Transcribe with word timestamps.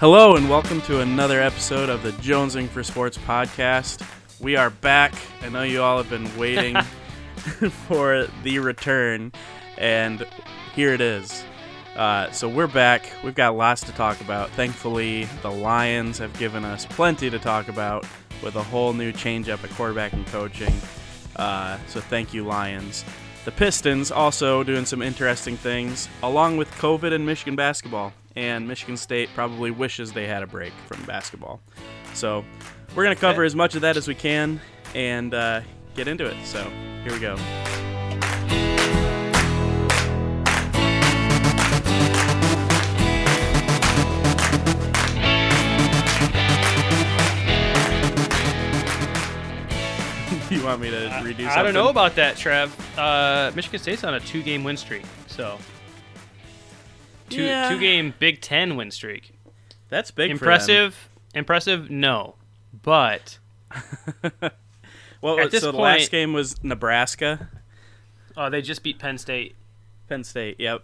Hello 0.00 0.36
and 0.36 0.48
welcome 0.48 0.80
to 0.82 1.00
another 1.00 1.40
episode 1.40 1.88
of 1.88 2.04
the 2.04 2.12
Jonesing 2.12 2.68
for 2.68 2.84
Sports 2.84 3.18
podcast. 3.18 4.08
We 4.38 4.54
are 4.54 4.70
back. 4.70 5.12
I 5.42 5.48
know 5.48 5.64
you 5.64 5.82
all 5.82 6.00
have 6.00 6.08
been 6.08 6.38
waiting 6.38 6.76
for 7.88 8.28
the 8.44 8.60
return, 8.60 9.32
and 9.76 10.24
here 10.76 10.92
it 10.92 11.00
is. 11.00 11.42
Uh, 11.96 12.30
so 12.30 12.48
we're 12.48 12.68
back. 12.68 13.10
We've 13.24 13.34
got 13.34 13.56
lots 13.56 13.80
to 13.82 13.92
talk 13.92 14.20
about. 14.20 14.50
Thankfully, 14.50 15.24
the 15.42 15.50
Lions 15.50 16.18
have 16.18 16.32
given 16.38 16.64
us 16.64 16.86
plenty 16.86 17.28
to 17.28 17.40
talk 17.40 17.66
about 17.66 18.06
with 18.40 18.54
a 18.54 18.62
whole 18.62 18.92
new 18.92 19.12
changeup 19.12 19.64
at 19.64 19.70
quarterback 19.70 20.12
and 20.12 20.24
coaching. 20.28 20.80
Uh, 21.34 21.76
so 21.88 22.00
thank 22.00 22.32
you, 22.32 22.44
Lions. 22.44 23.04
The 23.44 23.50
Pistons 23.50 24.12
also 24.12 24.62
doing 24.62 24.84
some 24.84 25.02
interesting 25.02 25.56
things, 25.56 26.08
along 26.22 26.56
with 26.56 26.70
COVID 26.74 27.12
and 27.12 27.26
Michigan 27.26 27.56
basketball. 27.56 28.12
And 28.38 28.68
Michigan 28.68 28.96
State 28.96 29.28
probably 29.34 29.72
wishes 29.72 30.12
they 30.12 30.28
had 30.28 30.44
a 30.44 30.46
break 30.46 30.72
from 30.86 31.02
basketball. 31.06 31.60
So 32.14 32.44
we're 32.94 33.02
going 33.02 33.16
to 33.16 33.20
cover 33.20 33.42
as 33.42 33.56
much 33.56 33.74
of 33.74 33.80
that 33.80 33.96
as 33.96 34.06
we 34.06 34.14
can 34.14 34.60
and 34.94 35.34
uh, 35.34 35.62
get 35.96 36.06
into 36.06 36.24
it. 36.24 36.36
So 36.44 36.62
here 37.02 37.12
we 37.12 37.18
go. 37.18 37.34
you 50.48 50.62
want 50.62 50.80
me 50.80 50.90
to 50.90 51.08
redo 51.08 51.24
something? 51.24 51.48
I 51.48 51.62
don't 51.64 51.74
know 51.74 51.88
about 51.88 52.14
that, 52.14 52.36
Trev. 52.36 52.72
Uh, 52.96 53.50
Michigan 53.56 53.80
State's 53.80 54.04
on 54.04 54.14
a 54.14 54.20
two-game 54.20 54.62
win 54.62 54.76
streak, 54.76 55.02
so 55.26 55.58
two 57.28 57.42
Yeah. 57.42 57.68
two-game 57.70 58.14
Big 58.18 58.40
Ten 58.40 58.76
win 58.76 58.90
streak. 58.90 59.32
That's 59.88 60.10
big. 60.10 60.30
for 60.30 60.38
them. 60.38 60.44
Impressive, 60.48 61.08
impressive. 61.34 61.90
No, 61.90 62.34
but 62.82 63.38
Well, 65.20 65.40
At 65.40 65.50
this 65.50 65.62
so 65.62 65.72
the 65.72 65.78
last 65.78 66.10
game 66.10 66.32
was 66.32 66.62
Nebraska, 66.62 67.48
uh, 68.36 68.48
they 68.50 68.62
just 68.62 68.82
beat 68.84 68.98
Penn 69.00 69.18
State, 69.18 69.56
Penn 70.08 70.22
State. 70.22 70.60
Yep. 70.60 70.82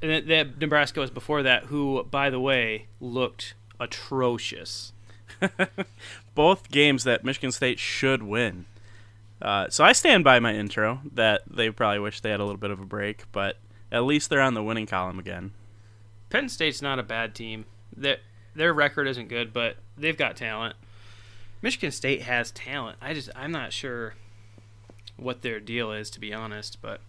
and 0.00 0.10
that, 0.10 0.26
that 0.28 0.58
Nebraska 0.58 1.00
was 1.00 1.10
before 1.10 1.42
that. 1.42 1.64
Who, 1.64 2.02
by 2.04 2.30
the 2.30 2.40
way, 2.40 2.86
looked 3.00 3.54
atrocious. 3.78 4.92
Both 6.34 6.70
games 6.70 7.04
that 7.04 7.24
Michigan 7.24 7.52
State 7.52 7.78
should 7.78 8.22
win. 8.22 8.64
Uh, 9.42 9.68
so 9.68 9.84
I 9.84 9.92
stand 9.92 10.24
by 10.24 10.40
my 10.40 10.54
intro 10.54 11.00
that 11.12 11.42
they 11.48 11.70
probably 11.70 11.98
wish 12.00 12.20
they 12.20 12.30
had 12.30 12.40
a 12.40 12.44
little 12.44 12.58
bit 12.58 12.70
of 12.70 12.80
a 12.80 12.84
break, 12.86 13.24
but 13.32 13.58
at 13.92 14.04
least 14.04 14.30
they're 14.30 14.40
on 14.40 14.54
the 14.54 14.62
winning 14.62 14.86
column 14.86 15.18
again. 15.18 15.52
Penn 16.30 16.48
State's 16.48 16.82
not 16.82 16.98
a 16.98 17.02
bad 17.02 17.34
team. 17.34 17.64
Their 17.96 18.18
their 18.54 18.72
record 18.72 19.06
isn't 19.08 19.28
good, 19.28 19.52
but 19.52 19.76
they've 19.96 20.16
got 20.16 20.36
talent. 20.36 20.76
Michigan 21.62 21.90
State 21.90 22.22
has 22.22 22.50
talent. 22.50 22.98
I 23.00 23.14
just 23.14 23.30
I'm 23.34 23.50
not 23.52 23.72
sure 23.72 24.14
what 25.16 25.42
their 25.42 25.58
deal 25.60 25.90
is 25.92 26.10
to 26.10 26.20
be 26.20 26.32
honest, 26.32 26.78
but 26.80 27.00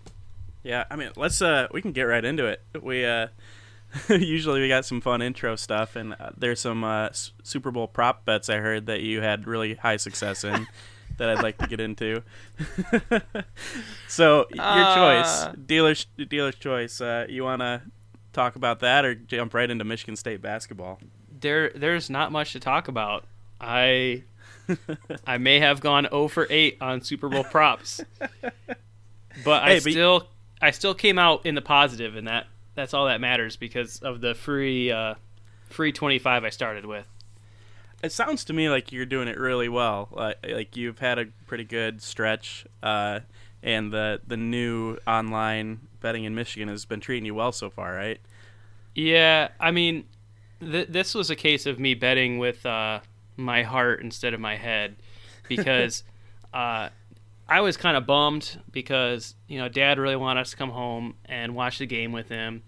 Yeah, 0.63 0.85
I 0.89 0.95
mean, 0.95 1.11
let's 1.15 1.41
uh, 1.41 1.67
we 1.71 1.81
can 1.81 1.91
get 1.91 2.03
right 2.03 2.23
into 2.25 2.45
it. 2.45 2.61
We 2.81 3.05
uh, 3.05 3.27
usually 4.09 4.61
we 4.61 4.67
got 4.67 4.85
some 4.85 5.01
fun 5.01 5.21
intro 5.21 5.55
stuff, 5.55 5.95
and 5.95 6.13
uh, 6.19 6.31
there's 6.37 6.59
some 6.61 6.83
uh, 6.83 7.07
S- 7.07 7.31
Super 7.43 7.71
Bowl 7.71 7.87
prop 7.87 8.25
bets 8.25 8.49
I 8.49 8.57
heard 8.57 8.85
that 8.87 9.01
you 9.01 9.21
had 9.21 9.47
really 9.47 9.75
high 9.75 9.97
success 9.97 10.43
in. 10.43 10.67
that 11.17 11.29
I'd 11.29 11.43
like 11.43 11.57
to 11.57 11.67
get 11.67 11.79
into. 11.81 12.23
so 14.07 14.47
your 14.51 14.63
Uh. 14.63 14.95
choice, 14.95 15.55
dealer's 15.65 16.05
dealer's 16.29 16.55
choice. 16.55 17.01
Uh, 17.01 17.25
you 17.29 17.43
want 17.43 17.61
to 17.61 17.81
talk 18.33 18.55
about 18.55 18.79
that 18.81 19.05
or 19.05 19.15
jump 19.15 19.53
right 19.53 19.69
into 19.69 19.83
Michigan 19.83 20.15
State 20.15 20.41
basketball? 20.41 20.99
there 21.41 21.69
there's 21.73 22.09
not 22.09 22.31
much 22.31 22.51
to 22.53 22.59
talk 22.59 22.87
about. 22.87 23.23
I 23.61 24.23
I 25.27 25.37
may 25.37 25.59
have 25.59 25.79
gone 25.79 26.05
0 26.09 26.27
for 26.27 26.47
8 26.49 26.77
on 26.81 27.01
Super 27.01 27.29
Bowl 27.29 27.43
props. 27.43 28.01
But 29.43 29.63
I 29.63 29.75
but- 29.75 29.91
still 29.91 30.27
I 30.61 30.71
still 30.71 30.93
came 30.93 31.17
out 31.17 31.45
in 31.45 31.55
the 31.55 31.61
positive 31.61 32.15
and 32.15 32.27
that 32.27 32.47
that's 32.75 32.93
all 32.93 33.05
that 33.05 33.21
matters 33.21 33.55
because 33.55 33.99
of 33.99 34.21
the 34.21 34.33
free 34.33 34.91
uh 34.91 35.15
free 35.69 35.91
25 35.91 36.43
I 36.43 36.49
started 36.49 36.85
with. 36.85 37.05
It 38.03 38.11
sounds 38.11 38.43
to 38.45 38.53
me 38.53 38.69
like 38.69 38.91
you're 38.91 39.05
doing 39.05 39.27
it 39.27 39.37
really 39.37 39.69
well. 39.69 40.09
Like, 40.11 40.37
like 40.47 40.77
you've 40.77 40.99
had 40.99 41.19
a 41.19 41.25
pretty 41.47 41.65
good 41.65 42.01
stretch, 42.01 42.65
uh, 42.81 43.19
and 43.63 43.91
the 43.91 44.21
the 44.27 44.37
new 44.37 44.97
online 45.05 45.79
betting 46.01 46.23
in 46.23 46.35
Michigan 46.35 46.69
has 46.69 46.85
been 46.85 46.99
treating 46.99 47.25
you 47.25 47.35
well 47.35 47.51
so 47.51 47.69
far, 47.69 47.93
right? 47.93 48.19
Yeah, 48.95 49.49
I 49.59 49.71
mean, 49.71 50.05
th- 50.59 50.87
this 50.89 51.13
was 51.13 51.29
a 51.29 51.35
case 51.35 51.65
of 51.65 51.79
me 51.79 51.93
betting 51.93 52.37
with 52.37 52.65
uh, 52.65 53.01
my 53.37 53.63
heart 53.63 54.01
instead 54.01 54.33
of 54.33 54.39
my 54.39 54.55
head 54.55 54.95
because 55.47 56.03
uh, 56.53 56.89
I 57.47 57.61
was 57.61 57.77
kind 57.77 57.97
of 57.97 58.05
bummed 58.05 58.61
because 58.71 59.35
you 59.47 59.57
know 59.57 59.67
Dad 59.69 59.97
really 59.97 60.15
wanted 60.15 60.41
us 60.41 60.51
to 60.51 60.57
come 60.57 60.69
home 60.69 61.15
and 61.25 61.55
watch 61.55 61.79
the 61.79 61.85
game 61.85 62.11
with 62.11 62.29
him, 62.29 62.63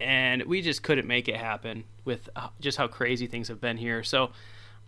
and 0.00 0.44
we 0.44 0.62
just 0.62 0.82
couldn't 0.82 1.06
make 1.06 1.28
it 1.28 1.36
happen 1.36 1.84
with 2.04 2.28
uh, 2.36 2.48
just 2.60 2.78
how 2.78 2.86
crazy 2.86 3.26
things 3.26 3.48
have 3.48 3.60
been 3.60 3.76
here. 3.76 4.02
So 4.02 4.30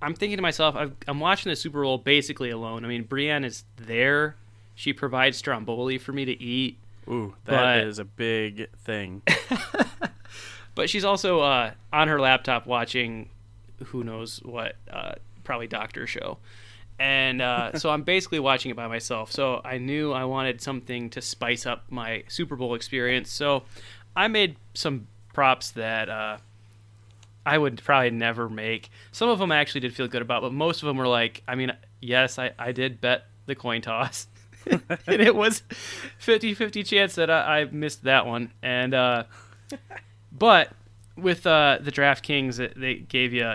I'm 0.01 0.15
thinking 0.15 0.37
to 0.39 0.43
myself, 0.43 0.77
I've, 0.77 0.93
I'm 1.09 1.19
watching 1.19 1.51
the 1.51 1.57
Super 1.57 1.83
Bowl 1.83 1.99
basically 1.99 2.51
alone. 2.51 2.85
I 2.85 2.89
mean, 2.89 3.03
Brienne 3.03 3.45
is 3.45 3.65
there; 3.77 4.37
she 4.79 4.93
provides 4.93 5.37
stromboli 5.37 5.99
for 5.99 6.13
me 6.13 6.25
to 6.25 6.41
eat. 6.41 6.79
Ooh, 7.09 7.35
that 7.47 7.79
is 7.85 7.97
But- 7.97 8.03
a 8.03 8.05
big 8.05 8.71
thing. 8.77 9.23
But 10.75 10.89
she's 10.89 11.05
also 11.05 11.41
uh, 11.41 11.73
on 11.93 12.07
her 12.07 12.21
laptop 12.21 12.65
watching 12.65 13.31
who 13.87 14.05
knows 14.05 14.39
what, 14.45 14.77
uh, 14.89 15.15
probably 15.43 15.67
Doctor 15.67 16.07
Show. 16.07 16.39
And 17.01 17.43
uh, 17.43 17.73
so 17.79 17.91
I'm 17.91 18.03
basically 18.05 18.39
watching 18.39 18.71
it 18.71 18.77
by 18.77 18.87
myself. 18.87 19.33
So 19.33 19.61
I 19.65 19.79
knew 19.79 20.13
I 20.13 20.23
wanted 20.25 20.61
something 20.61 21.11
to 21.11 21.21
spice 21.21 21.67
up 21.67 21.83
my 21.91 22.23
Super 22.29 22.55
Bowl 22.55 22.75
experience. 22.77 23.29
So 23.33 23.65
I 24.15 24.29
made 24.29 24.55
some 24.75 25.09
props 25.35 25.73
that 25.73 26.09
uh, 26.09 26.37
I 27.45 27.59
would 27.59 27.83
probably 27.83 28.11
never 28.13 28.49
make. 28.49 28.89
Some 29.11 29.29
of 29.31 29.41
them 29.41 29.51
I 29.51 29.57
actually 29.57 29.81
did 29.81 29.95
feel 29.97 30.07
good 30.07 30.23
about, 30.23 30.43
but 30.43 30.53
most 30.53 30.81
of 30.81 30.87
them 30.87 30.97
were 30.97 31.09
like, 31.09 31.43
I 31.49 31.57
mean, 31.57 31.73
yes, 32.01 32.39
I, 32.39 32.53
I 32.57 32.71
did 32.71 33.01
bet 33.01 33.25
the 33.47 33.57
coin 33.57 33.83
toss. 33.83 34.28
and 35.07 35.21
it 35.23 35.35
was 35.35 35.63
50 36.19 36.55
50 36.55 36.83
chance 36.83 37.15
that 37.17 37.31
I, 37.31 37.61
I 37.61 37.65
missed 37.67 38.05
that 38.05 38.27
one. 38.27 38.53
And, 38.63 38.95
uh, 38.95 39.25
but 40.33 40.71
with 41.17 41.47
uh, 41.47 41.79
the 41.81 41.93
DraftKings, 41.93 42.59
it- 42.61 42.79
they 42.79 42.95
gave 42.97 43.33
you 43.33 43.55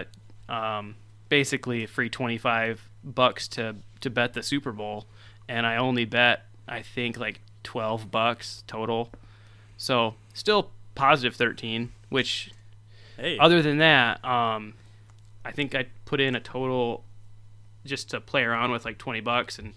um, 0.50 0.96
basically 1.30 1.84
a 1.84 1.88
free 1.88 2.10
25 2.10 2.90
bucks 3.04 3.48
to, 3.50 3.76
to 4.02 4.10
bet 4.10 4.34
the 4.34 4.44
Super 4.44 4.72
Bowl. 4.72 5.06
And 5.48 5.66
I 5.66 5.78
only 5.78 6.06
bet, 6.06 6.46
I 6.68 6.82
think, 6.82 7.18
like 7.18 7.42
12 7.64 8.10
bucks 8.12 8.64
total. 8.68 9.10
So 9.78 10.16
still 10.34 10.72
positive 10.96 11.36
13, 11.36 11.92
which 12.10 12.52
Hey, 13.18 13.38
other 13.38 13.62
than 13.62 13.78
that, 13.78 14.24
um, 14.26 14.74
I 15.46 15.52
think 15.52 15.76
I 15.76 15.86
put 16.06 16.20
in 16.20 16.36
a 16.36 16.40
total 16.40 17.04
just 17.86 18.10
to 18.12 18.22
play 18.22 18.44
around 18.44 18.72
with 18.72 18.86
like 18.86 18.98
twenty 18.98 19.20
bucks, 19.20 19.60
and 19.60 19.74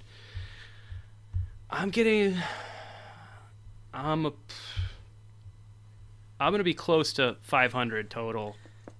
I'm 1.71 1.91
getting, 1.91 2.37
I'm 3.93 4.27
a, 4.27 4.32
I'm 6.38 6.53
gonna 6.53 6.65
be 6.65 6.75
close 6.75 7.12
to 7.15 7.37
five 7.43 7.72
hundred 7.72 8.10
total 8.10 8.56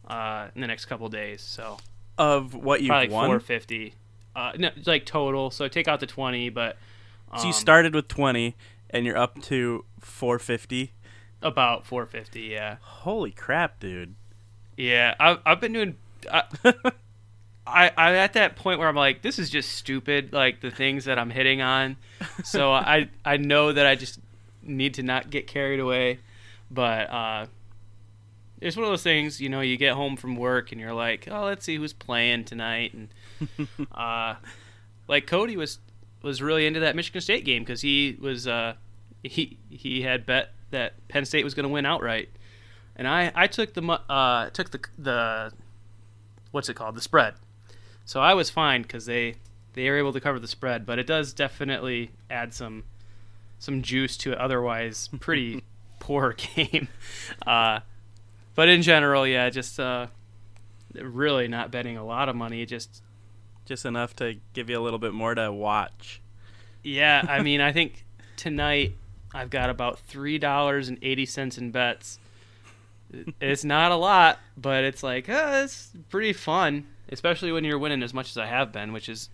uh, 0.09 0.49
in 0.55 0.61
the 0.61 0.67
next 0.67 0.87
couple 0.87 1.09
days. 1.09 1.43
So 1.43 1.79
of 2.19 2.55
what 2.55 2.81
you've 2.81 2.89
probably 2.89 3.09
won. 3.09 3.29
four 3.29 3.41
fifty, 3.41 3.95
uh, 4.35 4.53
no, 4.59 4.71
like 4.85 5.07
total. 5.07 5.51
So 5.51 5.69
take 5.69 5.87
out 5.89 6.01
the 6.01 6.07
twenty, 6.07 6.49
but 6.49 6.77
um, 7.31 7.41
so 7.41 7.47
you 7.47 7.53
started 7.53 7.95
with 7.95 8.09
twenty, 8.09 8.57
and 8.91 9.05
you're 9.07 9.19
up 9.19 9.41
to 9.43 9.85
four 10.01 10.39
fifty. 10.39 10.93
about 11.43 11.87
four 11.87 12.07
fifty. 12.07 12.43
Yeah. 12.43 12.77
Holy 12.81 13.31
crap, 13.31 13.79
dude! 13.81 14.15
Yeah, 14.77 15.15
I've, 15.21 15.39
I've 15.47 15.61
been 15.61 15.73
doing. 15.73 15.97
I, 16.33 16.43
I 17.67 17.91
I'm 17.97 18.15
at 18.15 18.35
that 18.35 18.57
point 18.57 18.79
where 18.79 18.89
I'm 18.89 18.97
like, 18.97 19.23
this 19.23 19.39
is 19.39 19.51
just 19.51 19.73
stupid. 19.73 20.33
Like 20.33 20.61
the 20.61 20.71
things 20.71 21.05
that 21.07 21.19
I'm 21.19 21.31
hitting 21.31 21.61
on. 21.61 21.97
So 22.45 22.73
I 22.73 23.09
I 23.25 23.37
know 23.37 23.73
that 23.73 23.87
I 23.87 23.95
just 23.95 24.21
need 24.63 24.95
to 24.95 25.03
not 25.03 25.31
get 25.31 25.47
carried 25.47 25.81
away. 25.81 26.21
But 26.71 27.11
uh, 27.11 27.47
it's 28.61 28.77
one 28.77 28.85
of 28.85 28.91
those 28.91 29.03
things. 29.03 29.41
You 29.41 29.49
know, 29.49 29.61
you 29.61 29.77
get 29.77 29.95
home 29.95 30.17
from 30.17 30.37
work 30.37 30.73
and 30.73 30.81
you're 30.81 30.95
like, 30.95 31.29
oh, 31.31 31.45
let's 31.45 31.65
see 31.65 31.77
who's 31.77 31.93
playing 31.93 32.45
tonight, 32.45 32.95
and 32.95 33.09
uh, 33.93 34.35
like 35.09 35.27
Cody 35.27 35.57
was 35.57 35.79
was 36.23 36.43
really 36.43 36.67
into 36.67 36.81
that 36.81 36.97
Michigan 36.97 37.21
State 37.21 37.45
game 37.45 37.63
because 37.63 37.83
he 37.83 38.17
was 38.21 38.47
uh, 38.49 38.75
he 39.23 39.59
he 39.71 40.03
had 40.03 40.27
bet 40.27 40.53
that 40.71 40.95
Penn 41.09 41.25
State 41.25 41.45
was 41.45 41.55
going 41.55 41.65
to 41.65 41.73
win 41.73 41.87
outright 41.87 42.29
and 42.97 43.07
I 43.07 43.31
I 43.35 43.47
took 43.47 43.75
the 43.75 43.83
uh 44.09 44.51
took 44.51 44.71
the 44.71 44.81
the 44.99 45.53
what's 46.51 46.69
it 46.69 46.75
called 46.75 46.97
the 46.97 47.03
spread, 47.03 47.35
so 48.07 48.21
I 48.21 48.33
was 48.33 48.49
fine 48.49 48.83
because 48.83 49.05
they 49.05 49.35
they 49.75 49.89
are 49.89 49.99
able 49.99 50.15
to 50.15 50.21
cover 50.21 50.39
the 50.39 50.49
spread, 50.49 50.87
but 50.87 50.99
it 50.99 51.07
does 51.07 51.35
definitely 51.35 52.13
add 52.31 52.55
some 52.55 52.85
some 53.59 53.83
juice 53.83 54.17
to 54.19 54.33
an 54.33 54.39
otherwise 54.39 55.11
pretty 55.21 55.63
poor 56.01 56.33
game. 56.33 56.89
Uh, 57.47 57.81
but 58.55 58.69
in 58.69 58.83
general, 58.83 59.27
yeah, 59.27 59.51
just 59.51 59.79
uh, 59.79 60.07
really 60.95 61.47
not 61.47 61.71
betting 61.71 61.97
a 61.97 62.05
lot 62.05 62.29
of 62.29 62.35
money. 62.35 62.65
Just 62.65 63.03
just 63.67 63.85
enough 63.85 64.17
to 64.17 64.37
give 64.55 64.71
you 64.71 64.79
a 64.79 64.83
little 64.83 64.99
bit 64.99 65.13
more 65.13 65.35
to 65.35 65.53
watch. 65.53 66.21
Yeah, 66.83 67.25
I 67.29 67.43
mean, 67.43 67.61
I 67.61 67.73
think 67.73 68.05
tonight 68.37 68.95
I've 69.35 69.51
got 69.51 69.69
about 69.69 69.99
three 69.99 70.39
dollars 70.39 70.89
and 70.89 70.99
eighty 71.03 71.27
cents 71.27 71.59
in 71.59 71.71
bets. 71.71 72.19
It's 73.41 73.65
not 73.65 73.93
a 73.93 73.97
lot, 73.97 74.39
but 74.57 74.85
it's 74.85 75.03
like 75.03 75.29
uh, 75.29 75.63
it's 75.65 75.93
pretty 76.09 76.33
fun, 76.33 76.87
especially 77.11 77.53
when 77.53 77.65
you're 77.65 77.79
winning 77.79 78.03
as 78.03 78.13
much 78.15 78.31
as 78.31 78.39
I 78.39 78.47
have 78.47 78.73
been, 78.73 78.93
which 78.93 79.09
is 79.09 79.29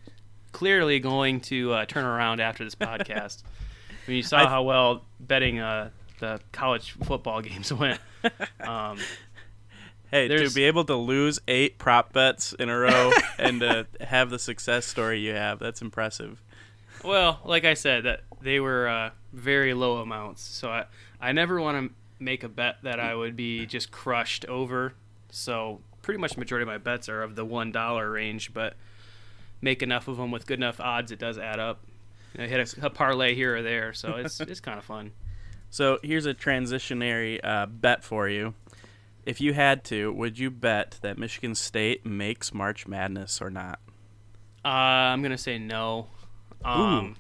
clearly 0.53 0.99
going 1.01 1.41
to 1.43 1.73
uh, 1.73 1.85
turn 1.87 2.05
around 2.05 2.41
after 2.41 2.65
this 2.65 2.75
podcast. 2.75 3.43
when 4.07 4.17
you 4.17 4.23
saw 4.23 4.39
I- 4.39 4.49
how 4.49 4.63
well 4.63 5.05
betting 5.21 5.59
uh, 5.59 5.91
the 6.21 6.41
college 6.53 6.93
football 6.93 7.41
games 7.43 7.73
went. 7.73 8.01
Um, 8.61 8.99
Hey, 10.11 10.29
to 10.29 10.51
be 10.51 10.65
able 10.65 10.85
to 10.85 10.95
lose 10.95 11.41
eight 11.49 11.79
prop 11.79 12.13
bets 12.13 12.53
in 12.53 12.69
a 12.69 12.77
row 12.77 13.13
and 13.39 13.61
to 13.61 13.87
have 13.99 14.29
the 14.29 14.39
success 14.39 14.85
story 14.85 15.21
you 15.21 15.33
have, 15.33 15.59
that's 15.59 15.81
impressive. 15.81 16.43
Well, 17.03 17.41
like 17.47 17.65
I 17.65 17.73
said, 17.73 18.05
that 18.05 18.21
they 18.43 18.61
were 18.61 18.87
uh, 18.89 19.11
very 19.33 19.73
low 19.73 19.97
amounts, 20.03 20.43
so 20.43 20.69
I 20.69 20.85
I 21.19 21.33
never 21.33 21.59
want 21.63 21.89
to 21.89 21.95
make 22.23 22.45
a 22.45 22.49
bet 22.51 22.77
that 22.83 23.01
I 23.01 23.15
would 23.15 23.37
be 23.37 23.65
just 23.65 23.91
crushed 23.91 24.45
over. 24.45 24.93
So 25.31 25.81
pretty 26.03 26.21
much 26.21 26.35
the 26.35 26.41
majority 26.41 26.63
of 26.63 26.69
my 26.69 26.79
bets 26.79 27.09
are 27.09 27.23
of 27.23 27.37
the 27.37 27.45
one 27.45 27.73
dollar 27.73 28.11
range, 28.11 28.53
but 28.53 28.75
make 29.61 29.83
enough 29.83 30.09
of 30.09 30.17
them 30.17 30.31
with 30.31 30.47
good 30.47 30.59
enough 30.59 30.81
odds, 30.81 31.11
it 31.13 31.19
does 31.19 31.39
add 31.39 31.59
up. 31.59 31.81
I 32.39 32.47
hit 32.47 32.77
a, 32.79 32.87
a 32.87 32.91
parlay 32.91 33.35
here 33.35 33.57
or 33.57 33.63
there, 33.63 33.93
so 33.93 34.15
it's 34.17 34.41
it's 34.41 34.61
kind 34.61 34.79
of 34.79 34.85
fun. 34.85 35.13
So 35.71 35.99
here's 36.03 36.27
a 36.27 36.35
transitionary 36.35 37.41
uh, 37.43 37.67
bet 37.67 38.05
for 38.05 38.29
you. 38.29 38.55
If 39.25 39.41
you 39.41 39.55
had 39.55 39.85
to, 39.85 40.13
would 40.13 40.39
you 40.39 40.51
bet 40.51 40.99
that 41.01 41.17
Michigan 41.17 41.55
State 41.55 42.05
makes 42.05 42.53
March 42.53 42.87
Madness 42.87 43.41
or 43.41 43.51
not? 43.51 43.79
Uh, 44.65 44.69
I'm 44.69 45.23
gonna 45.23 45.39
say 45.39 45.59
no. 45.59 46.09
Um, 46.65 47.17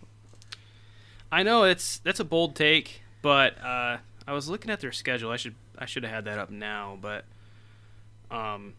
I 1.30 1.42
know 1.42 1.64
it's 1.64 1.98
that's 1.98 2.20
a 2.20 2.24
bold 2.24 2.54
take, 2.54 3.02
but 3.22 3.58
uh, 3.62 3.98
I 4.26 4.32
was 4.32 4.48
looking 4.48 4.70
at 4.70 4.80
their 4.80 4.92
schedule. 4.92 5.30
I 5.30 5.36
should 5.36 5.54
I 5.78 5.86
should 5.86 6.02
have 6.04 6.12
had 6.12 6.24
that 6.26 6.38
up 6.38 6.50
now, 6.50 6.98
but 7.00 7.24
um, 8.32 8.74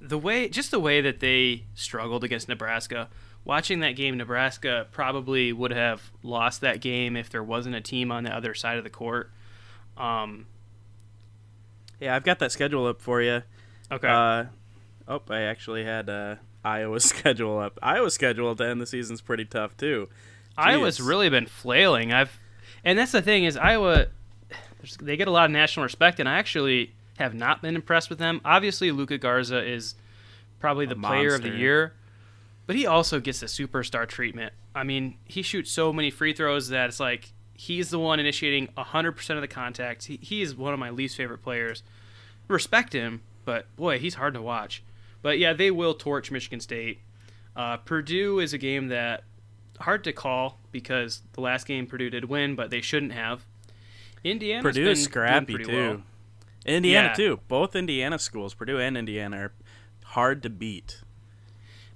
the 0.00 0.18
way 0.18 0.48
just 0.48 0.70
the 0.70 0.80
way 0.80 1.00
that 1.00 1.20
they 1.20 1.64
struggled 1.74 2.24
against 2.24 2.48
Nebraska. 2.48 3.08
Watching 3.44 3.80
that 3.80 3.92
game, 3.92 4.16
Nebraska 4.16 4.86
probably 4.92 5.52
would 5.52 5.72
have 5.72 6.12
lost 6.22 6.60
that 6.60 6.80
game 6.80 7.16
if 7.16 7.28
there 7.28 7.42
wasn't 7.42 7.74
a 7.74 7.80
team 7.80 8.12
on 8.12 8.22
the 8.22 8.34
other 8.34 8.54
side 8.54 8.78
of 8.78 8.84
the 8.84 8.90
court. 8.90 9.30
Um, 9.96 10.46
Yeah, 12.00 12.14
I've 12.14 12.22
got 12.22 12.38
that 12.38 12.52
schedule 12.52 12.86
up 12.86 13.00
for 13.00 13.20
you. 13.20 13.42
okay. 13.90 14.08
Uh, 14.08 14.44
oh, 15.08 15.22
I 15.28 15.40
actually 15.40 15.84
had 15.84 16.08
uh, 16.08 16.36
Iowa's 16.64 17.04
schedule 17.08 17.58
up. 17.58 17.78
Iowa's 17.82 18.14
schedule 18.14 18.54
to 18.54 18.64
end 18.64 18.80
the 18.80 18.86
season's 18.86 19.20
pretty 19.20 19.44
tough 19.44 19.76
too. 19.76 20.08
Iowa's 20.56 21.00
really 21.00 21.28
been 21.28 21.46
flailing. 21.46 22.12
I've, 22.12 22.38
and 22.84 22.96
that's 22.96 23.12
the 23.12 23.22
thing 23.22 23.42
is 23.42 23.56
Iowa, 23.56 24.06
they 25.00 25.16
get 25.16 25.26
a 25.26 25.32
lot 25.32 25.46
of 25.46 25.50
national 25.50 25.82
respect, 25.82 26.20
and 26.20 26.28
I 26.28 26.38
actually 26.38 26.94
have 27.18 27.34
not 27.34 27.62
been 27.62 27.74
impressed 27.74 28.10
with 28.10 28.18
them. 28.18 28.40
Obviously, 28.44 28.90
Luka 28.90 29.18
Garza 29.18 29.64
is 29.64 29.94
probably 30.60 30.86
the 30.86 30.96
player 30.96 31.34
of 31.34 31.42
the 31.42 31.50
year, 31.50 31.94
but 32.66 32.76
he 32.76 32.86
also 32.86 33.20
gets 33.20 33.40
the 33.40 33.46
superstar 33.46 34.06
treatment. 34.06 34.52
I 34.74 34.84
mean, 34.84 35.16
he 35.24 35.42
shoots 35.42 35.70
so 35.70 35.92
many 35.92 36.10
free 36.10 36.32
throws 36.32 36.68
that 36.68 36.88
it's 36.88 37.00
like 37.00 37.32
he's 37.54 37.90
the 37.90 37.98
one 37.98 38.18
initiating 38.18 38.68
100% 38.76 39.30
of 39.30 39.40
the 39.40 39.48
contacts. 39.48 40.06
He, 40.06 40.18
he 40.22 40.42
is 40.42 40.54
one 40.56 40.72
of 40.72 40.78
my 40.78 40.90
least 40.90 41.16
favorite 41.16 41.42
players. 41.42 41.82
Respect 42.48 42.92
him, 42.92 43.22
but 43.44 43.74
boy, 43.76 43.98
he's 43.98 44.14
hard 44.14 44.34
to 44.34 44.42
watch. 44.42 44.82
But 45.20 45.38
yeah, 45.38 45.52
they 45.52 45.70
will 45.70 45.94
torch 45.94 46.30
Michigan 46.30 46.60
State. 46.60 47.00
Uh, 47.54 47.76
Purdue 47.76 48.40
is 48.40 48.52
a 48.52 48.58
game 48.58 48.88
that 48.88 49.24
hard 49.80 50.04
to 50.04 50.12
call 50.12 50.58
because 50.70 51.22
the 51.34 51.40
last 51.40 51.66
game 51.66 51.86
Purdue 51.86 52.10
did 52.10 52.24
win, 52.24 52.54
but 52.54 52.70
they 52.70 52.80
shouldn't 52.80 53.12
have. 53.12 53.44
Indiana 54.24 54.62
Purdue 54.62 54.90
is 54.90 55.04
scrappy 55.04 55.54
pretty 55.54 55.70
too. 55.70 55.76
Well. 55.76 56.02
Indiana 56.66 57.08
Yeah. 57.08 57.14
too. 57.14 57.40
Both 57.48 57.74
Indiana 57.76 58.18
schools, 58.18 58.54
Purdue 58.54 58.78
and 58.78 58.96
Indiana, 58.96 59.36
are 59.36 59.52
hard 60.04 60.42
to 60.44 60.50
beat. 60.50 61.00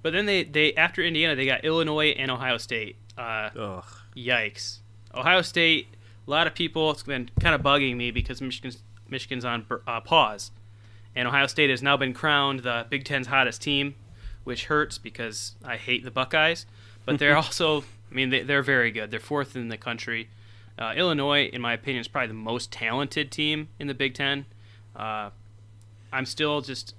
But 0.01 0.13
then 0.13 0.25
they, 0.25 0.43
they 0.43 0.73
after 0.73 1.03
Indiana 1.03 1.35
they 1.35 1.45
got 1.45 1.63
Illinois 1.65 2.09
and 2.11 2.29
Ohio 2.31 2.57
State. 2.57 2.95
Uh, 3.17 3.49
Ugh. 3.57 3.85
yikes! 4.15 4.79
Ohio 5.13 5.41
State. 5.41 5.87
A 6.27 6.29
lot 6.29 6.45
of 6.47 6.53
people 6.53 6.91
it's 6.91 7.03
been 7.03 7.29
kind 7.39 7.55
of 7.55 7.61
bugging 7.61 7.95
me 7.95 8.11
because 8.11 8.41
Michigan's 8.41 8.83
Michigan's 9.09 9.45
on 9.45 9.65
uh, 9.87 10.01
pause, 10.01 10.51
and 11.15 11.27
Ohio 11.27 11.47
State 11.47 11.69
has 11.69 11.81
now 11.81 11.95
been 11.97 12.13
crowned 12.13 12.61
the 12.61 12.85
Big 12.89 13.05
Ten's 13.05 13.27
hottest 13.27 13.61
team, 13.61 13.95
which 14.43 14.65
hurts 14.65 14.97
because 14.97 15.55
I 15.63 15.77
hate 15.77 16.03
the 16.03 16.11
Buckeyes. 16.11 16.65
But 17.05 17.19
they're 17.19 17.37
also, 17.43 17.81
I 18.11 18.13
mean, 18.13 18.29
they, 18.29 18.43
they're 18.43 18.61
very 18.63 18.91
good. 18.91 19.09
They're 19.11 19.19
fourth 19.21 19.55
in 19.55 19.69
the 19.69 19.77
country. 19.77 20.29
Uh, 20.77 20.93
Illinois, 20.95 21.45
in 21.45 21.61
my 21.61 21.73
opinion, 21.73 22.01
is 22.01 22.07
probably 22.07 22.27
the 22.27 22.33
most 22.35 22.71
talented 22.71 23.31
team 23.31 23.69
in 23.79 23.87
the 23.87 23.93
Big 23.95 24.13
Ten. 24.13 24.45
Uh, 24.97 25.29
I'm 26.11 26.25
still 26.25 26.61
just. 26.61 26.95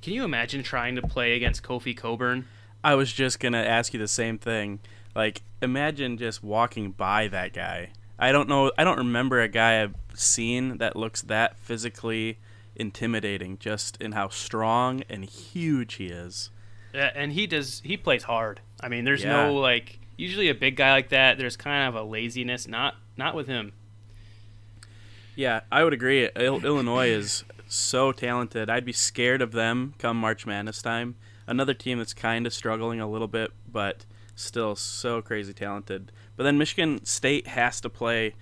Can 0.00 0.12
you 0.12 0.24
imagine 0.24 0.62
trying 0.62 0.96
to 0.96 1.02
play 1.02 1.34
against 1.34 1.62
Kofi 1.62 1.96
Cockburn? 1.96 2.46
I 2.84 2.94
was 2.96 3.12
just 3.12 3.40
gonna 3.40 3.62
ask 3.62 3.92
you 3.94 4.00
the 4.00 4.08
same 4.08 4.36
thing. 4.38 4.80
Like, 5.14 5.42
imagine 5.60 6.18
just 6.18 6.42
walking 6.42 6.90
by 6.90 7.28
that 7.28 7.52
guy. 7.52 7.90
I 8.18 8.32
don't 8.32 8.48
know. 8.48 8.72
I 8.76 8.84
don't 8.84 8.98
remember 8.98 9.40
a 9.40 9.48
guy 9.48 9.82
I've 9.82 9.94
seen 10.14 10.78
that 10.78 10.96
looks 10.96 11.22
that 11.22 11.58
physically 11.58 12.38
intimidating, 12.74 13.58
just 13.58 13.96
in 14.00 14.12
how 14.12 14.28
strong 14.28 15.02
and 15.08 15.24
huge 15.24 15.94
he 15.94 16.06
is. 16.06 16.50
Yeah, 16.92 17.10
and 17.14 17.32
he 17.32 17.46
does. 17.46 17.80
He 17.84 17.96
plays 17.96 18.24
hard. 18.24 18.60
I 18.80 18.88
mean, 18.88 19.04
there's 19.04 19.22
Yeah. 19.22 19.44
no 19.46 19.54
like. 19.54 19.98
Usually, 20.16 20.48
a 20.48 20.54
big 20.54 20.76
guy 20.76 20.92
like 20.92 21.08
that, 21.08 21.38
there's 21.38 21.56
kind 21.56 21.88
of 21.88 21.94
a 21.94 22.02
laziness. 22.02 22.66
Not 22.68 22.96
not 23.16 23.34
with 23.34 23.46
him. 23.46 23.72
Yeah, 25.34 25.60
I 25.70 25.84
would 25.84 25.92
agree. 25.92 26.28
Il- 26.36 26.64
Illinois 26.64 27.08
is 27.08 27.44
so 27.68 28.12
talented. 28.12 28.68
I'd 28.68 28.84
be 28.84 28.92
scared 28.92 29.40
of 29.42 29.52
them 29.52 29.94
come 29.98 30.18
March 30.18 30.46
Madness 30.46 30.82
time. 30.82 31.16
Another 31.46 31.74
team 31.74 31.98
that's 31.98 32.14
kind 32.14 32.46
of 32.46 32.52
struggling 32.54 33.00
a 33.00 33.08
little 33.10 33.28
bit, 33.28 33.50
but 33.70 34.04
still 34.34 34.76
so 34.76 35.22
crazy 35.22 35.52
talented. 35.52 36.12
But 36.36 36.44
then 36.44 36.58
Michigan 36.58 37.04
State 37.04 37.46
has 37.48 37.80
to 37.80 37.88
play 37.90 38.34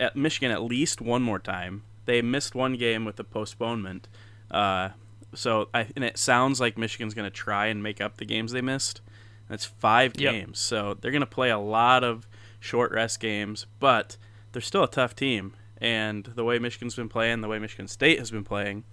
at 0.00 0.16
Michigan 0.16 0.50
at 0.50 0.62
least 0.62 1.00
one 1.00 1.22
more 1.22 1.38
time. 1.38 1.82
They 2.04 2.20
missed 2.20 2.54
one 2.54 2.74
game 2.74 3.04
with 3.04 3.16
the 3.16 3.24
postponement. 3.24 4.08
Uh, 4.50 4.90
so 5.34 5.68
I, 5.72 5.86
and 5.96 6.04
it 6.04 6.18
sounds 6.18 6.60
like 6.60 6.76
Michigan's 6.76 7.14
going 7.14 7.28
to 7.30 7.34
try 7.34 7.66
and 7.66 7.82
make 7.82 8.00
up 8.00 8.18
the 8.18 8.24
games 8.24 8.52
they 8.52 8.60
missed. 8.60 9.00
That's 9.48 9.64
five 9.64 10.12
Yep. 10.16 10.32
games, 10.32 10.58
so 10.58 10.94
they're 11.00 11.10
going 11.10 11.20
to 11.20 11.26
play 11.26 11.50
a 11.50 11.58
lot 11.58 12.02
of 12.04 12.26
short 12.60 12.92
rest 12.92 13.20
games, 13.20 13.66
but 13.78 14.16
they're 14.52 14.62
still 14.62 14.82
a 14.84 14.90
tough 14.90 15.14
team. 15.14 15.54
And 15.80 16.24
the 16.24 16.44
way 16.44 16.58
Michigan's 16.58 16.94
been 16.94 17.08
playing, 17.08 17.40
the 17.40 17.48
way 17.48 17.58
Michigan 17.58 17.88
State 17.88 18.18
has 18.18 18.30
been 18.30 18.44
playing, 18.44 18.84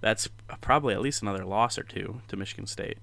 that's 0.00 0.28
probably 0.60 0.94
at 0.94 1.00
least 1.00 1.22
another 1.22 1.44
loss 1.44 1.78
or 1.78 1.82
two 1.82 2.20
to 2.28 2.36
Michigan 2.36 2.66
State. 2.66 2.98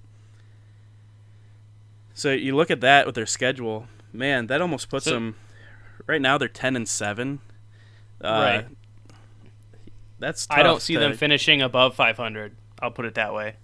So 2.14 2.32
you 2.32 2.54
look 2.56 2.70
at 2.70 2.80
that 2.80 3.06
with 3.06 3.14
their 3.14 3.26
schedule, 3.26 3.86
man, 4.12 4.46
that 4.48 4.60
almost 4.60 4.88
puts 4.88 5.04
So- 5.06 5.12
them. 5.12 5.36
Right 6.06 6.20
now 6.20 6.38
they're 6.38 6.48
ten 6.48 6.76
and 6.76 6.88
seven. 6.88 7.40
Uh, 8.22 8.28
Right. 8.28 8.66
That's 10.18 10.46
I 10.50 10.62
don't 10.62 10.82
see 10.82 10.94
to- 10.94 11.00
them 11.00 11.16
finishing 11.16 11.62
above 11.62 11.94
500. 11.94 12.54
I'll 12.82 12.90
put 12.90 13.06
it 13.06 13.14
that 13.14 13.32
way. 13.32 13.56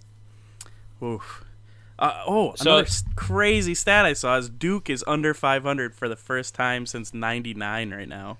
Oof. 1.03 1.43
Uh, 1.99 2.23
oh, 2.25 2.53
So- 2.55 2.77
another 2.77 2.89
crazy 3.15 3.75
stat 3.75 4.05
I 4.05 4.13
saw 4.13 4.37
is 4.37 4.49
Duke 4.49 4.89
is 4.89 5.03
under 5.07 5.33
500 5.33 5.93
for 5.93 6.07
the 6.07 6.15
first 6.15 6.55
time 6.55 6.85
since 6.85 7.13
'99 7.13 7.91
right 7.91 8.07
now. 8.07 8.37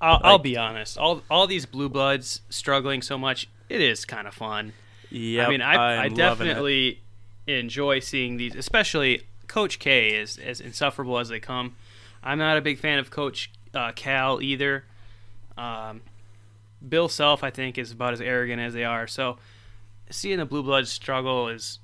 I'll, 0.00 0.20
I'll 0.22 0.38
be 0.38 0.56
honest. 0.56 0.98
All 0.98 1.22
all 1.30 1.46
these 1.46 1.66
blue 1.66 1.88
bloods 1.88 2.42
struggling 2.50 3.02
so 3.02 3.16
much, 3.16 3.48
it 3.68 3.80
is 3.80 4.04
kind 4.04 4.28
of 4.28 4.34
fun. 4.34 4.72
Yeah, 5.10 5.46
I 5.46 5.50
mean, 5.50 5.62
I, 5.62 5.74
I 5.74 6.04
I'm 6.04 6.14
loving 6.14 6.46
it. 6.46 6.50
definitely 6.50 7.00
enjoy 7.46 8.00
seeing 8.00 8.36
these, 8.36 8.54
especially 8.54 9.22
Coach 9.48 9.78
K 9.78 10.10
is 10.10 10.36
as 10.38 10.60
insufferable 10.60 11.18
as 11.18 11.28
they 11.28 11.40
come. 11.40 11.76
I'm 12.22 12.38
not 12.38 12.56
a 12.56 12.60
big 12.60 12.78
fan 12.78 12.98
of 12.98 13.10
Coach 13.10 13.50
uh, 13.72 13.92
Cal 13.92 14.42
either. 14.42 14.84
Um, 15.56 16.02
Bill 16.86 17.08
Self, 17.08 17.42
I 17.42 17.50
think, 17.50 17.78
is 17.78 17.92
about 17.92 18.12
as 18.12 18.20
arrogant 18.20 18.60
as 18.60 18.74
they 18.74 18.84
are. 18.84 19.06
So 19.06 19.38
seeing 20.10 20.38
the 20.38 20.44
blue 20.44 20.62
bloods 20.62 20.90
struggle 20.90 21.48
is 21.48 21.78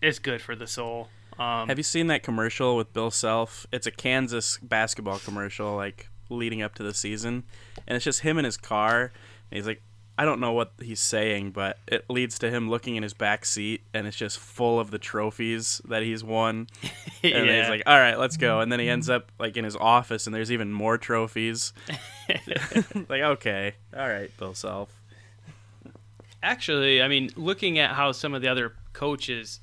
is 0.00 0.18
good 0.18 0.40
for 0.40 0.54
the 0.54 0.66
soul. 0.66 1.08
Um, 1.38 1.68
Have 1.68 1.78
you 1.78 1.84
seen 1.84 2.06
that 2.08 2.22
commercial 2.22 2.76
with 2.76 2.92
Bill 2.92 3.10
Self? 3.10 3.66
It's 3.72 3.86
a 3.86 3.90
Kansas 3.90 4.58
basketball 4.62 5.18
commercial, 5.18 5.74
like 5.74 6.08
leading 6.34 6.62
up 6.62 6.74
to 6.76 6.82
the 6.82 6.94
season, 6.94 7.44
and 7.86 7.96
it's 7.96 8.04
just 8.04 8.20
him 8.20 8.38
in 8.38 8.44
his 8.44 8.56
car. 8.56 9.12
And 9.50 9.58
he's 9.58 9.66
like, 9.66 9.82
I 10.16 10.24
don't 10.24 10.38
know 10.38 10.52
what 10.52 10.72
he's 10.80 11.00
saying, 11.00 11.50
but 11.50 11.78
it 11.88 12.04
leads 12.08 12.38
to 12.38 12.50
him 12.50 12.70
looking 12.70 12.94
in 12.94 13.02
his 13.02 13.14
back 13.14 13.44
seat, 13.44 13.82
and 13.92 14.06
it's 14.06 14.16
just 14.16 14.38
full 14.38 14.78
of 14.78 14.92
the 14.92 14.98
trophies 14.98 15.80
that 15.86 16.02
he's 16.02 16.22
won. 16.22 16.68
And 17.24 17.48
then 17.48 17.58
he's 17.58 17.70
like, 17.70 17.82
"All 17.86 17.98
right, 17.98 18.18
let's 18.18 18.36
go." 18.36 18.60
And 18.60 18.70
then 18.70 18.80
he 18.80 18.90
ends 18.90 19.08
up 19.08 19.32
like 19.38 19.56
in 19.56 19.64
his 19.64 19.76
office, 19.76 20.26
and 20.26 20.34
there's 20.34 20.52
even 20.52 20.70
more 20.70 20.98
trophies. 20.98 21.72
like, 23.08 23.22
okay, 23.22 23.76
all 23.96 24.06
right, 24.06 24.30
Bill 24.36 24.52
Self. 24.52 24.90
Actually, 26.42 27.00
I 27.00 27.08
mean, 27.08 27.30
looking 27.34 27.78
at 27.78 27.92
how 27.92 28.12
some 28.12 28.34
of 28.34 28.42
the 28.42 28.48
other 28.48 28.74
coaches, 28.92 29.60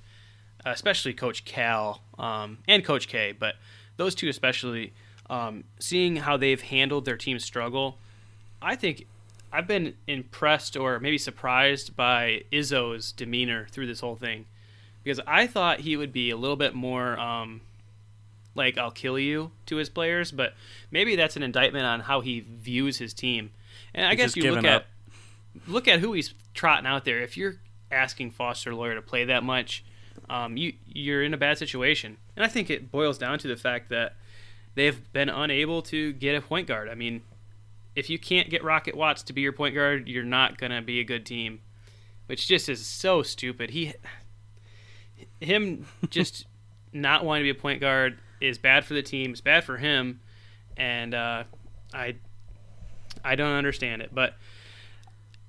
especially 0.66 1.14
Coach 1.14 1.46
Cal 1.46 2.02
um, 2.18 2.58
and 2.68 2.84
Coach 2.84 3.08
K, 3.08 3.32
but 3.32 3.58
those 3.98 4.16
two 4.16 4.28
especially, 4.28 4.92
um, 5.32 5.64
seeing 5.80 6.18
how 6.18 6.36
they've 6.38 6.62
handled 6.62 7.06
their 7.06 7.18
team's 7.18 7.46
struggle, 7.46 7.98
I 8.62 8.76
think 8.76 9.08
I've 9.52 9.66
been 9.66 9.96
impressed 10.06 10.76
or 10.76 11.00
maybe 11.00 11.18
surprised 11.18 11.96
by 11.96 12.44
Izzo's 12.52 13.14
demeanor 13.14 13.68
through 13.72 13.88
this 13.88 14.02
whole 14.02 14.18
thing, 14.18 14.46
because 15.04 15.22
I 15.26 15.48
thought 15.48 15.80
he 15.80 15.96
would 15.96 16.12
be 16.12 16.30
a 16.30 16.38
little 16.38 16.58
bit 16.58 16.76
more 16.76 17.18
um, 17.18 17.62
like 18.56 18.78
"I'll 18.78 18.92
kill 18.92 19.18
you" 19.18 19.52
to 19.68 19.78
his 19.78 19.90
players, 19.90 20.32
but 20.32 20.54
maybe 20.92 21.16
that's 21.16 21.38
an 21.38 21.44
indictment 21.44 21.86
on 21.86 22.02
how 22.02 22.20
he 22.20 22.42
views 22.42 22.98
his 22.98 23.14
team. 23.14 23.52
And 23.96 24.06
I 24.06 24.12
He's 24.12 24.36
guess 24.36 24.36
you 24.36 24.52
look 24.52 24.66
at 24.66 24.86
look 25.66 25.88
at 25.88 26.02
who 26.02 26.14
he's 26.14 26.34
trotting 26.54 26.86
out 26.86 27.06
there. 27.06 27.22
If 27.22 27.38
you're 27.38 27.56
asking 27.90 28.32
Foster 28.32 28.76
Loyer 28.76 28.96
to 28.96 29.02
play 29.02 29.24
that 29.26 29.44
much, 29.44 29.84
um, 30.30 30.58
you 30.58 30.74
you're 30.86 31.24
in 31.24 31.34
a 31.34 31.38
bad 31.38 31.58
situation. 31.58 32.18
And 32.36 32.44
I 32.44 32.50
think 32.50 32.70
it 32.70 32.92
boils 32.92 33.18
down 33.18 33.40
to 33.40 33.48
the 33.48 33.56
fact 33.58 33.90
that 33.90 34.16
they've 34.76 35.12
been 35.14 35.30
unable 35.30 35.82
to 35.84 36.14
get 36.14 36.36
a 36.36 36.42
point 36.42 36.68
guard. 36.68 36.90
I 36.90 36.96
mean, 36.96 37.22
if 37.96 38.10
you 38.10 38.18
can't 38.18 38.50
get 38.50 38.64
Rocket 38.64 38.96
Watts 38.96 39.24
to 39.24 39.34
be 39.34 39.42
your 39.42 39.52
point 39.52 39.76
guard, 39.76 40.08
you're 40.08 40.24
not 40.24 40.58
gonna 40.58 40.82
be 40.82 41.00
a 41.00 41.04
good 41.04 41.26
team. 41.26 41.62
Which 42.28 42.48
just 42.48 42.70
is 42.70 42.86
so 42.86 43.24
stupid. 43.24 43.72
He 43.72 43.94
him 45.40 45.86
just 46.10 46.46
not 46.94 47.26
wanting 47.26 47.46
to 47.46 47.54
be 47.54 47.58
a 47.58 47.62
point 47.62 47.82
guard 47.82 48.20
is 48.40 48.58
bad 48.58 48.86
for 48.86 48.94
the 48.94 49.02
team. 49.02 49.32
It's 49.32 49.42
bad 49.42 49.64
for 49.64 49.78
him, 49.78 50.22
and 50.78 51.14
uh, 51.14 51.44
I 51.94 52.16
I 53.24 53.36
don't 53.36 53.54
understand 53.54 54.02
it. 54.02 54.12
But 54.14 54.36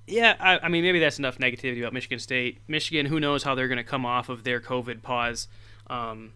yeah, 0.07 0.35
I, 0.39 0.59
I 0.59 0.67
mean 0.69 0.83
maybe 0.83 0.99
that's 0.99 1.19
enough 1.19 1.37
negativity 1.37 1.79
about 1.79 1.93
Michigan 1.93 2.19
State. 2.19 2.59
Michigan, 2.67 3.05
who 3.05 3.19
knows 3.19 3.43
how 3.43 3.55
they're 3.55 3.67
going 3.67 3.77
to 3.77 3.83
come 3.83 4.05
off 4.05 4.29
of 4.29 4.43
their 4.43 4.59
COVID 4.59 5.01
pause. 5.01 5.47
Um, 5.87 6.33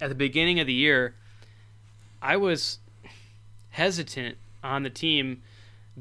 at 0.00 0.08
the 0.08 0.14
beginning 0.14 0.58
of 0.58 0.66
the 0.66 0.72
year, 0.72 1.14
I 2.22 2.36
was 2.36 2.78
hesitant 3.70 4.38
on 4.62 4.84
the 4.84 4.90
team 4.90 5.42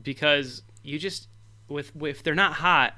because 0.01 0.61
you 0.83 0.99
just 0.99 1.27
with 1.67 1.91
if 2.01 2.21
they're 2.21 2.35
not 2.35 2.53
hot, 2.53 2.93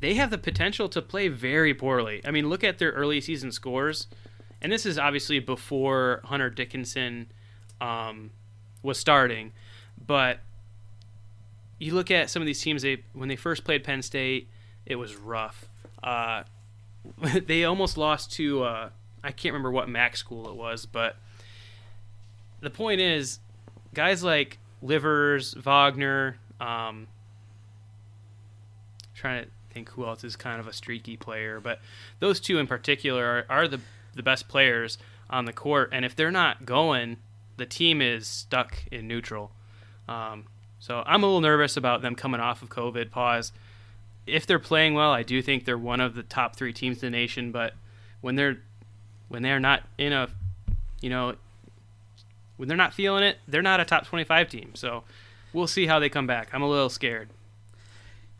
they 0.00 0.14
have 0.14 0.30
the 0.30 0.38
potential 0.38 0.88
to 0.88 1.02
play 1.02 1.28
very 1.28 1.74
poorly. 1.74 2.22
I 2.24 2.30
mean, 2.30 2.48
look 2.48 2.64
at 2.64 2.78
their 2.78 2.92
early 2.92 3.20
season 3.20 3.52
scores, 3.52 4.06
and 4.62 4.72
this 4.72 4.86
is 4.86 4.98
obviously 4.98 5.38
before 5.38 6.22
Hunter 6.24 6.48
Dickinson 6.48 7.30
um, 7.80 8.30
was 8.82 8.98
starting, 8.98 9.52
but 10.04 10.40
you 11.78 11.94
look 11.94 12.10
at 12.10 12.30
some 12.30 12.40
of 12.40 12.46
these 12.46 12.62
teams. 12.62 12.82
They 12.82 13.04
when 13.12 13.28
they 13.28 13.36
first 13.36 13.64
played 13.64 13.84
Penn 13.84 14.00
State, 14.00 14.48
it 14.86 14.96
was 14.96 15.14
rough. 15.14 15.68
Uh, 16.02 16.44
they 17.46 17.64
almost 17.64 17.98
lost 17.98 18.32
to 18.32 18.62
uh, 18.62 18.88
I 19.22 19.30
can't 19.30 19.52
remember 19.52 19.70
what 19.70 19.90
MAC 19.90 20.16
school 20.16 20.48
it 20.48 20.54
was, 20.54 20.86
but 20.86 21.16
the 22.64 22.70
point 22.70 23.00
is, 23.00 23.38
guys 23.94 24.24
like 24.24 24.58
Livers, 24.82 25.54
Wagner, 25.54 26.38
um, 26.60 27.06
trying 29.14 29.44
to 29.44 29.50
think 29.70 29.90
who 29.90 30.06
else 30.06 30.24
is 30.24 30.36
kind 30.36 30.60
of 30.60 30.66
a 30.66 30.72
streaky 30.72 31.16
player, 31.16 31.60
but 31.60 31.80
those 32.20 32.40
two 32.40 32.58
in 32.58 32.66
particular 32.66 33.24
are, 33.24 33.60
are 33.60 33.68
the 33.68 33.80
the 34.14 34.22
best 34.22 34.46
players 34.48 34.96
on 35.28 35.44
the 35.44 35.52
court, 35.52 35.90
and 35.92 36.04
if 36.04 36.14
they're 36.14 36.30
not 36.30 36.64
going, 36.64 37.16
the 37.56 37.66
team 37.66 38.00
is 38.00 38.26
stuck 38.26 38.84
in 38.92 39.08
neutral. 39.08 39.50
Um, 40.08 40.44
so 40.78 41.02
I'm 41.06 41.22
a 41.22 41.26
little 41.26 41.40
nervous 41.40 41.76
about 41.76 42.02
them 42.02 42.14
coming 42.14 42.40
off 42.40 42.62
of 42.62 42.68
COVID 42.68 43.10
pause. 43.10 43.52
If 44.26 44.46
they're 44.46 44.58
playing 44.58 44.94
well, 44.94 45.12
I 45.12 45.22
do 45.22 45.40
think 45.42 45.64
they're 45.64 45.78
one 45.78 46.00
of 46.00 46.14
the 46.14 46.22
top 46.22 46.56
three 46.56 46.72
teams 46.72 47.02
in 47.02 47.10
the 47.12 47.18
nation. 47.18 47.52
But 47.52 47.74
when 48.20 48.36
they're 48.36 48.58
when 49.28 49.42
they're 49.42 49.60
not 49.60 49.82
in 49.98 50.12
a, 50.12 50.28
you 51.00 51.10
know, 51.10 51.36
when 52.56 52.68
they're 52.68 52.76
not 52.76 52.94
feeling 52.94 53.22
it, 53.22 53.38
they're 53.48 53.62
not 53.62 53.80
a 53.80 53.84
top 53.84 54.06
25 54.06 54.48
team. 54.48 54.70
So 54.74 55.04
we'll 55.52 55.66
see 55.66 55.86
how 55.86 55.98
they 55.98 56.08
come 56.08 56.26
back. 56.26 56.50
I'm 56.52 56.62
a 56.62 56.68
little 56.68 56.88
scared. 56.90 57.28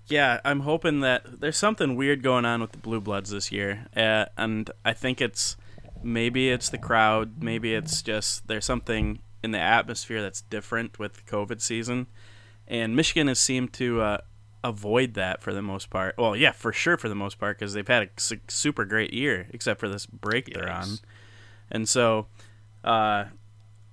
Yeah, 0.06 0.40
I'm 0.44 0.60
hoping 0.60 1.00
that 1.00 1.40
there's 1.40 1.56
something 1.56 1.96
weird 1.96 2.22
going 2.22 2.44
on 2.44 2.60
with 2.60 2.72
the 2.72 2.78
Blue 2.78 3.00
Bloods 3.00 3.30
this 3.30 3.50
year, 3.50 3.86
uh, 3.96 4.26
and 4.36 4.70
I 4.84 4.92
think 4.92 5.22
it's 5.22 5.56
maybe 6.02 6.50
it's 6.50 6.68
the 6.68 6.76
crowd, 6.76 7.42
maybe 7.42 7.74
it's 7.74 8.02
just 8.02 8.46
there's 8.46 8.66
something 8.66 9.20
in 9.42 9.52
the 9.52 9.58
atmosphere 9.58 10.20
that's 10.20 10.42
different 10.42 10.98
with 10.98 11.14
the 11.14 11.22
COVID 11.22 11.62
season, 11.62 12.06
and 12.68 12.94
Michigan 12.94 13.28
has 13.28 13.38
seemed 13.38 13.72
to 13.74 14.02
uh, 14.02 14.18
avoid 14.62 15.14
that 15.14 15.42
for 15.42 15.54
the 15.54 15.62
most 15.62 15.88
part. 15.88 16.16
Well, 16.18 16.36
yeah, 16.36 16.52
for 16.52 16.70
sure 16.70 16.98
for 16.98 17.08
the 17.08 17.14
most 17.14 17.38
part 17.38 17.58
because 17.58 17.72
they've 17.72 17.88
had 17.88 18.02
a 18.02 18.20
su- 18.20 18.40
super 18.46 18.84
great 18.84 19.14
year, 19.14 19.46
except 19.54 19.80
for 19.80 19.88
this 19.88 20.04
break 20.04 20.52
they're 20.52 20.70
on, 20.70 20.98
and 21.70 21.88
so 21.88 22.26
uh, 22.84 23.24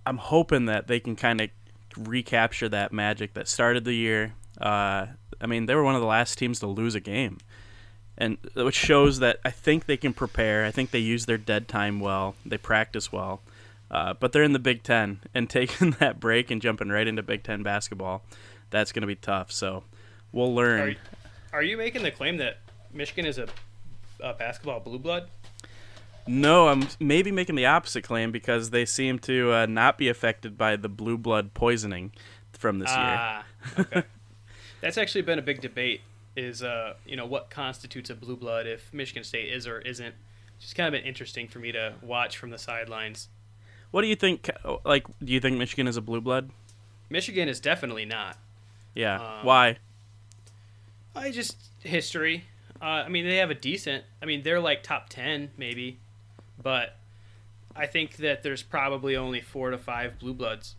I'm 0.05 0.17
hoping 0.17 0.65
that 0.65 0.87
they 0.87 0.99
can 0.99 1.15
kind 1.15 1.41
of 1.41 1.49
recapture 1.97 2.69
that 2.69 2.91
magic 2.91 3.33
that 3.33 3.47
started 3.47 3.85
the 3.85 3.93
year. 3.93 4.33
Uh, 4.59 5.07
I 5.39 5.47
mean, 5.47 5.65
they 5.65 5.75
were 5.75 5.83
one 5.83 5.95
of 5.95 6.01
the 6.01 6.07
last 6.07 6.37
teams 6.37 6.59
to 6.59 6.67
lose 6.67 6.95
a 6.95 6.99
game, 6.99 7.37
and 8.17 8.37
which 8.55 8.75
shows 8.75 9.19
that 9.19 9.39
I 9.43 9.51
think 9.51 9.85
they 9.85 9.97
can 9.97 10.13
prepare. 10.13 10.65
I 10.65 10.71
think 10.71 10.91
they 10.91 10.99
use 10.99 11.25
their 11.25 11.37
dead 11.37 11.67
time 11.67 11.99
well. 11.99 12.35
They 12.45 12.57
practice 12.57 13.11
well, 13.11 13.41
uh, 13.89 14.13
but 14.13 14.31
they're 14.31 14.43
in 14.43 14.53
the 14.53 14.59
Big 14.59 14.83
Ten, 14.83 15.21
and 15.33 15.49
taking 15.49 15.91
that 15.99 16.19
break 16.19 16.51
and 16.51 16.61
jumping 16.61 16.89
right 16.89 17.07
into 17.07 17.23
Big 17.23 17.43
Ten 17.43 17.63
basketball, 17.63 18.23
that's 18.69 18.91
going 18.91 19.01
to 19.01 19.07
be 19.07 19.15
tough. 19.15 19.51
So 19.51 19.83
we'll 20.31 20.53
learn. 20.53 20.97
Are, 21.53 21.59
are 21.59 21.63
you 21.63 21.77
making 21.77 22.03
the 22.03 22.11
claim 22.11 22.37
that 22.37 22.59
Michigan 22.93 23.25
is 23.25 23.37
a, 23.37 23.47
a 24.19 24.33
basketball 24.33 24.79
blue 24.79 24.99
blood? 24.99 25.29
No, 26.27 26.67
I'm 26.67 26.87
maybe 26.99 27.31
making 27.31 27.55
the 27.55 27.65
opposite 27.65 28.03
claim 28.03 28.31
because 28.31 28.69
they 28.69 28.85
seem 28.85 29.19
to 29.19 29.53
uh, 29.53 29.65
not 29.65 29.97
be 29.97 30.09
affected 30.09 30.57
by 30.57 30.75
the 30.75 30.89
blue 30.89 31.17
blood 31.17 31.53
poisoning 31.53 32.11
from 32.53 32.79
this 32.79 32.89
year. 32.89 32.97
Ah, 32.99 33.45
okay. 33.79 34.03
That's 34.81 34.97
actually 34.97 35.21
been 35.21 35.39
a 35.39 35.43
big 35.43 35.61
debate. 35.61 36.01
Is 36.35 36.63
uh, 36.63 36.93
you 37.05 37.15
know, 37.15 37.25
what 37.25 37.49
constitutes 37.49 38.09
a 38.09 38.15
blue 38.15 38.37
blood 38.37 38.65
if 38.65 38.93
Michigan 38.93 39.23
State 39.23 39.51
is 39.51 39.67
or 39.67 39.79
isn't? 39.79 40.15
It's 40.55 40.65
just 40.65 40.75
kind 40.75 40.87
of 40.87 40.99
been 40.99 41.07
interesting 41.07 41.47
for 41.47 41.59
me 41.59 41.71
to 41.71 41.95
watch 42.01 42.37
from 42.37 42.51
the 42.51 42.57
sidelines. 42.57 43.27
What 43.91 44.01
do 44.01 44.07
you 44.07 44.15
think? 44.15 44.49
Like, 44.85 45.05
do 45.19 45.33
you 45.33 45.39
think 45.39 45.57
Michigan 45.57 45.87
is 45.87 45.97
a 45.97 46.01
blue 46.01 46.21
blood? 46.21 46.51
Michigan 47.09 47.49
is 47.49 47.59
definitely 47.59 48.05
not. 48.05 48.37
Yeah. 48.95 49.15
Um, 49.15 49.45
Why? 49.45 49.77
I 51.15 51.31
just 51.31 51.57
history. 51.83 52.45
Uh, 52.81 52.85
I 52.85 53.09
mean, 53.09 53.27
they 53.27 53.37
have 53.37 53.51
a 53.51 53.55
decent. 53.55 54.05
I 54.21 54.25
mean, 54.25 54.43
they're 54.43 54.61
like 54.61 54.83
top 54.83 55.09
ten 55.09 55.51
maybe, 55.57 55.99
but 56.61 56.97
I 57.75 57.85
think 57.85 58.17
that 58.17 58.43
there's 58.43 58.63
probably 58.63 59.15
only 59.15 59.41
four 59.41 59.69
to 59.69 59.77
five 59.77 60.19
blue 60.19 60.33
bloods. 60.33 60.75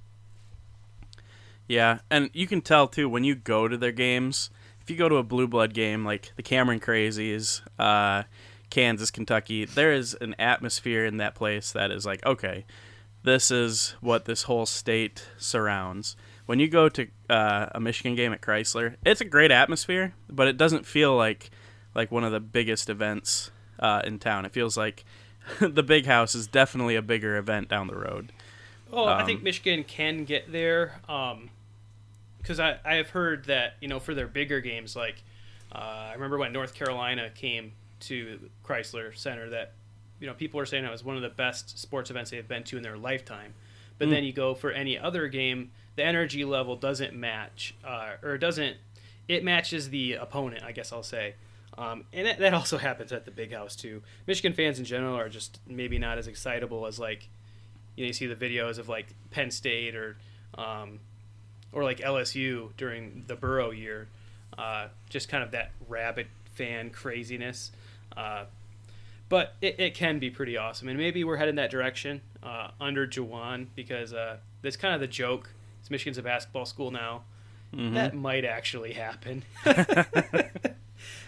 Yeah, 1.68 2.00
and 2.10 2.30
you 2.32 2.46
can 2.46 2.60
tell 2.60 2.88
too 2.88 3.08
when 3.08 3.24
you 3.24 3.34
go 3.34 3.68
to 3.68 3.76
their 3.76 3.92
games. 3.92 4.50
If 4.80 4.90
you 4.90 4.96
go 4.96 5.08
to 5.08 5.16
a 5.16 5.22
blue 5.22 5.46
blood 5.46 5.74
game 5.74 6.04
like 6.04 6.32
the 6.36 6.42
Cameron 6.42 6.80
Crazies, 6.80 7.62
uh, 7.78 8.24
Kansas, 8.68 9.10
Kentucky, 9.10 9.64
there 9.64 9.92
is 9.92 10.14
an 10.20 10.34
atmosphere 10.38 11.04
in 11.06 11.18
that 11.18 11.34
place 11.34 11.72
that 11.72 11.90
is 11.90 12.04
like, 12.04 12.24
okay, 12.26 12.64
this 13.22 13.50
is 13.50 13.94
what 14.00 14.24
this 14.24 14.44
whole 14.44 14.66
state 14.66 15.28
surrounds. 15.38 16.16
When 16.46 16.58
you 16.58 16.68
go 16.68 16.88
to 16.88 17.06
uh, 17.30 17.66
a 17.72 17.80
Michigan 17.80 18.16
game 18.16 18.32
at 18.32 18.40
Crisler, 18.40 18.96
it's 19.06 19.20
a 19.20 19.24
great 19.24 19.52
atmosphere, 19.52 20.14
but 20.28 20.48
it 20.48 20.56
doesn't 20.56 20.86
feel 20.86 21.16
like 21.16 21.50
like 21.94 22.10
one 22.10 22.24
of 22.24 22.32
the 22.32 22.40
biggest 22.40 22.88
events 22.88 23.50
uh, 23.78 24.00
in 24.04 24.18
town. 24.18 24.44
It 24.44 24.52
feels 24.52 24.76
like 24.76 25.04
the 25.60 25.82
big 25.82 26.06
house 26.06 26.34
is 26.34 26.46
definitely 26.46 26.96
a 26.96 27.02
bigger 27.02 27.36
event 27.36 27.68
down 27.68 27.86
the 27.86 27.96
road. 27.96 28.32
Well, 28.90 29.06
I 29.08 29.20
Um, 29.20 29.26
think 29.26 29.42
Michigan 29.42 29.84
can 29.84 30.24
get 30.24 30.52
there 30.52 31.00
because 32.38 32.60
I, 32.60 32.78
I 32.84 32.94
have 32.96 33.10
heard 33.10 33.44
that 33.46 33.74
you 33.80 33.88
know 33.88 33.98
for 34.00 34.14
their 34.14 34.26
bigger 34.26 34.60
games 34.60 34.94
like 34.96 35.22
uh, 35.74 36.08
I 36.10 36.12
remember 36.14 36.36
when 36.38 36.52
North 36.52 36.74
Carolina 36.74 37.30
came 37.34 37.72
to 38.00 38.38
Crisler 38.64 39.16
Center 39.16 39.48
that 39.50 39.72
you 40.20 40.26
know 40.26 40.34
people 40.34 40.58
were 40.58 40.66
saying 40.66 40.84
it 40.84 40.90
was 40.90 41.02
one 41.04 41.16
of 41.16 41.22
the 41.22 41.28
best 41.30 41.78
sports 41.78 42.10
events 42.10 42.30
they've 42.30 42.46
been 42.46 42.64
to 42.64 42.76
in 42.76 42.82
their 42.82 42.98
lifetime. 42.98 43.54
But 43.98 44.10
then 44.10 44.24
you 44.24 44.32
go 44.32 44.54
for 44.54 44.72
any 44.72 44.98
other 44.98 45.28
game, 45.28 45.70
the 45.94 46.04
energy 46.04 46.44
level 46.44 46.74
doesn't 46.76 47.14
match 47.14 47.74
uh, 47.84 48.14
or 48.22 48.36
doesn't 48.36 48.76
it 49.28 49.44
matches 49.44 49.90
the 49.90 50.14
opponent. 50.14 50.64
I 50.64 50.72
guess 50.72 50.92
I'll 50.92 51.02
say. 51.04 51.34
Um, 51.78 52.04
and 52.12 52.26
that, 52.26 52.38
that 52.38 52.52
also 52.54 52.76
happens 52.78 53.12
at 53.12 53.24
the 53.24 53.30
big 53.30 53.52
house 53.52 53.74
too. 53.76 54.02
Michigan 54.26 54.52
fans 54.52 54.78
in 54.78 54.84
general 54.84 55.16
are 55.16 55.28
just 55.28 55.58
maybe 55.66 55.98
not 55.98 56.18
as 56.18 56.26
excitable 56.26 56.86
as 56.86 56.98
like 56.98 57.28
you 57.96 58.04
know 58.04 58.08
you 58.08 58.12
see 58.12 58.26
the 58.26 58.34
videos 58.36 58.78
of 58.78 58.88
like 58.88 59.06
Penn 59.30 59.50
State 59.50 59.94
or 59.96 60.16
um, 60.56 61.00
or 61.72 61.82
like 61.82 61.98
LSU 62.00 62.70
during 62.76 63.24
the 63.26 63.34
Burrow 63.36 63.70
year, 63.70 64.08
uh, 64.58 64.88
just 65.08 65.28
kind 65.30 65.42
of 65.42 65.52
that 65.52 65.72
rabid 65.88 66.26
fan 66.54 66.90
craziness. 66.90 67.72
Uh, 68.14 68.44
but 69.30 69.54
it, 69.62 69.80
it 69.80 69.94
can 69.94 70.18
be 70.18 70.28
pretty 70.28 70.58
awesome, 70.58 70.88
and 70.88 70.98
maybe 70.98 71.24
we're 71.24 71.36
heading 71.38 71.54
that 71.54 71.70
direction 71.70 72.20
uh, 72.42 72.68
under 72.78 73.06
Juwan 73.06 73.68
because 73.74 74.12
uh, 74.12 74.36
that's 74.60 74.76
kind 74.76 74.94
of 74.94 75.00
the 75.00 75.06
joke. 75.06 75.48
It's 75.80 75.90
Michigan's 75.90 76.18
a 76.18 76.22
basketball 76.22 76.66
school 76.66 76.90
now, 76.90 77.22
Mm-hmm. 77.74 77.94
that 77.94 78.14
might 78.14 78.44
actually 78.44 78.92
happen. 78.92 79.44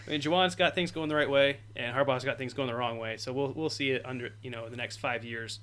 I 0.07 0.11
mean, 0.11 0.21
Juwan's 0.21 0.55
got 0.55 0.75
things 0.75 0.91
going 0.91 1.09
the 1.09 1.15
right 1.15 1.31
way, 1.31 1.59
and 1.77 1.95
Harbaugh's 1.95 2.25
got 2.25 2.37
things 2.37 2.53
going 2.53 2.69
the 2.69 2.75
wrong 2.75 2.99
way. 2.99 3.17
So 3.17 3.33
we'll 3.33 3.53
we'll 3.53 3.71
see 3.71 3.91
it 3.91 4.03
under 4.05 4.31
you 4.43 4.51
know 4.51 4.69
the 4.69 4.77
next 4.77 4.99
five 4.99 5.25
years 5.25 5.61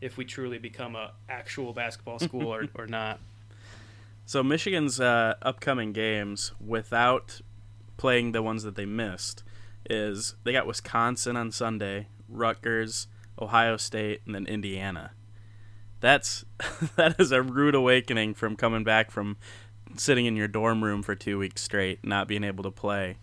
if 0.00 0.16
we 0.16 0.24
truly 0.24 0.58
become 0.58 0.96
a 0.96 1.12
actual 1.28 1.72
basketball 1.72 2.18
school 2.20 2.54
or, 2.54 2.66
or 2.74 2.86
not. 2.86 3.20
So 4.24 4.42
Michigan's 4.42 5.00
uh, 5.00 5.34
upcoming 5.42 5.92
games, 5.92 6.52
without 6.64 7.40
playing 7.96 8.32
the 8.32 8.42
ones 8.42 8.62
that 8.62 8.76
they 8.76 8.86
missed, 8.86 9.42
is 9.88 10.36
they 10.44 10.52
got 10.52 10.66
Wisconsin 10.66 11.36
on 11.36 11.50
Sunday, 11.50 12.06
Rutgers, 12.28 13.08
Ohio 13.40 13.76
State, 13.76 14.20
and 14.24 14.34
then 14.34 14.46
Indiana. 14.46 15.10
That's 15.98 16.44
that 16.96 17.18
is 17.18 17.32
a 17.32 17.42
rude 17.42 17.74
awakening 17.74 18.34
from 18.34 18.54
coming 18.54 18.84
back 18.84 19.10
from 19.10 19.36
sitting 19.96 20.26
in 20.26 20.36
your 20.36 20.48
dorm 20.48 20.84
room 20.84 21.02
for 21.02 21.16
two 21.16 21.38
weeks 21.38 21.62
straight, 21.62 22.04
not 22.04 22.28
being 22.28 22.44
able 22.44 22.62
to 22.62 22.70
play. 22.70 23.16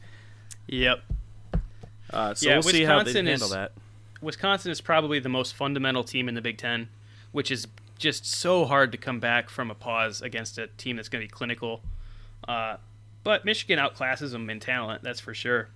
Yep. 0.67 0.99
Uh, 2.11 2.33
so 2.33 2.47
Yeah, 2.47 2.55
we'll 2.55 2.63
see 2.63 2.83
how 2.83 2.99
they 2.99 3.05
Wisconsin 3.05 3.25
handle 3.25 3.47
is- 3.47 3.53
that. 3.53 3.71
Wisconsin 4.21 4.71
is 4.71 4.81
probably 4.81 5.19
the 5.19 5.29
most 5.29 5.53
fundamental 5.55 6.03
team 6.03 6.27
in 6.27 6.33
the 6.35 6.41
Big 6.41 6.57
Ten, 6.57 6.89
which 7.31 7.51
is 7.51 7.67
just 7.99 8.25
so 8.25 8.65
hard 8.65 8.91
to 8.91 8.97
come 8.97 9.19
back 9.19 9.49
from 9.49 9.69
a 9.69 9.75
pause 9.75 10.21
against 10.21 10.57
a 10.57 10.67
team 10.67 10.95
that's 10.95 11.07
going 11.09 11.21
to 11.21 11.27
be 11.27 11.31
clinical. 11.31 11.81
Uh, 12.47 12.77
but 13.23 13.45
Michigan 13.45 13.77
outclasses 13.77 14.31
them 14.31 14.49
in 14.49 14.59
talent, 14.59 15.03
that's 15.03 15.19
for 15.19 15.33
sure. 15.35 15.69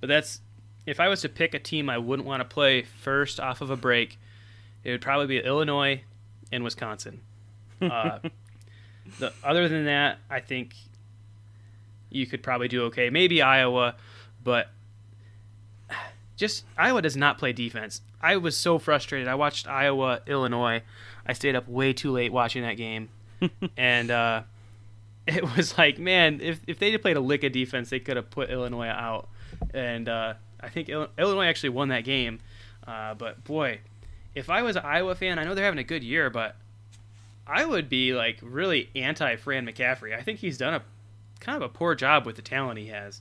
But 0.00 0.08
that's 0.08 0.40
if 0.86 1.00
I 1.00 1.08
was 1.08 1.20
to 1.22 1.28
pick 1.28 1.54
a 1.54 1.58
team 1.58 1.88
I 1.88 1.98
wouldn't 1.98 2.26
want 2.26 2.40
to 2.40 2.44
play 2.44 2.82
first 2.82 3.40
off 3.40 3.60
of 3.60 3.70
a 3.70 3.76
break, 3.76 4.18
it 4.84 4.90
would 4.90 5.00
probably 5.02 5.26
be 5.26 5.38
Illinois 5.38 6.02
and 6.52 6.64
Wisconsin. 6.64 7.20
Uh, 7.80 8.18
the 9.20 9.32
other 9.44 9.68
than 9.68 9.84
that, 9.84 10.18
I 10.28 10.40
think 10.40 10.74
you 12.10 12.26
could 12.26 12.42
probably 12.42 12.66
do 12.66 12.82
okay. 12.86 13.08
Maybe 13.08 13.40
Iowa, 13.40 13.94
but 14.42 14.68
just 16.36 16.64
Iowa 16.76 17.02
does 17.02 17.16
not 17.16 17.38
play 17.38 17.52
defense. 17.52 18.00
I 18.22 18.36
was 18.36 18.56
so 18.56 18.78
frustrated. 18.78 19.28
I 19.28 19.34
watched 19.34 19.66
Iowa 19.66 20.20
Illinois. 20.26 20.82
I 21.26 21.32
stayed 21.32 21.56
up 21.56 21.68
way 21.68 21.92
too 21.92 22.10
late 22.10 22.32
watching 22.32 22.62
that 22.62 22.74
game, 22.74 23.08
and 23.76 24.10
uh, 24.10 24.42
it 25.26 25.56
was 25.56 25.76
like, 25.76 25.98
man, 25.98 26.40
if 26.40 26.60
if 26.66 26.78
they 26.78 26.90
had 26.92 27.02
played 27.02 27.16
a 27.16 27.20
lick 27.20 27.44
of 27.44 27.52
defense, 27.52 27.90
they 27.90 28.00
could 28.00 28.16
have 28.16 28.30
put 28.30 28.50
Illinois 28.50 28.88
out. 28.88 29.28
And 29.74 30.08
uh, 30.08 30.34
I 30.60 30.68
think 30.68 30.88
Illinois 30.88 31.46
actually 31.46 31.70
won 31.70 31.88
that 31.88 32.04
game. 32.04 32.40
Uh, 32.86 33.14
but 33.14 33.44
boy, 33.44 33.80
if 34.34 34.48
I 34.48 34.62
was 34.62 34.76
an 34.76 34.84
Iowa 34.84 35.14
fan, 35.14 35.38
I 35.38 35.44
know 35.44 35.54
they're 35.54 35.64
having 35.64 35.78
a 35.78 35.84
good 35.84 36.02
year, 36.02 36.30
but 36.30 36.56
I 37.46 37.64
would 37.64 37.88
be 37.88 38.14
like 38.14 38.38
really 38.42 38.90
anti 38.94 39.36
Fran 39.36 39.66
McCaffery. 39.66 40.16
I 40.16 40.22
think 40.22 40.38
he's 40.38 40.58
done 40.58 40.74
a 40.74 40.82
kind 41.40 41.56
of 41.56 41.62
a 41.62 41.72
poor 41.72 41.94
job 41.94 42.26
with 42.26 42.36
the 42.36 42.42
talent 42.42 42.78
he 42.78 42.86
has. 42.86 43.20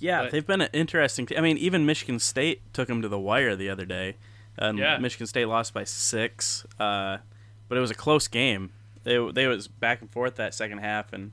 Yeah, 0.00 0.22
But- 0.22 0.32
they've 0.32 0.46
been 0.46 0.62
an 0.62 0.70
interesting. 0.72 1.26
T- 1.26 1.36
I 1.36 1.40
mean, 1.40 1.56
even 1.58 1.86
Michigan 1.86 2.18
State 2.18 2.62
took 2.72 2.88
them 2.88 3.02
to 3.02 3.08
the 3.08 3.18
wire 3.18 3.54
the 3.54 3.68
other 3.70 3.84
day, 3.84 4.16
and 4.58 4.78
Yeah. 4.78 4.98
Michigan 4.98 5.26
State 5.26 5.46
lost 5.46 5.72
by 5.74 5.84
six. 5.84 6.66
Uh, 6.78 7.18
but 7.68 7.78
it 7.78 7.80
was 7.80 7.90
a 7.90 7.94
close 7.94 8.26
game. 8.26 8.70
They 9.04 9.18
they 9.32 9.46
was 9.46 9.68
back 9.68 10.00
and 10.00 10.10
forth 10.10 10.34
that 10.36 10.54
second 10.54 10.78
half, 10.78 11.12
and 11.12 11.32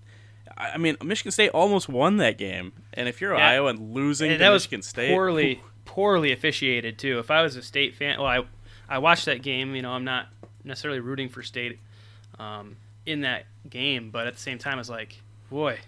I, 0.58 0.78
mean, 0.78 0.96
Michigan 1.04 1.32
State 1.32 1.50
almost 1.50 1.90
won 1.90 2.18
that 2.18 2.38
game. 2.38 2.72
And 2.94 3.08
if 3.10 3.20
you're 3.22 3.36
Yeah. 3.36 3.48
Iowa 3.50 3.70
and 3.70 3.94
losing 3.94 4.32
And 4.32 4.40
to 4.40 4.44
that 4.46 4.50
was 4.50 4.64
Michigan 4.64 4.82
State, 4.84 5.10
poorly 5.14 5.62
poorly 5.86 6.32
officiated 6.32 6.98
too. 6.98 7.20
If 7.20 7.32
I 7.32 7.42
was 7.42 7.56
a 7.56 7.62
state 7.64 7.96
fan, 7.96 8.18
well, 8.20 8.28
I 8.28 8.44
I 8.90 8.98
watched 9.00 9.26
that 9.26 9.42
game. 9.42 9.76
You 9.76 9.82
know, 9.82 9.92
I'm 9.92 10.04
not 10.06 10.28
necessarily 10.64 11.00
rooting 11.00 11.30
for 11.30 11.42
state 11.44 11.80
um, 12.40 12.78
in 13.06 13.22
that 13.22 13.46
game, 13.70 14.10
but 14.12 14.28
at 14.28 14.34
the 14.36 14.40
same 14.40 14.58
time, 14.58 14.80
it's 14.80 14.90
like, 14.90 15.22
boy, 15.50 15.80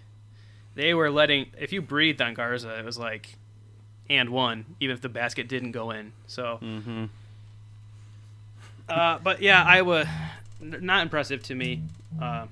they 0.74 0.94
were 0.94 1.10
letting. 1.10 1.46
If 1.58 1.72
you 1.72 1.82
breathed 1.82 2.20
on 2.20 2.34
Garza, 2.34 2.78
it 2.78 2.84
was 2.84 2.98
like, 2.98 3.36
and 4.08 4.30
one, 4.30 4.64
even 4.80 4.94
if 4.94 5.00
the 5.00 5.08
basket 5.08 5.48
didn't 5.48 5.72
go 5.72 5.90
in. 5.90 6.12
So, 6.26 6.56
hmm 6.56 7.06
uh, 8.88 9.18
but 9.22 9.40
yeah, 9.40 9.62
Iowa, 9.64 10.04
n- 10.60 10.78
not 10.80 11.02
impressive 11.02 11.42
to 11.44 11.54
me. 11.54 11.82
Uh, 12.20 12.46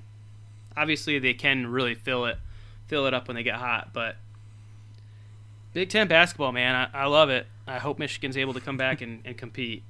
obviously, 0.77 1.19
they 1.19 1.33
can 1.33 1.67
really 1.67 1.95
fill 1.95 2.25
it, 2.25 2.37
fill 2.87 3.05
it 3.07 3.13
up 3.13 3.27
when 3.27 3.35
they 3.35 3.43
get 3.43 3.55
hot. 3.55 3.89
But 3.91 4.15
Big 5.73 5.89
Ten 5.89 6.07
basketball, 6.07 6.51
man, 6.51 6.89
I, 6.93 7.03
I 7.03 7.05
love 7.07 7.29
it. 7.29 7.45
I 7.67 7.77
hope 7.77 7.99
Michigan's 7.99 8.37
able 8.37 8.53
to 8.53 8.61
come 8.61 8.77
back 8.77 9.01
and, 9.01 9.21
and 9.25 9.37
compete. 9.37 9.83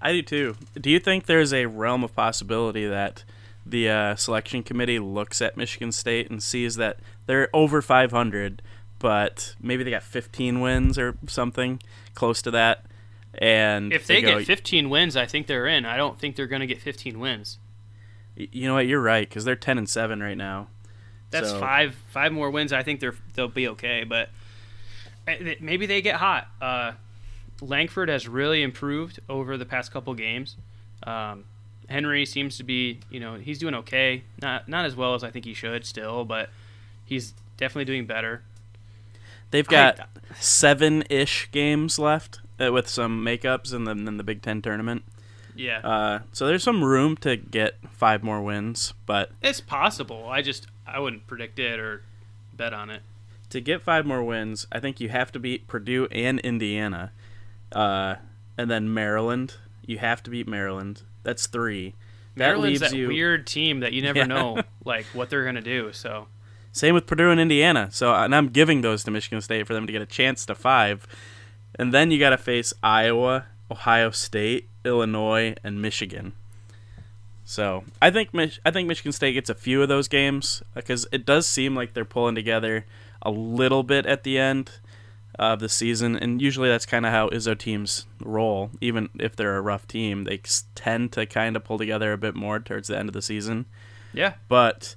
I 0.00 0.12
do 0.12 0.22
too. 0.22 0.56
Do 0.80 0.90
you 0.90 1.00
think 1.00 1.26
there's 1.26 1.52
a 1.52 1.66
realm 1.66 2.04
of 2.04 2.14
possibility 2.14 2.86
that 2.86 3.24
the 3.68 3.88
uh, 3.88 4.16
selection 4.16 4.62
committee 4.62 4.98
looks 4.98 5.42
at 5.42 5.56
Michigan 5.56 5.92
State 5.92 6.30
and 6.30 6.42
sees 6.42 6.76
that 6.76 6.98
they're 7.26 7.48
over 7.52 7.82
500, 7.82 8.62
but 8.98 9.54
maybe 9.60 9.84
they 9.84 9.90
got 9.90 10.02
15 10.02 10.60
wins 10.60 10.98
or 10.98 11.16
something 11.26 11.80
close 12.14 12.42
to 12.42 12.50
that, 12.50 12.84
and 13.34 13.92
If 13.92 14.06
they, 14.06 14.22
go, 14.22 14.38
get 14.38 14.46
15 14.46 14.90
wins, 14.90 15.16
I 15.16 15.26
think 15.26 15.46
they're 15.46 15.66
in. 15.66 15.84
I 15.84 15.96
don't 15.96 16.18
think 16.18 16.34
they're 16.34 16.46
going 16.46 16.60
to 16.60 16.66
get 16.66 16.80
15 16.80 17.20
wins. 17.20 17.58
You 18.36 18.66
know 18.68 18.74
what? 18.74 18.86
You're 18.86 19.02
right 19.02 19.28
because 19.28 19.44
they're 19.44 19.56
10 19.56 19.78
and 19.78 19.88
seven 19.88 20.20
right 20.22 20.36
now. 20.36 20.68
That's 21.30 21.50
So- 21.50 21.60
five 21.60 21.94
five 22.08 22.32
more 22.32 22.50
wins. 22.50 22.72
I 22.72 22.82
think 22.82 23.00
they're 23.00 23.14
they'll 23.34 23.48
be 23.48 23.68
okay, 23.68 24.04
but 24.04 24.30
eh, 25.26 25.56
maybe 25.60 25.84
they 25.86 26.00
get 26.00 26.16
hot. 26.16 26.48
Uh, 26.60 26.92
Langford 27.60 28.08
has 28.08 28.26
really 28.26 28.62
improved 28.62 29.20
over 29.28 29.56
the 29.58 29.66
past 29.66 29.92
couple 29.92 30.14
games. 30.14 30.56
Um, 31.02 31.44
Henry 31.88 32.24
seems 32.26 32.56
to 32.58 32.64
be, 32.64 33.00
you 33.10 33.18
know, 33.20 33.34
he's 33.34 33.58
doing 33.58 33.74
okay. 33.74 34.22
Not 34.42 34.68
not 34.68 34.84
as 34.84 34.94
well 34.94 35.14
as 35.14 35.24
I 35.24 35.30
think 35.30 35.44
he 35.44 35.54
should 35.54 35.84
still, 35.86 36.24
but 36.24 36.50
he's 37.04 37.34
definitely 37.56 37.86
doing 37.86 38.06
better. 38.06 38.42
They've 39.50 39.66
got 39.66 40.08
seven-ish 40.38 41.48
games 41.52 41.98
left 41.98 42.40
uh, 42.60 42.70
with 42.72 42.86
some 42.88 43.24
makeups 43.24 43.72
and 43.72 43.86
then 43.86 44.16
the 44.18 44.22
Big 44.22 44.42
Ten 44.42 44.60
tournament. 44.60 45.02
Yeah, 45.56 45.80
Uh, 45.80 46.18
so 46.32 46.46
there's 46.46 46.62
some 46.62 46.84
room 46.84 47.16
to 47.18 47.36
get 47.36 47.76
five 47.90 48.22
more 48.22 48.40
wins, 48.40 48.94
but 49.06 49.30
it's 49.42 49.60
possible. 49.60 50.28
I 50.28 50.40
just 50.40 50.66
I 50.86 51.00
wouldn't 51.00 51.26
predict 51.26 51.58
it 51.58 51.80
or 51.80 52.02
bet 52.52 52.72
on 52.72 52.90
it. 52.90 53.02
to 53.50 53.60
get 53.60 53.82
five 53.82 54.06
more 54.06 54.22
wins, 54.22 54.66
I 54.70 54.78
think 54.78 55.00
you 55.00 55.08
have 55.08 55.32
to 55.32 55.40
beat 55.40 55.66
Purdue 55.66 56.06
and 56.12 56.38
Indiana, 56.40 57.10
uh, 57.72 58.16
and 58.56 58.70
then 58.70 58.92
Maryland. 58.94 59.54
You 59.84 59.98
have 59.98 60.22
to 60.24 60.30
beat 60.30 60.46
Maryland. 60.46 61.02
That's 61.22 61.46
three. 61.46 61.94
That 62.36 62.44
Maryland's 62.46 62.80
leaves 62.80 62.92
that 62.92 62.96
you. 62.96 63.08
weird 63.08 63.46
team 63.46 63.80
that 63.80 63.92
you 63.92 64.02
never 64.02 64.18
Yeah. 64.20 64.26
know 64.26 64.62
like 64.84 65.04
what 65.06 65.28
they're 65.30 65.44
gonna 65.44 65.60
do. 65.60 65.92
So 65.92 66.28
Same 66.72 66.94
with 66.94 67.06
Purdue 67.06 67.30
and 67.30 67.40
Indiana. 67.40 67.88
So 67.90 68.14
uh, 68.14 68.24
and 68.24 68.34
I'm 68.34 68.48
giving 68.48 68.80
those 68.82 69.02
to 69.04 69.10
Michigan 69.10 69.40
State 69.40 69.66
for 69.66 69.74
them 69.74 69.86
to 69.86 69.92
get 69.92 70.02
a 70.02 70.06
chance 70.06 70.46
to 70.46 70.54
five, 70.54 71.06
and 71.78 71.92
then 71.92 72.10
you 72.10 72.18
got 72.18 72.30
to 72.30 72.38
face 72.38 72.72
Iowa, 72.82 73.46
Ohio 73.70 74.10
State, 74.10 74.68
Illinois, 74.84 75.54
and 75.64 75.82
Michigan. 75.82 76.32
So 77.44 77.84
I 78.02 78.10
think 78.10 78.34
Mich- 78.34 78.60
I 78.64 78.70
think 78.70 78.88
Michigan 78.88 79.12
State 79.12 79.32
gets 79.32 79.48
a 79.50 79.54
few 79.54 79.82
of 79.82 79.88
those 79.88 80.06
games 80.08 80.62
uh, 80.76 80.80
because 80.80 81.06
it 81.12 81.24
does 81.24 81.46
seem 81.46 81.74
like 81.74 81.94
they're 81.94 82.04
pulling 82.04 82.34
together 82.34 82.84
a 83.22 83.30
little 83.30 83.82
bit 83.82 84.06
at 84.06 84.22
the 84.22 84.38
end 84.38 84.70
of 85.38 85.60
the 85.60 85.68
season, 85.68 86.16
and 86.16 86.42
usually 86.42 86.68
that's 86.68 86.86
kind 86.86 87.06
of 87.06 87.12
how 87.12 87.28
Izzo 87.28 87.56
teams 87.56 88.06
roll. 88.22 88.70
Even 88.80 89.08
if 89.18 89.36
they're 89.36 89.56
a 89.56 89.60
rough 89.60 89.86
team, 89.86 90.24
they 90.24 90.40
tend 90.74 91.12
to 91.12 91.26
kind 91.26 91.56
of 91.56 91.64
pull 91.64 91.78
together 91.78 92.12
a 92.12 92.18
bit 92.18 92.34
more 92.34 92.58
towards 92.58 92.88
the 92.88 92.98
end 92.98 93.08
of 93.08 93.12
the 93.12 93.22
season 93.22 93.66
yeah, 94.12 94.34
but 94.48 94.96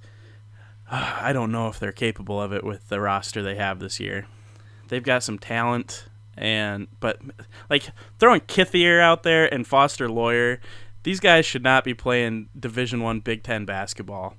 uh, 0.89 1.17
I 1.21 1.33
don't 1.33 1.51
know 1.51 1.67
if 1.67 1.79
they're 1.79 1.91
capable 1.91 2.41
of 2.41 2.53
it 2.53 2.63
with 2.63 2.89
the 2.89 2.99
roster 2.99 3.41
they 3.41 3.55
have 3.55 3.79
this 3.79 3.99
year. 3.99 4.27
They've 4.87 5.03
got 5.03 5.23
some 5.23 5.39
talent, 5.39 6.05
and 6.37 6.87
but 6.99 7.19
like 7.69 7.91
throwing 8.19 8.41
Kithier 8.41 8.99
out 8.99 9.23
there 9.23 9.51
and 9.53 9.65
Foster 9.65 10.09
Loyer, 10.09 10.59
these 11.03 11.19
guys 11.19 11.45
should 11.45 11.63
not 11.63 11.83
be 11.83 11.93
playing 11.93 12.49
Division 12.59 13.01
One 13.01 13.19
Big 13.19 13.43
Ten 13.43 13.65
basketball. 13.65 14.35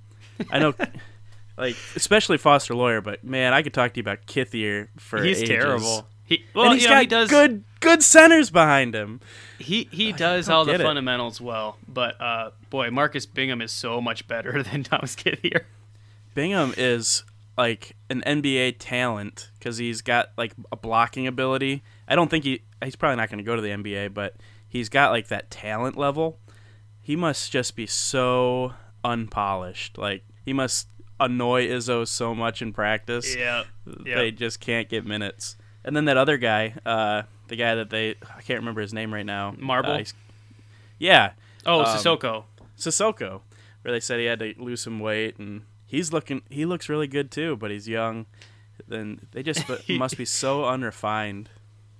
I 0.50 0.58
know, 0.58 0.74
like 1.56 1.76
especially 1.96 2.38
Foster 2.38 2.74
Loyer, 2.74 3.00
but 3.00 3.22
man, 3.24 3.52
I 3.52 3.62
could 3.62 3.74
talk 3.74 3.92
to 3.94 3.98
you 3.98 4.02
about 4.02 4.26
Kithier 4.26 4.88
for 4.98 5.22
he's 5.22 5.38
ages. 5.38 5.48
terrible. 5.48 6.08
He 6.24 6.44
well, 6.54 6.66
and 6.66 6.74
he's 6.74 6.84
you 6.84 6.88
know, 6.88 6.94
got 6.94 7.00
he 7.00 7.06
does 7.06 7.30
good 7.30 7.64
good 7.80 8.02
centers 8.02 8.50
behind 8.50 8.94
him. 8.94 9.20
He 9.58 9.88
he 9.90 10.12
I 10.12 10.16
does 10.16 10.48
all 10.48 10.64
the 10.64 10.74
it. 10.74 10.80
fundamentals 10.80 11.40
well, 11.40 11.76
but 11.86 12.20
uh, 12.20 12.50
boy, 12.70 12.90
Marcus 12.90 13.26
Bingham 13.26 13.60
is 13.60 13.72
so 13.72 14.00
much 14.00 14.26
better 14.28 14.62
than 14.70 14.82
Thomas 14.84 15.14
Kithier. 15.14 15.64
Bingham 16.34 16.72
is 16.76 17.24
like 17.58 17.96
an 18.08 18.22
NBA 18.26 18.76
talent 18.78 19.50
because 19.58 19.76
he's 19.76 20.00
got 20.00 20.30
like 20.38 20.52
a 20.70 20.76
blocking 20.76 21.26
ability. 21.26 21.82
I 22.08 22.14
don't 22.16 22.30
think 22.30 22.44
he 22.44 22.62
he's 22.82 22.96
probably 22.96 23.16
not 23.16 23.28
going 23.28 23.38
to 23.38 23.44
go 23.44 23.56
to 23.56 23.62
the 23.62 23.70
NBA, 23.70 24.14
but 24.14 24.36
he's 24.66 24.88
got 24.88 25.10
like 25.10 25.28
that 25.28 25.50
talent 25.50 25.96
level. 25.96 26.38
He 27.00 27.16
must 27.16 27.52
just 27.52 27.76
be 27.76 27.86
so 27.86 28.74
unpolished. 29.04 29.98
Like 29.98 30.24
he 30.44 30.52
must 30.52 30.88
annoy 31.20 31.68
Izzo 31.68 32.06
so 32.06 32.34
much 32.34 32.62
in 32.62 32.72
practice. 32.72 33.34
Yeah, 33.36 33.64
They 33.86 34.30
just 34.30 34.60
can't 34.60 34.88
get 34.88 35.06
minutes. 35.06 35.56
And 35.84 35.96
then 35.96 36.04
that 36.06 36.16
other 36.16 36.36
guy, 36.36 36.74
uh, 36.86 37.22
the 37.48 37.56
guy 37.56 37.74
that 37.74 37.90
they 37.90 38.10
I 38.36 38.42
can't 38.42 38.60
remember 38.60 38.80
his 38.80 38.92
name 38.94 39.12
right 39.12 39.26
now. 39.26 39.54
Marble? 39.58 39.92
Uh, 39.92 40.04
yeah, 40.98 41.32
Oh, 41.66 41.80
Um, 41.80 41.86
Sissoko. 41.86 42.44
Sissoko, 42.78 43.40
where 43.82 43.92
they 43.92 44.00
said 44.00 44.18
he 44.20 44.26
had 44.26 44.38
to 44.40 44.54
lose 44.58 44.80
some 44.80 44.98
weight 45.00 45.38
and 45.38 45.62
he's 45.86 46.12
looking. 46.12 46.42
He 46.50 46.64
looks 46.64 46.88
really 46.88 47.06
good 47.06 47.30
too, 47.30 47.56
but 47.56 47.70
he's 47.70 47.88
young. 47.88 48.26
Then 48.88 49.20
they 49.32 49.42
just 49.42 49.64
must 49.88 50.16
be 50.16 50.24
so 50.24 50.64
unrefined. 50.64 51.50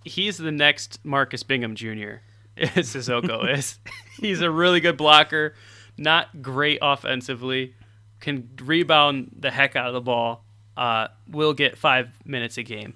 He's 0.05 0.37
the 0.39 0.51
next 0.51 0.99
Marcus 1.05 1.43
Bingham 1.45 1.75
Jr. 1.77 2.23
Sissoko 2.59 3.49
is. 3.57 3.79
He's 4.21 4.41
a 4.43 4.51
really 4.51 4.81
good 4.81 4.97
blocker, 4.97 5.55
not 5.97 6.43
great 6.43 6.79
offensively, 6.83 7.75
can 8.23 8.49
rebound 8.63 9.37
the 9.39 9.51
heck 9.51 9.77
out 9.77 9.89
of 9.89 9.93
the 9.93 10.01
ball. 10.01 10.43
Uh, 10.75 11.09
will 11.29 11.53
get 11.53 11.77
five 11.77 12.09
minutes 12.25 12.57
a 12.57 12.63
game 12.63 12.95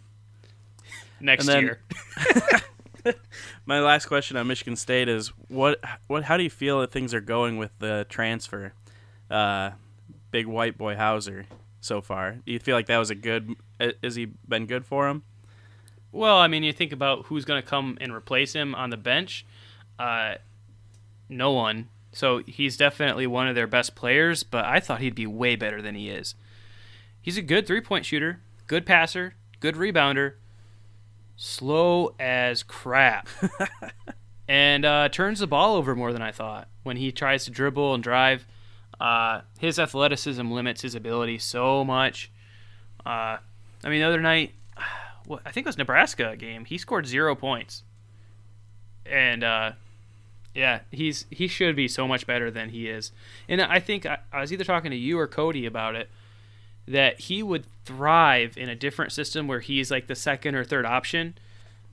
next 1.20 1.44
then- 1.44 1.62
year. 1.64 1.80
My 3.66 3.80
last 3.80 4.06
question 4.06 4.36
on 4.36 4.46
Michigan 4.46 4.74
State 4.76 5.08
is 5.08 5.28
what 5.48 5.78
what 6.08 6.24
how 6.24 6.36
do 6.36 6.42
you 6.42 6.50
feel 6.50 6.80
that 6.80 6.90
things 6.90 7.12
are 7.14 7.20
going 7.20 7.56
with 7.58 7.70
the 7.78 8.04
transfer, 8.08 8.72
uh, 9.30 9.70
big 10.32 10.46
white 10.46 10.76
boy 10.76 10.96
Hauser 10.96 11.46
so 11.80 12.00
far? 12.00 12.32
Do 12.44 12.50
you 12.52 12.58
feel 12.58 12.74
like 12.74 12.86
that 12.86 12.98
was 12.98 13.10
a 13.10 13.14
good? 13.14 13.54
uh, 13.78 13.92
Has 14.02 14.16
he 14.16 14.24
been 14.48 14.66
good 14.66 14.84
for 14.84 15.08
him? 15.08 15.22
Well, 16.10 16.38
I 16.38 16.48
mean, 16.48 16.62
you 16.64 16.72
think 16.72 16.92
about 16.92 17.26
who's 17.26 17.44
going 17.44 17.62
to 17.62 17.68
come 17.68 17.98
and 18.00 18.12
replace 18.12 18.52
him 18.54 18.74
on 18.74 18.90
the 18.90 18.96
bench. 18.96 19.44
Uh, 19.98 20.36
no 21.28 21.52
one. 21.52 21.88
So 22.16 22.42
he's 22.46 22.78
definitely 22.78 23.26
one 23.26 23.46
of 23.46 23.54
their 23.54 23.66
best 23.66 23.94
players, 23.94 24.42
but 24.42 24.64
I 24.64 24.80
thought 24.80 25.02
he'd 25.02 25.14
be 25.14 25.26
way 25.26 25.54
better 25.54 25.82
than 25.82 25.94
he 25.94 26.08
is. 26.08 26.34
He's 27.20 27.36
a 27.36 27.42
good 27.42 27.66
three 27.66 27.82
point 27.82 28.06
shooter, 28.06 28.40
good 28.66 28.86
passer, 28.86 29.34
good 29.60 29.74
rebounder, 29.74 30.32
slow 31.36 32.14
as 32.18 32.62
crap, 32.62 33.28
and 34.48 34.86
uh, 34.86 35.10
turns 35.10 35.40
the 35.40 35.46
ball 35.46 35.76
over 35.76 35.94
more 35.94 36.14
than 36.14 36.22
I 36.22 36.32
thought. 36.32 36.68
When 36.84 36.96
he 36.96 37.12
tries 37.12 37.44
to 37.44 37.50
dribble 37.50 37.92
and 37.92 38.02
drive, 38.02 38.46
uh, 38.98 39.42
his 39.58 39.78
athleticism 39.78 40.50
limits 40.50 40.80
his 40.80 40.94
ability 40.94 41.36
so 41.36 41.84
much. 41.84 42.32
Uh, 43.04 43.36
I 43.84 43.90
mean, 43.90 44.00
the 44.00 44.06
other 44.06 44.22
night, 44.22 44.54
what 45.26 45.42
I 45.44 45.50
think 45.50 45.66
it 45.66 45.68
was 45.68 45.76
Nebraska 45.76 46.34
game. 46.34 46.64
He 46.64 46.78
scored 46.78 47.06
zero 47.06 47.34
points, 47.34 47.82
and 49.04 49.44
uh, 49.44 49.72
yeah, 50.56 50.80
he's 50.90 51.26
he 51.30 51.46
should 51.46 51.76
be 51.76 51.86
so 51.86 52.08
much 52.08 52.26
better 52.26 52.50
than 52.50 52.70
he 52.70 52.88
is. 52.88 53.12
And 53.48 53.60
I 53.60 53.78
think 53.78 54.06
I, 54.06 54.18
I 54.32 54.40
was 54.40 54.52
either 54.52 54.64
talking 54.64 54.90
to 54.90 54.96
you 54.96 55.18
or 55.18 55.26
Cody 55.26 55.66
about 55.66 55.94
it 55.94 56.08
that 56.88 57.20
he 57.20 57.42
would 57.42 57.66
thrive 57.84 58.56
in 58.56 58.68
a 58.68 58.74
different 58.74 59.12
system 59.12 59.46
where 59.46 59.60
he's 59.60 59.90
like 59.90 60.06
the 60.06 60.14
second 60.14 60.54
or 60.54 60.64
third 60.64 60.86
option. 60.86 61.34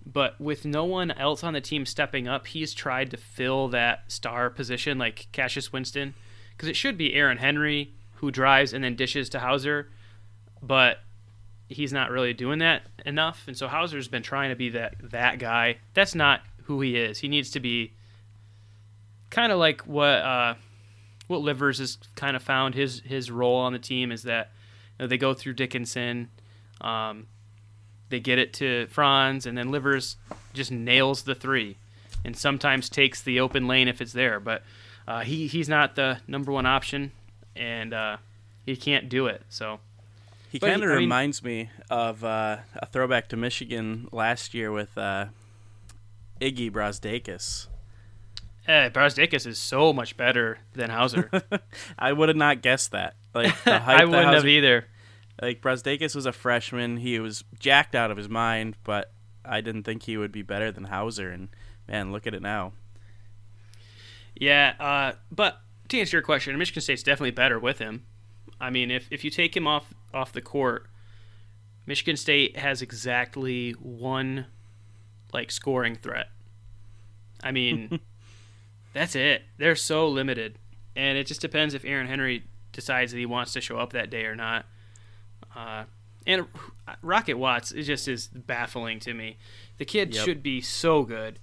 But 0.06 0.40
with 0.40 0.66
no 0.66 0.86
one 0.86 1.12
else 1.12 1.44
on 1.44 1.54
the 1.54 1.62
team 1.62 1.86
stepping 1.86 2.28
up, 2.28 2.48
he's 2.48 2.74
tried 2.74 3.12
to 3.12 3.18
fill 3.18 3.70
that 3.70 4.12
star 4.12 4.50
position 4.50 4.98
like 4.98 5.28
Cassius 5.32 5.72
Winston, 5.72 6.14
because 6.52 6.70
it 6.70 6.76
should 6.76 6.98
be 6.98 7.14
Aaron 7.14 7.38
Henry 7.38 7.94
who 8.16 8.32
drives 8.32 8.74
and 8.74 8.84
then 8.84 8.96
dishes 8.96 9.30
to 9.30 9.40
Hauser, 9.40 9.90
but 10.62 11.00
he's 11.68 11.92
not 11.92 12.12
really 12.12 12.34
doing 12.34 12.60
that 12.60 12.84
enough. 13.06 13.44
And 13.48 13.58
so 13.58 13.68
Hauser's 13.68 14.08
been 14.08 14.24
trying 14.24 14.50
to 14.50 14.56
be 14.56 14.70
that 14.70 14.96
that 15.12 15.40
guy. 15.40 15.78
That's 15.94 16.16
not 16.16 16.42
who 16.64 16.80
he 16.82 16.96
is. 16.96 17.20
He 17.20 17.28
needs 17.28 17.50
to 17.52 17.60
be 17.60 17.94
kind 19.34 19.52
of 19.52 19.58
like 19.58 19.82
what 19.82 20.20
uh, 20.20 20.54
what 21.28 21.42
Livers 21.42 21.80
has 21.80 21.98
kind 22.16 22.36
of 22.38 22.44
found 22.44 22.76
his 22.76 23.02
his 23.02 23.30
role 23.30 23.58
on 23.58 23.74
the 23.74 23.80
team 23.80 24.12
is 24.12 24.24
that 24.24 24.52
you 24.98 25.04
know, 25.04 25.08
they 25.08 25.18
go 25.18 25.34
through 25.34 25.54
Dickinson, 25.54 26.30
um, 26.80 27.28
they 28.10 28.20
get 28.20 28.38
it 28.38 28.54
to 28.54 28.88
Franz, 28.88 29.46
and 29.46 29.58
then 29.58 29.72
Livers 29.72 30.18
just 30.54 30.72
nails 30.72 31.24
the 31.24 31.36
three, 31.36 31.78
and 32.24 32.38
sometimes 32.38 32.90
takes 32.90 33.22
the 33.22 33.40
open 33.40 33.68
lane 33.68 33.88
if 33.88 34.00
it's 34.02 34.14
there. 34.14 34.40
But 34.40 34.62
uh, 35.08 35.22
he 35.22 35.48
he's 35.48 35.68
not 35.68 35.96
the 35.96 36.20
number 36.28 36.52
one 36.52 36.68
option, 36.68 37.12
and 37.56 37.94
uh, 37.94 38.18
he 38.66 38.78
can't 38.78 39.10
do 39.10 39.28
it. 39.28 39.42
So. 39.50 39.80
He 40.52 40.60
kind 40.60 40.84
of 40.84 40.90
I 40.90 40.94
mean- 40.94 40.98
reminds 41.06 41.44
me 41.44 41.72
of 41.90 42.24
uh, 42.24 42.58
a 42.76 42.86
throwback 42.86 43.28
to 43.30 43.36
Michigan 43.36 44.08
last 44.12 44.54
year 44.54 44.72
with 44.72 44.96
uh, 44.96 45.26
Iggy 46.40 46.70
Brazdeikis. 46.70 47.66
Eh, 48.68 48.90
Brazdeikis 48.90 49.46
is 49.46 49.58
so 49.60 49.92
much 49.92 50.16
better 50.16 50.60
than 50.74 50.90
Hauser. 50.90 51.30
I 52.00 52.14
would 52.14 52.30
have 52.30 52.38
not 52.38 52.62
guessed 52.62 52.92
that. 52.92 53.16
Like 53.34 53.54
the 53.64 53.80
hype 53.80 54.02
I 54.02 54.06
wouldn't 54.06 54.26
have 54.26 54.34
Hauser- 54.36 54.48
either. 54.48 54.88
Like 55.42 55.62
Brazdeikis 55.62 56.16
was 56.16 56.26
a 56.26 56.32
freshman. 56.32 56.98
He 56.98 57.20
was 57.20 57.44
jacked 57.60 57.96
out 57.96 58.12
of 58.12 58.18
his 58.18 58.30
mind, 58.30 58.76
but 58.84 59.12
I 59.44 59.62
didn't 59.62 59.84
think 59.84 60.04
he 60.04 60.16
would 60.16 60.32
be 60.32 60.44
better 60.44 60.72
than 60.72 60.86
Hauser. 60.86 61.30
And 61.30 61.50
man, 61.88 62.12
look 62.12 62.26
at 62.26 62.34
it 62.34 62.42
now. 62.42 62.72
Yeah, 64.36 64.74
uh, 64.80 65.12
but 65.32 65.60
to 65.90 66.00
answer 66.00 66.18
your 66.18 66.22
question, 66.24 66.58
Michigan 66.58 66.82
State's 66.82 67.04
definitely 67.04 67.32
better 67.32 67.60
with 67.60 67.80
him. 67.80 68.04
I 68.60 68.70
mean, 68.70 68.90
if, 68.92 69.08
if 69.12 69.24
you 69.24 69.30
take 69.30 69.56
him 69.58 69.68
off 69.68 69.94
off 70.14 70.32
the 70.32 70.42
court, 70.42 70.88
Michigan 71.86 72.16
State 72.16 72.58
has 72.58 72.82
exactly 72.82 73.72
one 73.72 74.46
like 75.34 75.52
scoring 75.52 75.96
threat. 75.96 76.30
I 77.44 77.52
mean, 77.52 78.00
that's 78.94 79.16
it. 79.16 79.44
They're 79.58 79.76
so 79.76 80.08
limited, 80.08 80.58
and 80.96 81.18
it 81.18 81.28
just 81.28 81.42
depends 81.42 81.74
if 81.74 81.84
Aaron 81.86 82.08
Henry 82.08 82.44
decides 82.72 83.12
that 83.12 83.18
he 83.18 83.26
wants 83.26 83.54
to 83.54 83.62
show 83.62 83.78
up 83.78 83.94
that 83.94 84.10
day 84.10 84.26
or 84.26 84.36
not. 84.36 84.66
Uh, 85.56 85.84
and 86.26 86.46
Rocket 87.02 87.38
Watts 87.38 87.72
it 87.72 87.84
just 87.84 88.08
is 88.08 88.28
baffling 88.28 89.00
to 89.02 89.14
me. 89.14 89.38
The 89.78 89.86
kid 89.86 90.14
Yep. 90.16 90.26
should 90.26 90.44
be 90.44 90.62
so 90.62 91.04
good, 91.04 91.40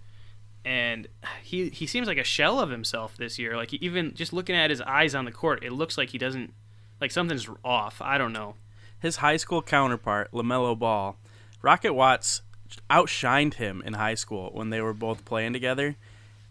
and 0.64 1.06
he 1.42 1.68
he 1.68 1.86
seems 1.86 2.06
like 2.08 2.18
a 2.18 2.24
shell 2.24 2.58
of 2.60 2.70
himself 2.70 3.16
this 3.16 3.38
year. 3.38 3.56
Like 3.56 3.72
even 3.74 4.14
just 4.14 4.32
looking 4.32 4.56
at 4.56 4.70
his 4.70 4.80
eyes 4.82 5.14
on 5.14 5.24
the 5.24 5.32
court, 5.32 5.62
it 5.64 5.72
looks 5.72 5.98
like 5.98 6.10
he 6.10 6.18
doesn't 6.18 6.52
like 7.00 7.10
something's 7.10 7.48
off. 7.64 8.00
I 8.00 8.18
don't 8.18 8.32
know. 8.32 8.54
His 8.98 9.16
high 9.16 9.36
school 9.38 9.62
counterpart, 9.62 10.30
LaMelo 10.32 10.78
Ball, 10.78 11.16
Rocket 11.62 11.94
Watts 11.94 12.42
outshined 12.90 13.54
him 13.54 13.82
in 13.84 13.94
high 13.94 14.14
school 14.14 14.50
when 14.52 14.70
they 14.70 14.80
were 14.80 14.92
both 14.92 15.24
playing 15.24 15.52
together. 15.52 15.96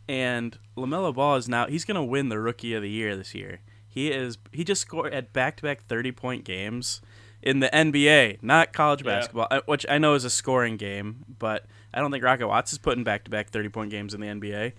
And 0.09 0.57
LaMelo 0.75 1.13
Ball 1.13 1.35
is 1.35 1.47
now 1.47 1.67
he's 1.67 1.85
going 1.85 1.95
to 1.95 2.03
win 2.03 2.29
the 2.29 2.39
rookie 2.39 2.73
of 2.73 2.81
the 2.81 2.89
year 2.89 3.15
this 3.15 3.35
year. 3.35 3.59
He 3.87 4.11
is 4.11 4.39
he 4.51 4.63
just 4.63 4.81
scored 4.81 5.13
at 5.13 5.33
back-to-back 5.33 5.87
30-point 5.87 6.43
games 6.45 7.01
in 7.43 7.59
the 7.59 7.69
NBA, 7.69 8.41
not 8.41 8.73
college 8.73 9.01
Yeah. 9.03 9.11
basketball, 9.19 9.47
uh, 9.51 9.61
which 9.67 9.85
I 9.87 9.99
know 9.99 10.15
is 10.15 10.25
a 10.25 10.29
scoring 10.31 10.77
game, 10.77 11.23
but 11.37 11.65
I 11.93 11.99
don't 11.99 12.11
think 12.11 12.23
Rocket 12.23 12.47
Watts 12.47 12.71
is 12.73 12.79
putting 12.79 13.03
back-to-back 13.03 13.51
30-point 13.51 13.91
games 13.91 14.13
in 14.15 14.21
the 14.21 14.27
NBA. 14.27 14.73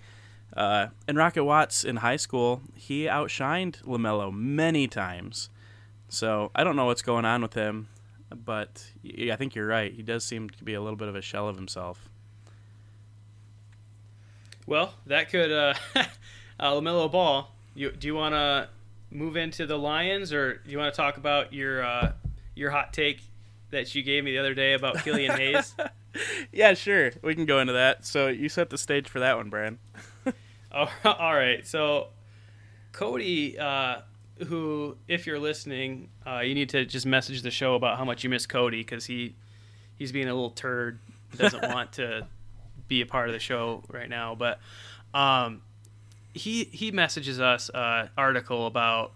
Uh, 0.55 0.87
and 1.07 1.17
Rocket 1.17 1.45
Watts 1.45 1.85
in 1.85 1.97
high 1.97 2.17
school, 2.17 2.61
he 2.75 3.05
outshined 3.05 3.81
LaMelo 3.83 4.33
many 4.33 4.85
times. 4.87 5.49
So 6.09 6.51
I 6.53 6.65
don't 6.65 6.75
know 6.75 6.85
what's 6.85 7.01
going 7.01 7.23
on 7.23 7.41
with 7.41 7.53
him, 7.53 7.87
but 8.35 8.85
I 9.31 9.37
think 9.37 9.55
you're 9.55 9.65
right. 9.67 9.93
He 9.93 10.01
does 10.03 10.25
seem 10.25 10.49
to 10.49 10.63
be 10.65 10.73
a 10.73 10.81
little 10.81 10.97
bit 10.97 11.07
of 11.07 11.15
a 11.15 11.21
shell 11.21 11.47
of 11.47 11.55
himself. 11.55 12.09
Well, 14.67 14.93
that 15.07 15.29
could 15.29 15.51
uh, 15.51 15.73
uh 16.59 16.71
LaMelo 16.71 17.11
Ball. 17.11 17.49
You 17.73 17.91
do 17.91 18.07
you 18.07 18.15
want 18.15 18.33
to 18.33 18.69
move 19.09 19.35
into 19.35 19.65
the 19.65 19.77
Lions, 19.77 20.33
or 20.33 20.55
do 20.55 20.71
you 20.71 20.77
want 20.77 20.93
to 20.93 20.97
talk 20.97 21.17
about 21.17 21.53
your 21.53 21.83
uh, 21.83 22.13
your 22.55 22.71
hot 22.71 22.93
take 22.93 23.21
that 23.71 23.93
you 23.95 24.03
gave 24.03 24.23
me 24.23 24.31
the 24.31 24.39
other 24.39 24.53
day 24.53 24.73
about 24.73 25.03
Killian 25.03 25.31
Hayes? 25.37 25.75
Yeah, 26.51 26.73
sure. 26.73 27.11
We 27.21 27.35
can 27.35 27.45
go 27.45 27.59
into 27.59 27.73
that. 27.73 28.05
So 28.05 28.27
you 28.27 28.49
set 28.49 28.69
the 28.69 28.77
stage 28.77 29.07
for 29.07 29.19
that 29.19 29.37
one, 29.37 29.49
Brand. 29.49 29.77
Oh, 30.73 30.91
all 31.05 31.33
right. 31.33 31.65
So, 31.65 32.07
Cody, 32.91 33.57
uh, 33.57 34.01
who, 34.47 34.97
if 35.07 35.25
you're 35.27 35.39
listening, 35.39 36.09
uh, 36.25 36.39
you 36.39 36.55
need 36.55 36.69
to 36.69 36.85
just 36.85 37.05
message 37.05 37.41
the 37.41 37.51
show 37.51 37.75
about 37.75 37.97
how 37.97 38.05
much 38.05 38.23
you 38.23 38.29
miss 38.29 38.45
Cody 38.45 38.81
because 38.81 39.05
he 39.05 39.35
he's 39.97 40.11
being 40.11 40.27
a 40.27 40.33
little 40.33 40.51
turd, 40.51 40.99
doesn't 41.37 41.69
want 41.69 41.93
to 41.93 42.27
be 42.91 43.01
a 43.01 43.05
part 43.05 43.29
of 43.29 43.33
the 43.33 43.39
show 43.39 43.83
right 43.89 44.09
now. 44.09 44.35
But 44.35 44.59
um, 45.13 45.61
he 46.33 46.65
he 46.65 46.91
messages 46.91 47.39
us 47.39 47.69
uh, 47.69 48.09
article 48.17 48.67
about 48.67 49.13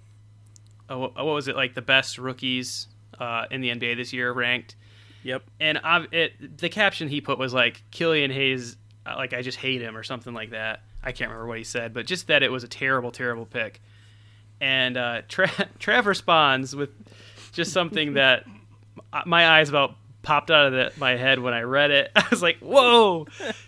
uh, 0.90 0.98
what 0.98 1.16
what 1.16 1.26
was 1.26 1.48
it 1.50 1.56
like 1.58 1.76
the 1.76 1.82
best 1.82 2.18
rookies 2.18 2.88
uh, 3.20 3.46
in 3.52 3.60
the 3.62 3.70
NBA 3.70 3.98
this 3.98 4.14
year 4.14 4.32
ranked 4.32 4.76
Yep. 5.24 5.44
and 5.60 5.80
I, 5.84 6.06
it, 6.12 6.58
the 6.60 6.70
caption 6.70 7.08
he 7.10 7.20
put 7.20 7.40
was 7.40 7.52
like 7.52 7.82
Killian 7.90 8.30
Hayes, 8.30 8.78
uh, 9.08 9.16
like 9.18 9.34
I 9.34 9.42
just 9.42 9.58
hate 9.58 9.82
him 9.82 9.98
or 9.98 10.04
something 10.04 10.36
like 10.36 10.52
that. 10.52 10.84
I 11.04 11.12
can't 11.14 11.32
remember 11.32 11.48
what 11.48 11.58
he 11.58 11.64
said, 11.64 11.96
but 11.96 12.06
just 12.06 12.28
that 12.28 12.44
it 12.44 12.52
was 12.52 12.64
a 12.64 12.68
terrible, 12.68 13.12
terrible 13.12 13.48
pick. 13.48 13.82
And 14.62 14.96
uh, 14.98 15.24
Tra- 15.28 15.48
Trav 15.80 16.06
responds 16.06 16.76
with 16.76 16.92
just 17.54 17.74
something 17.74 18.14
that 18.14 18.46
my 19.26 19.50
eyes 19.50 19.68
about 19.68 19.96
popped 20.26 20.52
out 20.52 20.66
of 20.66 20.74
the, 20.74 20.92
my 20.98 21.16
head 21.16 21.40
when 21.40 21.54
I 21.54 21.62
read 21.62 21.92
it. 21.92 22.12
I 22.16 22.26
was 22.30 22.42
like, 22.42 22.58
"Whoa!" 22.60 23.28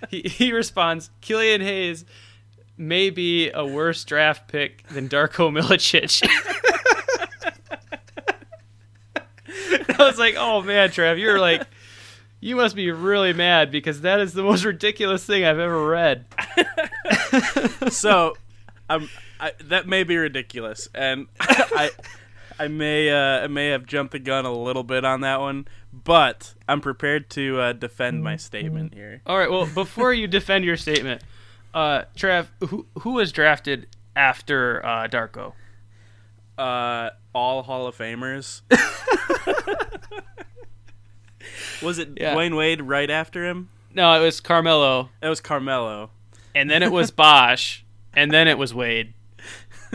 he, 0.09 0.21
he 0.21 0.51
responds, 0.51 1.09
"Killian 1.21 1.61
Hayes 1.61 2.03
may 2.75 3.09
be 3.09 3.49
a 3.51 3.65
worse 3.65 4.03
draft 4.03 4.49
pick 4.49 4.85
than 4.87 5.07
Darko 5.07 5.51
Milicic." 5.51 6.27
I 9.99 10.03
was 10.03 10.19
like, 10.19 10.35
"Oh 10.37 10.61
man, 10.61 10.89
Trav, 10.89 11.19
you're 11.19 11.39
like." 11.39 11.63
You 12.39 12.55
must 12.55 12.75
be 12.75 12.91
really 12.91 13.33
mad 13.33 13.71
because 13.71 14.01
that 14.01 14.19
is 14.19 14.31
the 14.31 14.43
most 14.43 14.63
ridiculous 14.63 15.25
thing 15.25 15.43
I've 15.43 15.57
ever 15.57 15.87
read. 15.87 16.25
So, 17.89 18.35
um, 18.89 19.09
I, 19.39 19.53
that 19.65 19.87
may 19.87 20.03
be 20.03 20.17
ridiculous, 20.17 20.89
and 20.93 21.27
I, 21.39 21.89
I 22.59 22.67
may 22.67 23.09
uh, 23.09 23.43
I 23.43 23.47
may 23.47 23.69
have 23.69 23.85
jumped 23.85 24.11
the 24.11 24.19
gun 24.19 24.45
a 24.45 24.51
little 24.51 24.83
bit 24.83 25.05
on 25.05 25.21
that 25.21 25.39
one, 25.39 25.67
but 26.03 26.53
I'm 26.67 26.81
prepared 26.81 27.29
to 27.31 27.59
uh, 27.59 27.73
defend 27.73 28.23
my 28.23 28.35
statement 28.37 28.93
here. 28.93 29.21
All 29.25 29.37
right. 29.37 29.49
Well, 29.51 29.65
before 29.65 30.13
you 30.13 30.27
defend 30.27 30.65
your 30.65 30.77
statement, 30.77 31.21
uh, 31.73 32.03
Trav, 32.15 32.47
who 32.67 32.85
who 32.99 33.11
was 33.13 33.31
drafted 33.31 33.87
after 34.15 34.85
uh, 34.85 35.07
Darko? 35.07 35.53
Uh, 36.57 37.09
all 37.33 37.63
Hall 37.63 37.85
of 37.87 37.95
Famers. 37.97 38.61
was 41.81 41.99
it 41.99 42.09
Yeah. 42.19 42.33
Dwyane 42.35 42.55
Wade 42.57 42.81
right 42.81 43.09
after 43.09 43.45
him? 43.45 43.69
No, 43.93 44.13
it 44.19 44.23
was 44.23 44.39
Carmelo, 44.41 45.09
It 45.21 45.27
was 45.29 45.39
Carmelo. 45.41 46.09
and 46.55 46.69
then 46.69 46.83
it 46.83 46.91
was 46.91 47.11
Bosh, 47.11 47.85
and 48.13 48.31
then 48.31 48.47
it 48.47 48.57
was 48.57 48.73
Wade. 48.73 49.13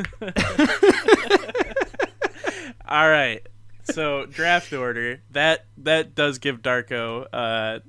All 2.88 3.08
right. 3.08 3.46
So 3.84 4.26
draft 4.26 4.72
order 4.72 5.20
that 5.30 5.64
that 5.78 6.14
does 6.14 6.38
give 6.38 6.62
Darko 6.62 7.26
uh, 7.32 7.80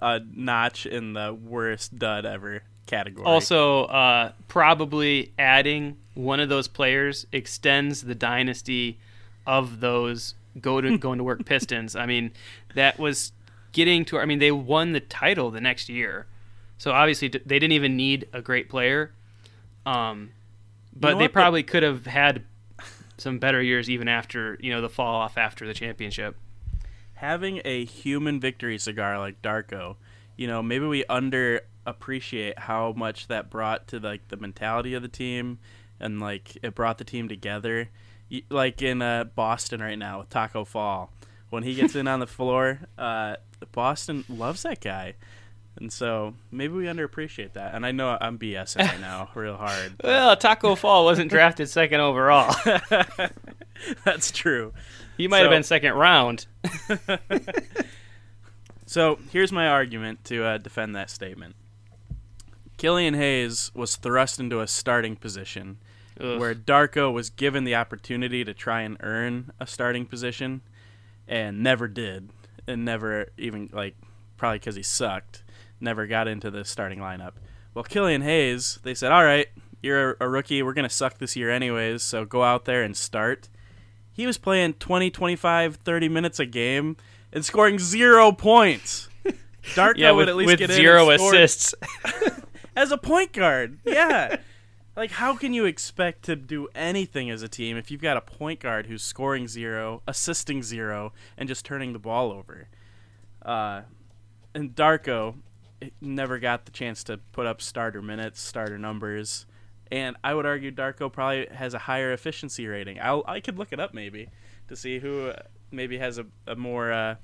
a 0.00 0.20
notch 0.34 0.86
in 0.86 1.12
the 1.12 1.34
worst 1.34 1.98
dud 1.98 2.24
ever 2.24 2.62
category. 2.86 3.26
Also, 3.26 3.84
uh, 3.84 4.32
probably 4.48 5.32
adding 5.38 5.96
one 6.14 6.40
of 6.40 6.48
those 6.48 6.68
players 6.68 7.26
extends 7.32 8.02
the 8.02 8.14
dynasty 8.14 8.98
of 9.46 9.80
those 9.80 10.34
go 10.60 10.80
to 10.80 10.98
going 10.98 11.18
to 11.18 11.24
work 11.24 11.44
Pistons. 11.46 11.96
I 11.96 12.06
mean, 12.06 12.32
that 12.74 12.98
was 12.98 13.32
getting 13.72 14.04
to. 14.06 14.18
I 14.18 14.26
mean, 14.26 14.38
they 14.38 14.52
won 14.52 14.92
the 14.92 15.00
title 15.00 15.50
the 15.50 15.60
next 15.60 15.88
year, 15.88 16.26
so 16.78 16.92
obviously 16.92 17.28
they 17.28 17.58
didn't 17.58 17.72
even 17.72 17.96
need 17.96 18.28
a 18.32 18.42
great 18.42 18.68
player. 18.68 19.12
Um, 19.86 20.30
but 20.94 21.12
know 21.12 21.18
they 21.18 21.24
what? 21.24 21.32
probably 21.32 21.62
could 21.62 21.82
have 21.82 22.06
had 22.06 22.44
some 23.18 23.38
better 23.38 23.62
years 23.62 23.88
even 23.90 24.08
after 24.08 24.58
you 24.60 24.70
know 24.70 24.80
the 24.80 24.88
fall 24.88 25.16
off 25.16 25.36
after 25.38 25.66
the 25.66 25.74
championship. 25.74 26.36
having 27.14 27.60
a 27.64 27.84
human 27.84 28.40
victory 28.40 28.76
cigar 28.78 29.16
like 29.18 29.40
Darko, 29.42 29.94
you 30.36 30.48
know, 30.48 30.60
maybe 30.60 30.84
we 30.86 31.04
underappreciate 31.04 32.58
how 32.58 32.92
much 32.96 33.28
that 33.28 33.48
brought 33.48 33.86
to 33.88 34.00
like 34.00 34.26
the 34.28 34.36
mentality 34.36 34.94
of 34.94 35.02
the 35.02 35.08
team, 35.08 35.58
and 36.00 36.20
like 36.20 36.58
it 36.62 36.74
brought 36.74 36.98
the 36.98 37.04
team 37.04 37.28
together. 37.28 37.88
Like 38.50 38.82
in 38.82 39.02
uh, 39.02 39.24
Boston 39.24 39.80
right 39.80 39.98
now 39.98 40.20
with 40.20 40.30
Tacko 40.30 40.66
Fall, 40.66 41.12
when 41.50 41.62
he 41.62 41.74
gets 41.74 41.94
in 41.94 42.08
on 42.08 42.18
the 42.18 42.26
floor, 42.26 42.80
uh, 42.98 43.36
Boston 43.72 44.24
loves 44.28 44.62
that 44.62 44.80
guy, 44.80 45.14
and 45.76 45.92
so 45.92 46.34
maybe 46.50 46.74
we 46.74 46.84
underappreciate 46.84 47.54
that. 47.54 47.74
And 47.74 47.84
I 47.84 47.92
know 47.92 48.16
I'm 48.20 48.38
BSing 48.38 48.78
right 48.78 49.00
now, 49.00 49.30
real 49.34 49.56
hard. 49.56 49.94
Well, 50.02 50.36
Tacko 50.36 50.76
Fall 50.76 51.04
wasn't 51.04 51.30
drafted 51.30 51.68
second 51.68 52.00
overall. 52.00 52.54
That's 54.04 54.30
true. 54.30 54.72
He 55.16 55.28
might 55.28 55.40
have 55.40 55.50
been 55.50 55.62
second 55.62 55.94
round. 55.94 56.46
So 58.92 59.18
here's 59.30 59.50
my 59.50 59.68
argument 59.68 60.22
to 60.24 60.44
uh, 60.44 60.58
defend 60.58 60.94
that 60.96 61.08
statement. 61.08 61.56
Killian 62.76 63.14
Hayes 63.14 63.70
was 63.74 63.96
thrust 63.96 64.38
into 64.38 64.60
a 64.60 64.66
starting 64.66 65.16
position 65.16 65.78
Ugh. 66.20 66.38
where 66.38 66.54
Darko 66.54 67.10
was 67.10 67.30
given 67.30 67.64
the 67.64 67.74
opportunity 67.74 68.44
to 68.44 68.52
try 68.52 68.82
and 68.82 68.98
earn 69.00 69.50
a 69.58 69.66
starting 69.66 70.04
position 70.04 70.60
and 71.26 71.62
never 71.62 71.88
did 71.88 72.28
and 72.66 72.84
never 72.84 73.30
even 73.38 73.70
like 73.72 73.96
probably 74.36 74.58
because 74.58 74.76
he 74.76 74.82
sucked 74.82 75.42
never 75.82 76.06
got 76.06 76.28
into 76.28 76.50
the 76.50 76.64
starting 76.64 76.98
lineup 76.98 77.32
well 77.74 77.84
killian 77.84 78.22
hayes 78.22 78.78
they 78.82 78.94
said 78.94 79.12
all 79.12 79.24
right 79.24 79.48
you're 79.82 80.16
a 80.20 80.28
rookie 80.28 80.62
we're 80.62 80.72
going 80.72 80.88
to 80.88 80.94
suck 80.94 81.18
this 81.18 81.36
year 81.36 81.50
anyways 81.50 82.02
so 82.02 82.24
go 82.24 82.42
out 82.42 82.64
there 82.64 82.82
and 82.82 82.96
start 82.96 83.48
he 84.12 84.26
was 84.26 84.38
playing 84.38 84.74
20 84.74 85.10
25 85.10 85.76
30 85.76 86.08
minutes 86.08 86.38
a 86.38 86.46
game 86.46 86.96
and 87.32 87.44
scoring 87.44 87.78
zero 87.78 88.32
points 88.32 89.08
Darko 89.62 89.96
yeah, 89.96 90.10
would 90.10 90.26
with, 90.26 90.28
at 90.28 90.36
least 90.36 90.58
get 90.58 90.70
in 90.70 90.76
zero 90.76 91.10
assists. 91.10 91.74
as 92.76 92.90
a 92.90 92.98
point 92.98 93.32
guard. 93.32 93.78
Yeah. 93.84 94.36
like 94.96 95.12
how 95.12 95.36
can 95.36 95.52
you 95.52 95.64
expect 95.64 96.24
to 96.24 96.36
do 96.36 96.68
anything 96.74 97.30
as 97.30 97.42
a 97.42 97.48
team 97.48 97.76
if 97.76 97.90
you've 97.90 98.02
got 98.02 98.16
a 98.16 98.20
point 98.20 98.60
guard 98.60 98.86
who's 98.86 99.02
scoring 99.02 99.48
zero, 99.48 100.02
assisting 100.06 100.62
zero, 100.62 101.12
and 101.36 101.48
just 101.48 101.64
turning 101.64 101.92
the 101.92 101.98
ball 101.98 102.32
over? 102.32 102.68
Uh, 103.44 103.82
and 104.54 104.74
Darko 104.74 105.36
never 106.00 106.38
got 106.38 106.64
the 106.66 106.72
chance 106.72 107.04
to 107.04 107.18
put 107.32 107.46
up 107.46 107.60
starter 107.62 108.02
minutes, 108.02 108.40
starter 108.40 108.78
numbers. 108.78 109.46
And 109.90 110.16
I 110.24 110.32
would 110.34 110.46
argue 110.46 110.70
Darko 110.70 111.12
probably 111.12 111.46
has 111.52 111.74
a 111.74 111.78
higher 111.78 112.12
efficiency 112.12 112.66
rating. 112.66 112.98
I'll, 113.00 113.22
I 113.26 113.40
could 113.40 113.58
look 113.58 113.72
it 113.72 113.80
up 113.80 113.92
maybe 113.92 114.28
to 114.68 114.76
see 114.76 114.98
who 114.98 115.28
uh, 115.28 115.42
maybe 115.70 115.98
has 115.98 116.18
a, 116.18 116.26
a 116.46 116.56
more 116.56 116.90
uh, 116.92 117.16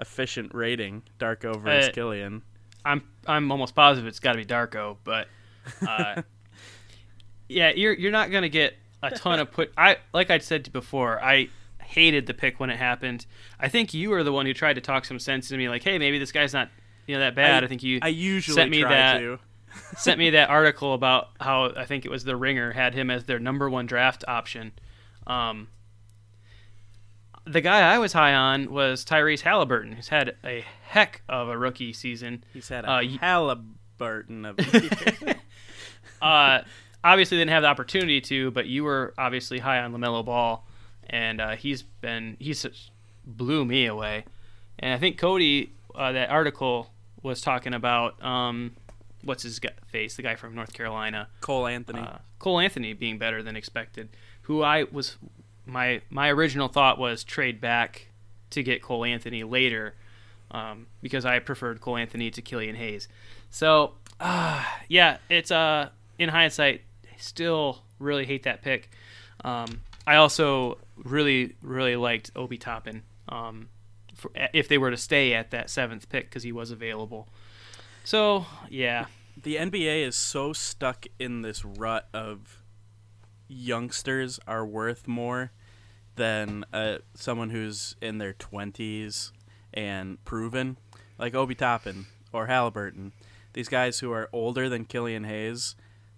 efficient 0.00 0.52
rating, 0.54 1.02
Darko 1.20 1.60
versus 1.60 1.90
Uh, 1.90 1.92
Killian. 1.92 2.42
I'm 2.84 3.02
I'm 3.26 3.50
almost 3.52 3.74
positive 3.74 4.06
it's 4.08 4.20
got 4.20 4.32
to 4.32 4.38
be 4.38 4.44
Darko, 4.46 4.96
but 5.04 5.28
uh, 5.86 6.22
yeah, 7.48 7.70
you're 7.74 7.92
you're 7.92 8.12
not 8.12 8.30
gonna 8.30 8.48
get 8.48 8.74
a 9.02 9.10
ton 9.10 9.38
of 9.40 9.50
put. 9.50 9.72
I 9.76 9.98
like 10.12 10.30
I 10.30 10.38
said 10.38 10.72
before, 10.72 11.22
I 11.22 11.48
hated 11.82 12.26
the 12.26 12.34
pick 12.34 12.60
when 12.60 12.70
it 12.70 12.76
happened. 12.76 13.26
I 13.58 13.68
think 13.68 13.94
you 13.94 14.10
were 14.10 14.22
the 14.22 14.32
one 14.32 14.46
who 14.46 14.54
tried 14.54 14.74
to 14.74 14.80
talk 14.80 15.04
some 15.04 15.18
sense 15.18 15.50
into 15.50 15.58
me, 15.58 15.68
like, 15.68 15.82
hey, 15.82 15.98
maybe 15.98 16.18
this 16.18 16.32
guy's 16.32 16.52
not 16.52 16.68
you 17.08 17.14
know 17.14 17.20
that 17.20 17.34
bad. 17.34 17.64
I, 17.64 17.66
think 17.66 17.82
you 17.82 17.98
I 18.02 18.08
usually 18.08 18.54
sent 18.54 18.70
me 18.70 18.82
that- 18.84 19.18
to. 19.18 19.38
sent 19.96 20.18
me 20.18 20.30
that 20.30 20.48
article 20.48 20.94
about 20.94 21.28
how 21.40 21.70
I 21.76 21.84
think 21.84 22.04
it 22.04 22.10
was 22.10 22.24
the 22.24 22.36
Ringer 22.36 22.72
had 22.72 22.94
him 22.94 23.10
as 23.10 23.24
their 23.24 23.38
number 23.38 23.68
one 23.68 23.86
draft 23.86 24.24
option. 24.26 24.72
Um, 25.26 25.68
the 27.44 27.60
guy 27.60 27.80
I 27.94 27.98
was 27.98 28.12
high 28.12 28.34
on 28.34 28.70
was 28.70 29.04
Tyrese 29.04 29.42
Haliburton, 29.42 29.94
who's 29.94 30.08
had 30.08 30.36
a 30.44 30.64
heck 30.82 31.22
of 31.28 31.48
a 31.48 31.56
rookie 31.58 31.92
season. 31.92 32.44
He's 32.52 32.68
had 32.68 32.84
a 32.84 32.90
Uh, 32.90 33.02
Haliburton 33.02 34.46
of. 34.46 35.36
Uh, 36.20 36.62
obviously 37.04 37.38
didn't 37.38 37.50
have 37.50 37.62
the 37.62 37.68
opportunity 37.68 38.20
to, 38.20 38.50
but 38.50 38.66
you 38.66 38.82
were 38.82 39.14
obviously 39.16 39.60
high 39.60 39.78
on 39.78 39.92
LaMelo 39.92 40.24
Ball, 40.24 40.66
and 41.08 41.40
uh, 41.40 41.54
he's 41.54 41.82
been 41.82 42.36
he's 42.40 42.66
blew 43.24 43.64
me 43.64 43.86
away. 43.86 44.24
And 44.80 44.92
I 44.92 44.98
think 44.98 45.16
Cody, 45.16 45.74
uh, 45.94 46.10
that 46.12 46.30
article 46.30 46.90
was 47.22 47.40
talking 47.40 47.74
about 47.74 48.22
um, 48.24 48.72
what's 49.24 49.42
his 49.42 49.60
face, 49.86 50.16
the 50.16 50.22
guy 50.22 50.34
from 50.34 50.54
North 50.54 50.72
Carolina. 50.72 51.28
Cole 51.40 51.66
Anthony. 51.66 52.00
uh, 52.00 52.18
Cole 52.38 52.60
Anthony 52.60 52.92
being 52.92 53.18
better 53.18 53.42
than 53.42 53.56
expected. 53.56 54.08
Who 54.42 54.62
I 54.62 54.84
was 54.84 55.16
my 55.66 56.00
my 56.10 56.30
original 56.30 56.68
thought 56.68 56.98
was 56.98 57.24
trade 57.24 57.60
back 57.60 58.08
to 58.50 58.62
get 58.62 58.82
Cole 58.82 59.04
Anthony 59.04 59.44
later 59.44 59.94
um, 60.50 60.86
because 61.02 61.24
I 61.24 61.38
preferred 61.38 61.80
Cole 61.80 61.96
Anthony 61.96 62.30
to 62.30 62.42
Killian 62.42 62.76
Hayes. 62.76 63.08
So 63.50 63.94
uh, 64.20 64.64
yeah, 64.88 65.18
it's 65.28 65.50
uh 65.50 65.90
in 66.18 66.30
hindsight 66.30 66.82
still 67.18 67.82
really 67.98 68.24
hate 68.24 68.44
that 68.44 68.62
pick. 68.62 68.90
Um, 69.44 69.82
I 70.06 70.16
also 70.16 70.78
really 70.96 71.56
really 71.62 71.96
liked 71.96 72.30
Obi 72.34 72.56
Toppin. 72.58 73.02
Um, 73.28 73.68
for, 74.18 74.30
if 74.52 74.68
they 74.68 74.76
were 74.76 74.90
to 74.90 74.96
stay 74.96 75.32
at 75.32 75.50
that 75.52 75.70
seventh 75.70 76.08
pick 76.08 76.28
because 76.28 76.42
he 76.42 76.52
was 76.52 76.70
available. 76.70 77.28
So 78.04 78.46
yeah, 78.68 79.06
the 79.42 79.56
NBA 79.56 80.06
is 80.06 80.16
so 80.16 80.52
stuck 80.52 81.06
in 81.18 81.42
this 81.42 81.64
rut 81.64 82.08
of 82.12 82.62
youngsters 83.48 84.38
are 84.46 84.66
worth 84.66 85.08
more 85.08 85.52
than 86.16 86.64
uh, 86.72 86.98
someone 87.14 87.50
who's 87.50 87.96
in 88.02 88.18
their 88.18 88.34
20s 88.34 89.30
and 89.72 90.22
proven, 90.24 90.76
like 91.18 91.34
Obi 91.34 91.54
Toppin 91.54 92.06
or 92.32 92.48
Haliburton. 92.48 93.12
These 93.52 93.68
guys 93.68 94.00
who 94.00 94.12
are 94.12 94.28
older 94.32 94.68
than 94.68 94.84
Killian 94.84 95.24
Hayes. 95.24 95.76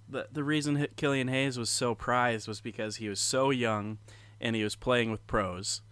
The, 0.08 0.26
the 0.32 0.42
reason 0.42 0.88
Killian 0.96 1.28
Hayes 1.28 1.58
was 1.58 1.70
so 1.70 1.94
prized 1.94 2.48
was 2.48 2.60
because 2.60 2.96
he 2.96 3.08
was 3.08 3.20
so 3.20 3.50
young 3.50 3.98
and 4.40 4.56
he 4.56 4.64
was 4.64 4.74
playing 4.74 5.10
with 5.10 5.26
pros. 5.26 5.82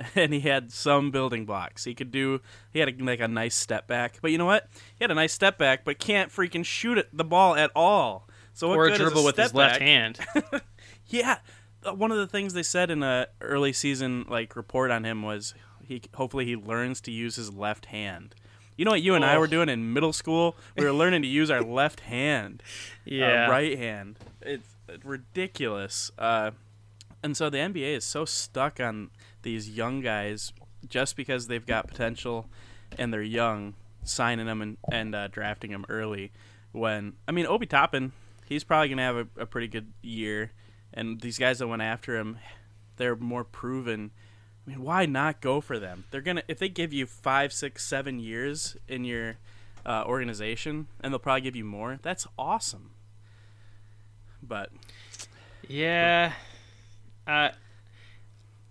And 0.14 0.32
he 0.32 0.40
had 0.40 0.70
some 0.72 1.10
building 1.10 1.44
blocks. 1.44 1.84
He 1.84 1.94
could 1.94 2.10
do. 2.12 2.40
He 2.72 2.78
had 2.78 2.88
a, 2.88 3.04
like 3.04 3.18
a 3.20 3.26
nice 3.28 3.54
step 3.56 3.88
back, 3.88 4.18
but 4.22 4.30
you 4.30 4.38
know 4.38 4.44
what? 4.46 4.68
He 4.96 5.02
had 5.02 5.10
a 5.10 5.14
nice 5.14 5.32
step 5.32 5.58
back, 5.58 5.84
but 5.84 5.98
can't 5.98 6.30
freaking 6.30 6.64
shoot 6.64 6.98
it, 6.98 7.08
the 7.12 7.24
ball 7.24 7.56
at 7.56 7.70
all. 7.74 8.28
So 8.54 8.68
what 8.68 8.78
or 8.78 8.84
a 8.84 8.88
good 8.90 8.92
is 8.94 8.98
dribble 9.00 9.24
with 9.24 9.36
his 9.36 9.48
step 9.48 9.56
left 9.56 9.80
hand. 9.80 10.18
Yeah, 11.06 11.38
Uh, 11.84 11.94
one 11.94 12.10
of 12.12 12.18
the 12.18 12.26
things 12.26 12.52
they 12.54 12.62
said 12.62 12.90
in 12.90 13.02
a 13.02 13.26
early 13.40 13.72
season 13.72 14.24
like 14.28 14.54
report 14.56 14.90
on 14.90 15.04
him 15.04 15.22
was 15.22 15.54
he 15.84 16.02
hopefully 16.14 16.44
he 16.44 16.54
learns 16.54 17.00
to 17.02 17.10
use 17.10 17.36
his 17.36 17.52
left 17.52 17.86
hand. 17.86 18.34
You 18.76 18.84
know 18.84 18.90
what 18.92 19.02
you 19.02 19.14
and 19.14 19.24
I 19.24 19.34
Oh. 19.36 19.40
were 19.40 19.46
doing 19.48 19.68
in 19.68 19.92
middle 19.92 20.12
school? 20.12 20.54
We 20.76 20.84
were 20.84 20.92
learning 20.92 21.22
to 21.22 21.28
use 21.28 21.50
our 21.50 21.62
left 21.80 22.00
hand, 22.00 22.62
Yeah. 23.04 23.46
uh, 23.46 23.50
right 23.50 23.76
hand. 23.78 24.18
It's 24.42 24.68
ridiculous. 25.02 26.10
Uh, 26.18 26.52
and 27.22 27.36
so 27.36 27.50
the 27.50 27.58
NBA 27.58 27.96
is 27.96 28.04
so 28.04 28.24
stuck 28.24 28.78
on 28.80 29.10
these 29.42 29.68
young 29.68 30.00
guys 30.00 30.52
just 30.88 31.16
because 31.16 31.46
they've 31.46 31.66
got 31.66 31.88
potential 31.88 32.46
and 32.98 33.12
they're 33.12 33.22
young, 33.22 33.74
signing 34.04 34.46
them 34.46 34.62
and, 34.62 34.76
and 34.90 35.14
uh, 35.14 35.28
drafting 35.28 35.70
them 35.70 35.84
early. 35.88 36.32
When 36.72 37.14
I 37.26 37.32
mean 37.32 37.46
Obi 37.46 37.66
Toppin, 37.66 38.12
he's 38.46 38.64
probably 38.64 38.88
gonna 38.88 39.02
have 39.02 39.16
a, 39.16 39.26
a 39.38 39.46
pretty 39.46 39.68
good 39.68 39.92
year, 40.02 40.52
and 40.92 41.20
these 41.20 41.38
guys 41.38 41.58
that 41.58 41.66
went 41.66 41.82
after 41.82 42.16
him, 42.16 42.38
they're 42.96 43.16
more 43.16 43.44
proven. 43.44 44.10
I 44.66 44.70
mean, 44.70 44.82
why 44.82 45.06
not 45.06 45.40
go 45.40 45.60
for 45.60 45.78
them? 45.78 46.04
They're 46.10 46.20
gonna 46.20 46.42
if 46.46 46.58
they 46.58 46.68
give 46.68 46.92
you 46.92 47.06
five, 47.06 47.52
six, 47.52 47.84
seven 47.84 48.18
years 48.18 48.76
in 48.86 49.04
your 49.04 49.38
uh, 49.86 50.04
organization, 50.06 50.88
and 51.00 51.12
they'll 51.12 51.18
probably 51.18 51.40
give 51.40 51.56
you 51.56 51.64
more. 51.64 51.98
That's 52.02 52.26
awesome. 52.38 52.90
But 54.42 54.70
yeah, 55.66 56.32
uh, 57.26 57.50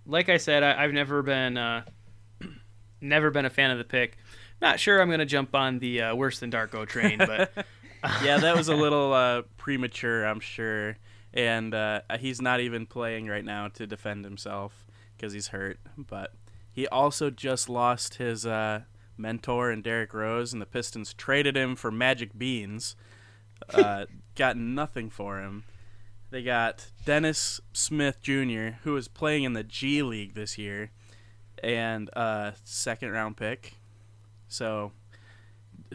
like 0.08 0.30
I 0.30 0.38
said, 0.38 0.64
I, 0.64 0.82
have 0.82 0.94
never 0.94 1.22
been 1.22 1.58
uh, 1.58 1.84
never 3.02 3.30
been 3.30 3.46
a 3.46 3.50
fan 3.50 3.72
of 3.72 3.78
the 3.78 3.84
pick. 3.84 4.18
Not 4.62 4.80
sure 4.80 5.02
I'm 5.02 5.10
gonna 5.12 5.26
jump 5.26 5.54
on 5.54 5.80
the 5.80 6.02
uh, 6.02 6.16
worse 6.16 6.40
than 6.40 6.50
Darko 6.50 6.88
train, 6.88 7.20
but 7.20 7.52
yeah, 8.24 8.38
that 8.40 8.56
was 8.56 8.70
a 8.70 8.76
little 8.76 9.14
uh, 9.14 9.44
premature, 9.58 10.26
I'm 10.26 10.40
sure. 10.40 10.98
And 11.34 11.76
uh, 11.76 12.02
he's 12.20 12.42
not 12.42 12.62
even 12.62 12.86
playing 12.86 13.28
right 13.28 13.46
now 13.46 13.68
to 13.70 13.86
defend 13.86 14.26
himself 14.26 14.88
because 15.16 15.34
he's 15.34 15.50
hurt. 15.50 15.80
But 15.98 16.34
he 16.72 16.88
also 16.88 17.30
just 17.30 17.70
lost 17.70 18.16
his 18.16 18.46
uh, 18.46 18.82
mentor 19.18 19.70
and 19.70 19.84
Derrick 19.84 20.14
Rose, 20.14 20.54
and 20.54 20.62
the 20.62 20.66
Pistons 20.66 21.14
traded 21.14 21.56
him 21.56 21.76
for 21.76 21.92
Magic 21.92 22.38
Beans. 22.38 22.96
Uh, 23.70 24.06
got 24.36 24.58
nothing 24.58 25.10
for 25.10 25.40
him. 25.40 25.64
They 26.30 26.44
got 26.44 26.88
Dennis 27.06 27.62
Smith 27.74 28.22
Jr., 28.22 28.80
who 28.84 28.96
is 28.98 29.08
playing 29.08 29.44
in 29.44 29.54
the 29.54 29.64
G 29.64 30.02
League 30.02 30.34
this 30.34 30.58
year, 30.58 30.92
and 31.64 32.10
a 32.10 32.54
second 32.64 33.12
round 33.12 33.38
pick. 33.38 33.76
So 34.48 34.92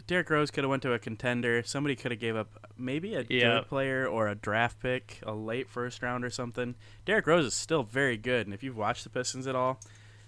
Derrick 0.07 0.29
Rose 0.29 0.51
could 0.51 0.63
have 0.63 0.71
went 0.71 0.83
to 0.83 0.93
a 0.93 0.99
contender. 0.99 1.63
Somebody 1.63 1.95
could 1.95 2.11
have 2.11 2.19
gave 2.19 2.35
up 2.35 2.49
maybe 2.77 3.15
a 3.15 3.25
yeah. 3.29 3.59
good 3.59 3.67
player 3.67 4.07
or 4.07 4.27
a 4.27 4.35
draft 4.35 4.79
pick, 4.81 5.19
a 5.23 5.33
late 5.33 5.69
first 5.69 6.01
round 6.01 6.25
or 6.25 6.29
something. 6.29 6.75
Derrick 7.05 7.27
Rose 7.27 7.45
is 7.45 7.53
still 7.53 7.83
very 7.83 8.17
good, 8.17 8.47
and 8.47 8.53
if 8.53 8.63
you've 8.63 8.77
watched 8.77 9.03
the 9.03 9.09
Pistons 9.09 9.47
at 9.47 9.55
all, 9.55 9.79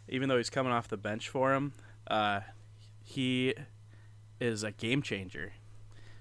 even 0.08 0.30
though 0.30 0.38
he's 0.38 0.50
coming 0.50 0.72
off 0.72 0.88
the 0.88 0.98
bench 0.98 1.30
for 1.30 1.54
him, 1.54 1.74
uh, 2.08 2.42
he 3.04 3.56
is 4.40 4.64
a 4.64 4.72
game 4.72 5.02
changer. 5.02 5.54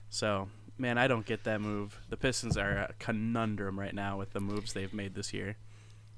So, 0.09 0.49
man, 0.79 0.99
I 0.99 1.07
don't 1.07 1.27
get 1.27 1.45
that 1.45 1.61
move. 1.61 1.99
The 2.09 2.17
Pistons 2.17 2.57
are 2.57 2.71
a 2.71 2.95
conundrum 2.99 3.79
right 3.79 3.95
now 3.95 4.19
with 4.19 4.33
the 4.33 4.41
moves 4.41 4.73
they've 4.73 4.93
made 4.93 5.15
this 5.15 5.33
year. 5.33 5.57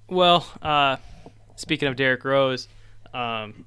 Well, 0.08 0.46
uh, 0.62 0.96
speaking 1.56 1.88
of 1.88 1.96
Derrick 1.96 2.24
Rose, 2.24 2.68
um, 3.12 3.66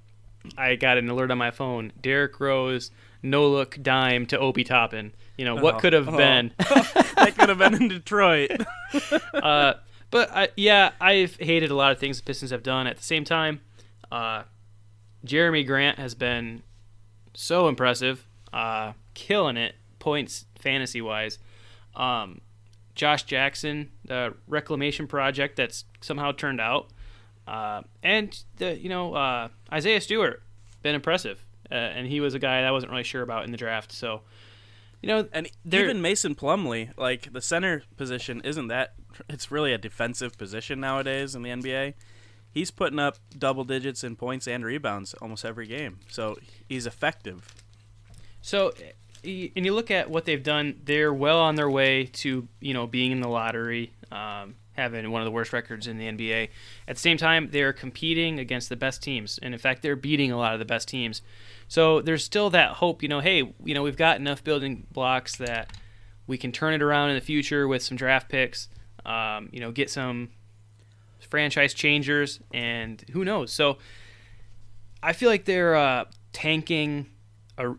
I 0.57 0.75
got 0.75 0.97
an 0.97 1.09
alert 1.09 1.31
on 1.31 1.37
my 1.37 1.51
phone. 1.51 1.91
Derrick 2.01 2.39
Rose 2.39 2.91
no 3.21 3.49
look 3.49 3.77
dime 3.81 4.25
to 4.27 4.39
Obi 4.39 4.63
Toppin. 4.63 5.13
You 5.37 5.45
know 5.45 5.55
what 5.55 5.75
oh, 5.75 5.79
could 5.79 5.93
have 5.93 6.09
oh. 6.09 6.17
been? 6.17 6.51
that 6.57 7.35
could 7.37 7.49
have 7.49 7.57
been 7.57 7.75
in 7.75 7.87
Detroit. 7.89 8.51
uh, 9.33 9.73
but 10.11 10.31
I, 10.31 10.49
yeah, 10.55 10.91
I've 10.99 11.35
hated 11.35 11.71
a 11.71 11.75
lot 11.75 11.91
of 11.91 11.99
things 11.99 12.17
the 12.17 12.23
Pistons 12.23 12.51
have 12.51 12.63
done. 12.63 12.87
At 12.87 12.97
the 12.97 13.03
same 13.03 13.23
time, 13.23 13.61
uh, 14.11 14.43
Jerami 15.25 15.65
Grant 15.65 15.99
has 15.99 16.15
been 16.15 16.63
so 17.33 17.67
impressive, 17.67 18.25
uh, 18.53 18.93
killing 19.13 19.57
it 19.57 19.75
points 19.99 20.45
fantasy 20.59 21.01
wise. 21.01 21.37
Um, 21.95 22.41
Josh 22.95 23.23
Jackson, 23.23 23.91
the 24.05 24.33
reclamation 24.47 25.07
project 25.07 25.55
that's 25.55 25.85
somehow 26.01 26.31
turned 26.31 26.59
out, 26.59 26.87
uh, 27.47 27.81
and 28.03 28.43
the 28.57 28.77
you 28.77 28.89
know 28.89 29.13
uh, 29.13 29.49
Isaiah 29.71 30.01
Stewart, 30.01 30.41
been 30.81 30.95
impressive 30.95 31.45
uh, 31.71 31.75
and 31.75 32.07
he 32.07 32.19
was 32.19 32.33
a 32.33 32.39
guy 32.39 32.61
that 32.61 32.67
I 32.67 32.71
wasn't 32.71 32.91
really 32.91 33.03
sure 33.03 33.21
about 33.21 33.45
in 33.45 33.51
the 33.51 33.57
draft. 33.57 33.91
So, 33.91 34.21
you 35.01 35.07
know, 35.07 35.27
and 35.31 35.49
even 35.65 36.01
Mason 36.01 36.35
Plumlee, 36.35 36.91
like 36.97 37.31
the 37.31 37.41
center 37.41 37.83
position, 37.97 38.41
isn't 38.43 38.67
that? 38.67 38.93
It's 39.29 39.51
really 39.51 39.73
a 39.73 39.77
defensive 39.77 40.37
position 40.37 40.79
nowadays 40.79 41.35
in 41.35 41.43
the 41.43 41.49
NBA. 41.49 41.93
He's 42.51 42.71
putting 42.71 42.99
up 42.99 43.17
double 43.37 43.63
digits 43.63 44.03
in 44.03 44.15
points 44.15 44.47
and 44.47 44.65
rebounds 44.65 45.13
almost 45.15 45.45
every 45.45 45.67
game, 45.67 45.99
so 46.09 46.37
he's 46.67 46.87
effective. 46.87 47.53
So, 48.41 48.73
and 49.23 49.65
you 49.65 49.73
look 49.73 49.91
at 49.91 50.09
what 50.09 50.25
they've 50.25 50.43
done; 50.43 50.81
they're 50.83 51.13
well 51.13 51.39
on 51.39 51.55
their 51.55 51.69
way 51.69 52.05
to 52.05 52.47
you 52.59 52.73
know 52.73 52.87
being 52.87 53.11
in 53.11 53.21
the 53.21 53.29
lottery. 53.29 53.91
Um, 54.11 54.55
having 54.79 55.11
one 55.11 55.21
of 55.21 55.25
the 55.25 55.31
worst 55.31 55.51
records 55.51 55.87
in 55.87 55.97
the 55.97 56.05
NBA. 56.05 56.49
At 56.87 56.95
the 56.95 57.01
same 57.01 57.17
time, 57.17 57.49
they're 57.51 57.73
competing 57.73 58.39
against 58.39 58.69
the 58.69 58.75
best 58.75 59.03
teams, 59.03 59.37
and 59.41 59.53
in 59.53 59.59
fact, 59.59 59.81
they're 59.81 59.95
beating 59.95 60.31
a 60.31 60.37
lot 60.37 60.53
of 60.53 60.59
the 60.59 60.65
best 60.65 60.87
teams. 60.87 61.21
So 61.67 62.01
there's 62.01 62.23
still 62.23 62.49
that 62.51 62.73
hope, 62.73 63.03
you 63.03 63.09
know, 63.09 63.19
hey, 63.19 63.53
you 63.63 63.73
know, 63.73 63.83
we've 63.83 63.97
got 63.97 64.17
enough 64.17 64.43
building 64.43 64.87
blocks 64.91 65.35
that 65.35 65.71
we 66.25 66.37
can 66.37 66.51
turn 66.51 66.73
it 66.73 66.81
around 66.81 67.09
in 67.09 67.15
the 67.15 67.21
future 67.21 67.67
with 67.67 67.83
some 67.83 67.97
draft 67.97 68.29
picks, 68.29 68.69
um, 69.05 69.49
you 69.51 69.59
know, 69.59 69.71
get 69.71 69.89
some 69.89 70.29
franchise 71.19 71.73
changers, 71.73 72.39
and 72.53 73.03
who 73.11 73.23
knows. 73.23 73.51
So 73.51 73.77
I 75.03 75.13
feel 75.13 75.29
like 75.29 75.45
they're 75.45 75.75
uh, 75.75 76.05
tanking 76.33 77.07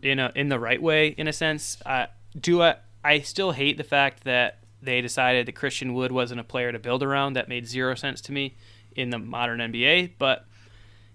in 0.01 0.19
a 0.19 0.31
in 0.35 0.49
the 0.49 0.59
right 0.59 0.81
way 0.81 1.09
in 1.09 1.27
a 1.27 1.33
sense. 1.33 1.77
Uh, 1.85 2.07
do 2.39 2.61
I? 2.61 2.75
I 3.03 3.19
still 3.21 3.51
hate 3.51 3.77
the 3.77 3.83
fact 3.83 4.23
that 4.25 4.59
they 4.81 5.01
decided 5.01 5.47
that 5.47 5.53
Christian 5.53 5.93
Wood 5.93 6.11
wasn't 6.11 6.39
a 6.39 6.43
player 6.43 6.71
to 6.71 6.79
build 6.79 7.03
around. 7.03 7.33
That 7.33 7.49
made 7.49 7.67
zero 7.67 7.95
sense 7.95 8.21
to 8.21 8.31
me 8.31 8.55
in 8.95 9.09
the 9.09 9.19
modern 9.19 9.59
NBA. 9.59 10.13
But 10.17 10.45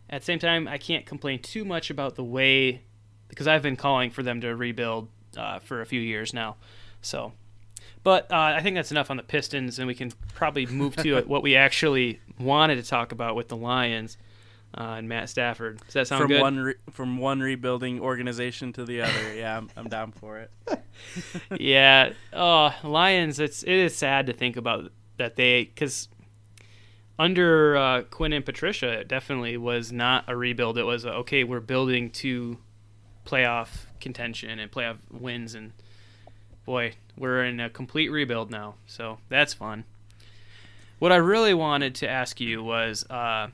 at 0.08 0.22
the 0.22 0.24
same 0.24 0.38
time, 0.38 0.68
I 0.68 0.78
can't 0.78 1.06
complain 1.06 1.40
too 1.40 1.64
much 1.64 1.90
about 1.90 2.16
the 2.16 2.24
way 2.24 2.82
because 3.28 3.46
I've 3.46 3.62
been 3.62 3.76
calling 3.76 4.10
for 4.10 4.22
them 4.22 4.40
to 4.40 4.54
rebuild 4.54 5.08
uh, 5.36 5.58
for 5.58 5.80
a 5.80 5.86
few 5.86 6.00
years 6.00 6.32
now. 6.32 6.56
So, 7.02 7.32
but 8.02 8.30
uh, 8.30 8.54
I 8.56 8.62
think 8.62 8.76
that's 8.76 8.90
enough 8.90 9.10
on 9.10 9.16
the 9.16 9.22
Pistons, 9.22 9.78
and 9.78 9.86
we 9.86 9.94
can 9.94 10.12
probably 10.34 10.66
move 10.66 10.96
to 10.96 11.20
what 11.26 11.42
we 11.42 11.56
actually 11.56 12.20
wanted 12.38 12.76
to 12.76 12.82
talk 12.82 13.12
about 13.12 13.36
with 13.36 13.48
the 13.48 13.56
Lions 13.56 14.16
uh, 14.76 14.96
and 14.98 15.08
Matt 15.08 15.28
Stafford. 15.30 15.80
Does 15.84 15.94
that 15.94 16.06
sound 16.08 16.22
from 16.22 16.28
good? 16.28 16.40
One 16.40 16.58
re- 16.58 16.74
from 16.90 17.18
one 17.18 17.40
rebuilding 17.40 18.00
organization 18.00 18.72
to 18.74 18.84
the 18.84 19.02
other. 19.02 19.12
Yeah, 19.36 19.58
I'm, 19.58 19.70
I'm 19.76 19.88
down 19.88 20.12
for 20.12 20.38
it. 20.38 20.50
yeah. 21.60 22.12
Oh, 22.32 22.74
Lions. 22.82 23.38
It's 23.38 23.62
it 23.62 23.74
is 23.74 23.96
sad 23.96 24.26
to 24.26 24.32
think 24.32 24.56
about 24.56 24.90
that 25.18 25.36
they 25.36 25.64
because 25.64 26.08
under 27.18 27.76
uh, 27.76 28.02
Quinn 28.02 28.32
and 28.32 28.44
Patricia, 28.44 29.00
it 29.00 29.08
definitely 29.08 29.56
was 29.56 29.92
not 29.92 30.24
a 30.28 30.36
rebuild. 30.36 30.78
It 30.78 30.84
was 30.84 31.04
a, 31.04 31.12
okay, 31.14 31.44
we're 31.44 31.60
building 31.60 32.10
to 32.10 32.58
playoff 33.24 33.68
contention 34.00 34.58
and 34.58 34.70
playoff 34.70 34.98
wins, 35.10 35.54
and 35.54 35.72
boy, 36.64 36.94
we're 37.16 37.44
in 37.44 37.60
a 37.60 37.70
complete 37.70 38.08
rebuild 38.08 38.50
now. 38.50 38.74
So 38.86 39.18
that's 39.28 39.54
fun. 39.54 39.84
What 40.98 41.12
I 41.12 41.16
really 41.16 41.54
wanted 41.54 41.94
to 41.96 42.08
ask 42.08 42.40
you 42.40 42.62
was, 42.62 43.04
uh, 43.10 43.48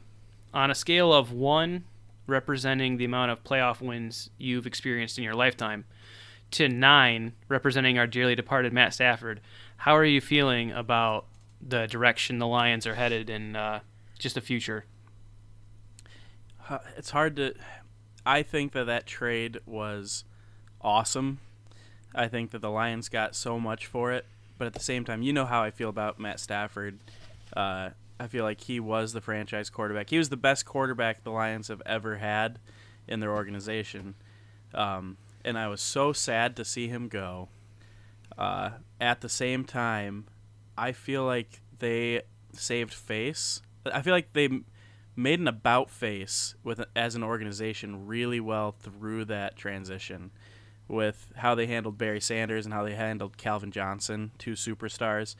on 0.54 0.70
a 0.70 0.74
scale 0.74 1.12
of 1.12 1.32
one, 1.32 1.84
representing 2.26 2.96
the 2.96 3.04
amount 3.04 3.30
of 3.30 3.42
playoff 3.44 3.80
wins 3.80 4.30
you've 4.38 4.66
experienced 4.66 5.18
in 5.18 5.24
your 5.24 5.34
lifetime, 5.34 5.84
to 6.52 6.68
nine, 6.68 7.32
representing 7.48 7.98
our 7.98 8.06
dearly 8.06 8.34
departed 8.34 8.72
Matt 8.72 8.94
Stafford, 8.94 9.40
how 9.78 9.96
are 9.96 10.04
you 10.04 10.20
feeling 10.20 10.70
about 10.70 11.26
the 11.60 11.86
direction 11.86 12.38
the 12.38 12.46
Lions 12.46 12.86
are 12.86 12.94
headed 12.94 13.30
in 13.30 13.56
uh, 13.56 13.80
just 14.18 14.34
the 14.34 14.40
future? 14.40 14.84
It's 16.96 17.10
hard 17.10 17.36
to. 17.36 17.54
I 18.24 18.42
think 18.42 18.72
that 18.72 18.84
that 18.84 19.06
trade 19.06 19.58
was 19.66 20.24
awesome. 20.80 21.40
I 22.14 22.28
think 22.28 22.50
that 22.52 22.60
the 22.60 22.70
Lions 22.70 23.08
got 23.08 23.34
so 23.34 23.58
much 23.58 23.86
for 23.86 24.12
it, 24.12 24.26
but 24.58 24.66
at 24.66 24.74
the 24.74 24.80
same 24.80 25.04
time, 25.04 25.22
you 25.22 25.32
know 25.32 25.46
how 25.46 25.62
I 25.62 25.70
feel 25.70 25.88
about 25.88 26.20
Matt 26.20 26.38
Stafford. 26.38 26.98
Uh, 27.56 27.90
I 28.22 28.28
feel 28.28 28.44
like 28.44 28.60
he 28.60 28.78
was 28.78 29.12
the 29.12 29.20
franchise 29.20 29.68
quarterback. 29.68 30.10
He 30.10 30.18
was 30.18 30.28
the 30.28 30.36
best 30.36 30.64
quarterback 30.64 31.24
the 31.24 31.30
Lions 31.30 31.68
have 31.68 31.82
ever 31.84 32.18
had 32.18 32.60
in 33.08 33.18
their 33.18 33.32
organization, 33.32 34.14
um, 34.74 35.16
and 35.44 35.58
I 35.58 35.66
was 35.66 35.80
so 35.80 36.12
sad 36.12 36.54
to 36.56 36.64
see 36.64 36.86
him 36.86 37.08
go. 37.08 37.48
Uh, 38.38 38.70
at 39.00 39.20
the 39.20 39.28
same 39.28 39.64
time, 39.64 40.26
I 40.78 40.92
feel 40.92 41.24
like 41.24 41.60
they 41.80 42.22
saved 42.52 42.94
face. 42.94 43.60
I 43.84 44.02
feel 44.02 44.14
like 44.14 44.32
they 44.34 44.48
made 45.16 45.40
an 45.40 45.48
about 45.48 45.90
face 45.90 46.54
with 46.62 46.82
as 46.94 47.16
an 47.16 47.24
organization 47.24 48.06
really 48.06 48.40
well 48.40 48.70
through 48.70 49.24
that 49.26 49.56
transition 49.56 50.30
with 50.88 51.32
how 51.36 51.54
they 51.54 51.66
handled 51.66 51.98
Barry 51.98 52.20
Sanders 52.20 52.64
and 52.64 52.72
how 52.72 52.84
they 52.84 52.94
handled 52.94 53.36
Calvin 53.36 53.72
Johnson, 53.72 54.30
two 54.38 54.52
superstars. 54.52 55.34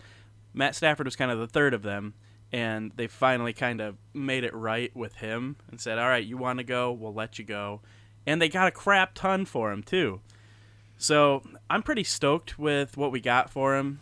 Matt 0.53 0.75
Stafford 0.75 1.07
was 1.07 1.17
kind 1.17 1.31
of 1.31 1.39
the 1.39 1.47
third 1.47 1.75
of 1.75 1.83
them, 1.83 2.15
and 2.53 2.93
they 2.97 3.07
finally 3.07 3.53
kind 3.53 3.81
of 3.81 3.97
made 4.13 4.45
it 4.45 4.55
right 4.55 4.95
with 4.95 5.17
him 5.17 5.57
and 5.71 5.81
said, 5.81 5.99
"All 5.99 6.09
right, 6.09 6.25
you 6.25 6.37
want 6.37 6.59
to 6.59 6.65
go? 6.65 6.93
We'll 6.93 7.15
let 7.15 7.39
you 7.39 7.45
go." 7.45 7.81
And 8.27 8.41
they 8.41 8.49
got 8.49 8.69
a 8.69 8.71
crap 8.71 9.15
ton 9.15 9.45
for 9.45 9.73
him 9.73 9.83
too. 9.83 10.21
So 10.97 11.43
I'm 11.69 11.83
pretty 11.83 12.05
stoked 12.05 12.59
with 12.59 12.97
what 12.97 13.11
we 13.11 13.21
got 13.21 13.51
for 13.51 13.77
him 13.77 14.01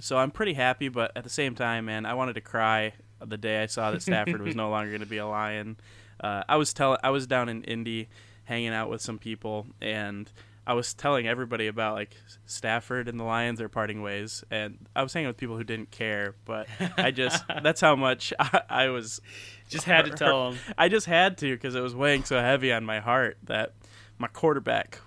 so 0.00 0.18
I'm 0.18 0.30
pretty 0.30 0.54
happy, 0.54 0.88
but 0.88 1.12
at 1.16 1.24
the 1.24 1.30
same 1.30 1.54
time, 1.54 1.86
man, 1.86 2.06
I 2.06 2.14
wanted 2.14 2.34
to 2.34 2.40
cry 2.40 2.92
the 3.24 3.38
day 3.38 3.62
I 3.62 3.66
saw 3.66 3.90
that 3.90 4.02
Stafford 4.02 4.42
was 4.42 4.54
no 4.54 4.68
longer 4.70 4.90
going 4.90 5.00
to 5.00 5.06
be 5.06 5.18
a 5.18 5.26
Lion. 5.26 5.76
Uh, 6.20 6.42
I 6.48 6.56
was 6.56 6.72
tell 6.74 6.98
I 7.02 7.10
was 7.10 7.26
down 7.26 7.48
in 7.48 7.64
Indy 7.64 8.08
hanging 8.44 8.72
out 8.72 8.90
with 8.90 9.00
some 9.00 9.18
people, 9.18 9.66
and 9.80 10.30
I 10.66 10.74
was 10.74 10.94
telling 10.94 11.28
everybody 11.28 11.68
about 11.68 11.94
like 11.94 12.16
Stafford 12.44 13.08
and 13.08 13.20
the 13.20 13.24
Lions 13.24 13.60
are 13.60 13.68
parting 13.68 14.02
ways, 14.02 14.42
and 14.50 14.78
I 14.96 15.02
was 15.02 15.12
hanging 15.12 15.28
with 15.28 15.36
people 15.36 15.56
who 15.56 15.62
didn't 15.62 15.92
care, 15.92 16.34
but 16.44 16.66
I 16.98 17.12
just 17.12 17.44
that's 17.62 17.80
how 17.80 17.94
much 17.94 18.32
I, 18.40 18.62
I 18.68 18.88
was. 18.88 19.20
Just 19.68 19.84
had 19.84 20.04
to 20.04 20.12
tell 20.12 20.50
them. 20.50 20.60
I 20.78 20.88
just 20.88 21.06
had 21.06 21.38
to 21.38 21.52
because 21.52 21.74
it 21.74 21.80
was 21.80 21.94
weighing 21.94 22.24
so 22.24 22.40
heavy 22.40 22.72
on 22.72 22.84
my 22.84 23.00
heart 23.00 23.36
that 23.44 23.74
my 24.18 24.28
quarterback. 24.28 25.00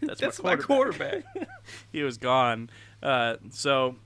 That's, 0.00 0.20
that's 0.20 0.42
my 0.42 0.56
quarterback. 0.56 1.24
quarterback. 1.32 1.48
he 1.92 2.02
was 2.02 2.18
gone. 2.18 2.70
Uh, 3.02 3.36
so 3.50 3.96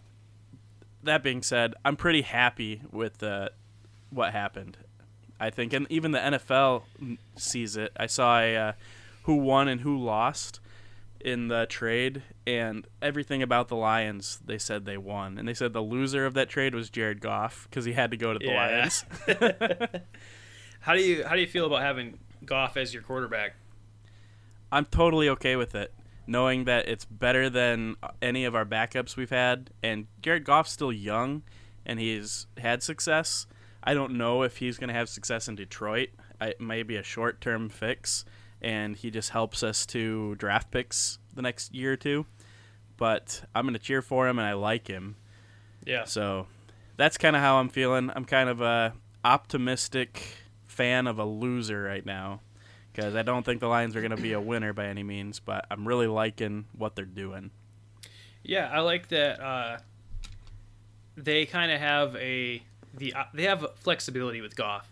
that 1.02 1.22
being 1.22 1.42
said, 1.42 1.74
I'm 1.84 1.96
pretty 1.96 2.22
happy 2.22 2.82
with 2.90 3.22
uh, 3.22 3.48
what 4.10 4.32
happened. 4.32 4.76
I 5.38 5.48
think, 5.48 5.72
and 5.72 5.86
even 5.88 6.10
the 6.12 6.18
NFL 6.18 6.82
sees 7.36 7.76
it. 7.76 7.92
I 7.96 8.06
saw 8.06 8.38
a, 8.38 8.56
uh, 8.56 8.72
who 9.22 9.36
won 9.36 9.68
and 9.68 9.80
who 9.80 9.96
lost 9.96 10.60
in 11.22 11.48
the 11.48 11.66
trade, 11.66 12.22
and 12.46 12.86
everything 13.00 13.42
about 13.42 13.68
the 13.68 13.76
Lions, 13.76 14.40
they 14.44 14.58
said 14.58 14.84
they 14.84 14.96
won, 14.96 15.38
and 15.38 15.46
they 15.46 15.54
said 15.54 15.72
the 15.72 15.82
loser 15.82 16.26
of 16.26 16.34
that 16.34 16.48
trade 16.48 16.74
was 16.74 16.90
Jared 16.90 17.20
Goff 17.20 17.66
because 17.68 17.84
he 17.84 17.92
had 17.92 18.10
to 18.10 18.16
go 18.16 18.32
to 18.32 18.38
the 18.38 18.46
yeah. 18.46 18.66
Lions. 18.66 19.04
how 20.80 20.94
do 20.94 21.02
you 21.02 21.24
how 21.24 21.34
do 21.34 21.40
you 21.40 21.46
feel 21.46 21.66
about 21.66 21.82
having 21.82 22.18
Goff 22.44 22.76
as 22.76 22.92
your 22.94 23.02
quarterback? 23.02 23.56
I'm 24.72 24.84
totally 24.84 25.28
okay 25.30 25.56
with 25.56 25.74
it, 25.74 25.92
knowing 26.26 26.64
that 26.64 26.88
it's 26.88 27.04
better 27.04 27.50
than 27.50 27.96
uh, 28.02 28.08
any 28.22 28.44
of 28.44 28.54
our 28.54 28.64
backups 28.64 29.16
we've 29.16 29.30
had, 29.30 29.70
and 29.82 30.06
Jared 30.22 30.44
Goff's 30.44 30.72
still 30.72 30.92
young, 30.92 31.42
and 31.84 31.98
he's 31.98 32.46
had 32.58 32.82
success. 32.82 33.46
I 33.82 33.94
don't 33.94 34.14
know 34.14 34.42
if 34.42 34.58
he's 34.58 34.78
going 34.78 34.88
to 34.88 34.94
have 34.94 35.08
success 35.08 35.48
in 35.48 35.54
Detroit. 35.54 36.10
it 36.40 36.60
may 36.60 36.82
be 36.82 36.96
a 36.96 37.02
short 37.02 37.40
term 37.40 37.68
fix 37.68 38.24
and 38.62 38.96
he 38.96 39.10
just 39.10 39.30
helps 39.30 39.62
us 39.62 39.86
to 39.86 40.34
draft 40.36 40.70
picks 40.70 41.18
the 41.34 41.42
next 41.42 41.74
year 41.74 41.92
or 41.92 41.96
two. 41.96 42.26
But 42.96 43.42
I'm 43.54 43.64
going 43.64 43.74
to 43.74 43.80
cheer 43.80 44.02
for 44.02 44.28
him, 44.28 44.38
and 44.38 44.46
I 44.46 44.52
like 44.52 44.88
him. 44.88 45.16
Yeah. 45.86 46.04
So 46.04 46.46
that's 46.96 47.16
kind 47.16 47.34
of 47.34 47.42
how 47.42 47.56
I'm 47.56 47.70
feeling. 47.70 48.10
I'm 48.14 48.24
kind 48.24 48.48
of 48.48 48.60
a 48.60 48.92
optimistic 49.24 50.22
fan 50.66 51.06
of 51.06 51.18
a 51.18 51.24
loser 51.24 51.82
right 51.82 52.04
now 52.04 52.40
because 52.92 53.14
I 53.14 53.22
don't 53.22 53.44
think 53.44 53.60
the 53.60 53.68
Lions 53.68 53.96
are 53.96 54.00
going 54.00 54.16
to 54.16 54.22
be 54.22 54.32
a 54.32 54.40
winner 54.40 54.72
by 54.72 54.86
any 54.86 55.02
means, 55.02 55.40
but 55.40 55.66
I'm 55.70 55.86
really 55.86 56.06
liking 56.06 56.66
what 56.76 56.96
they're 56.96 57.04
doing. 57.04 57.50
Yeah, 58.42 58.68
I 58.72 58.80
like 58.80 59.08
that 59.08 59.40
uh, 59.40 59.78
they 61.16 61.46
kind 61.46 61.70
of 61.70 61.80
have 61.80 62.16
a 62.16 62.62
the 62.94 63.14
uh, 63.14 63.24
they 63.32 63.44
have 63.44 63.66
flexibility 63.76 64.40
with 64.40 64.56
Goff 64.56 64.90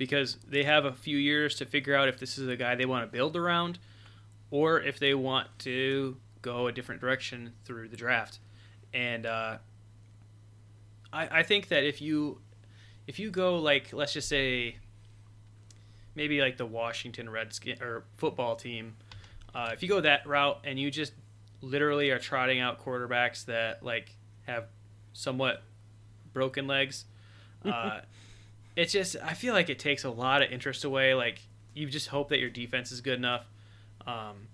because 0.00 0.38
they 0.48 0.64
have 0.64 0.86
a 0.86 0.94
few 0.94 1.18
years 1.18 1.56
to 1.56 1.66
figure 1.66 1.94
out 1.94 2.08
if 2.08 2.18
this 2.18 2.38
is 2.38 2.48
a 2.48 2.56
guy 2.56 2.74
they 2.74 2.86
want 2.86 3.04
to 3.04 3.12
build 3.12 3.36
around 3.36 3.78
or 4.50 4.80
if 4.80 4.98
they 4.98 5.12
want 5.12 5.46
to 5.58 6.16
go 6.40 6.68
a 6.68 6.72
different 6.72 7.02
direction 7.02 7.52
through 7.66 7.86
the 7.86 7.98
draft. 7.98 8.38
And 8.94 9.26
uh, 9.26 9.58
I, 11.12 11.40
I 11.40 11.42
think 11.42 11.68
that 11.68 11.84
if 11.84 12.00
you 12.00 12.38
if 13.06 13.18
you 13.18 13.30
go 13.30 13.56
like 13.56 13.92
let's 13.92 14.14
just 14.14 14.26
say 14.26 14.76
maybe 16.14 16.40
like 16.40 16.56
the 16.56 16.64
Washington 16.64 17.28
Redskins 17.28 17.82
or 17.82 18.04
football 18.16 18.56
team, 18.56 18.96
uh, 19.54 19.68
if 19.74 19.82
you 19.82 19.88
go 19.90 20.00
that 20.00 20.26
route 20.26 20.60
and 20.64 20.78
you 20.80 20.90
just 20.90 21.12
literally 21.60 22.08
are 22.08 22.18
trotting 22.18 22.58
out 22.58 22.82
quarterbacks 22.82 23.44
that 23.44 23.82
like 23.82 24.16
have 24.46 24.64
somewhat 25.12 25.62
broken 26.32 26.66
legs, 26.66 27.04
uh, 27.66 28.00
it's 28.76 28.92
just 28.92 29.16
I 29.22 29.34
feel 29.34 29.54
like 29.54 29.68
it 29.68 29.78
takes 29.78 30.04
a 30.04 30.10
lot 30.10 30.42
of 30.42 30.50
interest 30.50 30.84
away. 30.84 31.14
Like 31.14 31.42
you 31.74 31.88
just 31.88 32.08
hope 32.08 32.28
that 32.30 32.38
your 32.38 32.50
defense 32.50 32.92
is 32.92 33.00
good 33.00 33.18
enough. 33.18 33.46
Um, 34.06 34.48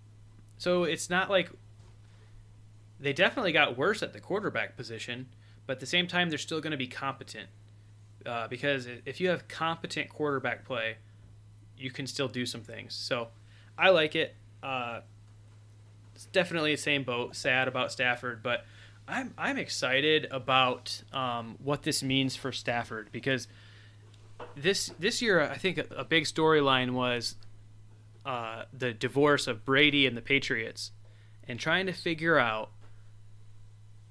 so 0.58 0.84
it's 0.84 1.10
not 1.10 1.30
like 1.30 1.50
they 2.98 3.12
definitely 3.12 3.52
got 3.52 3.76
worse 3.76 4.02
at 4.02 4.12
the 4.12 4.20
quarterback 4.20 4.76
position, 4.76 5.28
but 5.66 5.74
at 5.74 5.80
the 5.80 5.86
same 5.86 6.06
time 6.06 6.28
they're 6.28 6.38
still 6.38 6.60
going 6.60 6.72
to 6.72 6.76
be 6.76 6.88
competent. 6.88 7.48
Uh, 8.24 8.48
because 8.48 8.88
if 9.04 9.20
you 9.20 9.28
have 9.28 9.46
competent 9.46 10.08
quarterback 10.08 10.64
play, 10.64 10.96
you 11.78 11.90
can 11.90 12.06
still 12.06 12.28
do 12.28 12.44
some 12.44 12.62
things. 12.62 12.94
So 12.94 13.28
I 13.78 13.90
like 13.90 14.16
it. 14.16 14.34
Uh, 14.62 15.00
it's 16.14 16.24
definitely 16.26 16.74
the 16.74 16.80
same 16.80 17.04
boat. 17.04 17.36
Sad 17.36 17.68
about 17.68 17.92
Stafford, 17.92 18.42
but 18.42 18.64
I'm 19.06 19.34
I'm 19.38 19.58
excited 19.58 20.26
about 20.30 21.02
um, 21.12 21.56
what 21.62 21.82
this 21.82 22.02
means 22.02 22.34
for 22.34 22.50
Stafford 22.50 23.10
because 23.12 23.46
this 24.56 24.92
this 24.98 25.22
year, 25.22 25.40
I 25.40 25.56
think 25.56 25.78
a, 25.78 25.86
a 25.96 26.04
big 26.04 26.24
storyline 26.24 26.92
was 26.92 27.36
uh, 28.24 28.64
the 28.72 28.92
divorce 28.92 29.46
of 29.46 29.64
Brady 29.64 30.06
and 30.06 30.16
the 30.16 30.22
Patriots, 30.22 30.92
and 31.46 31.60
trying 31.60 31.86
to 31.86 31.92
figure 31.92 32.38
out 32.38 32.70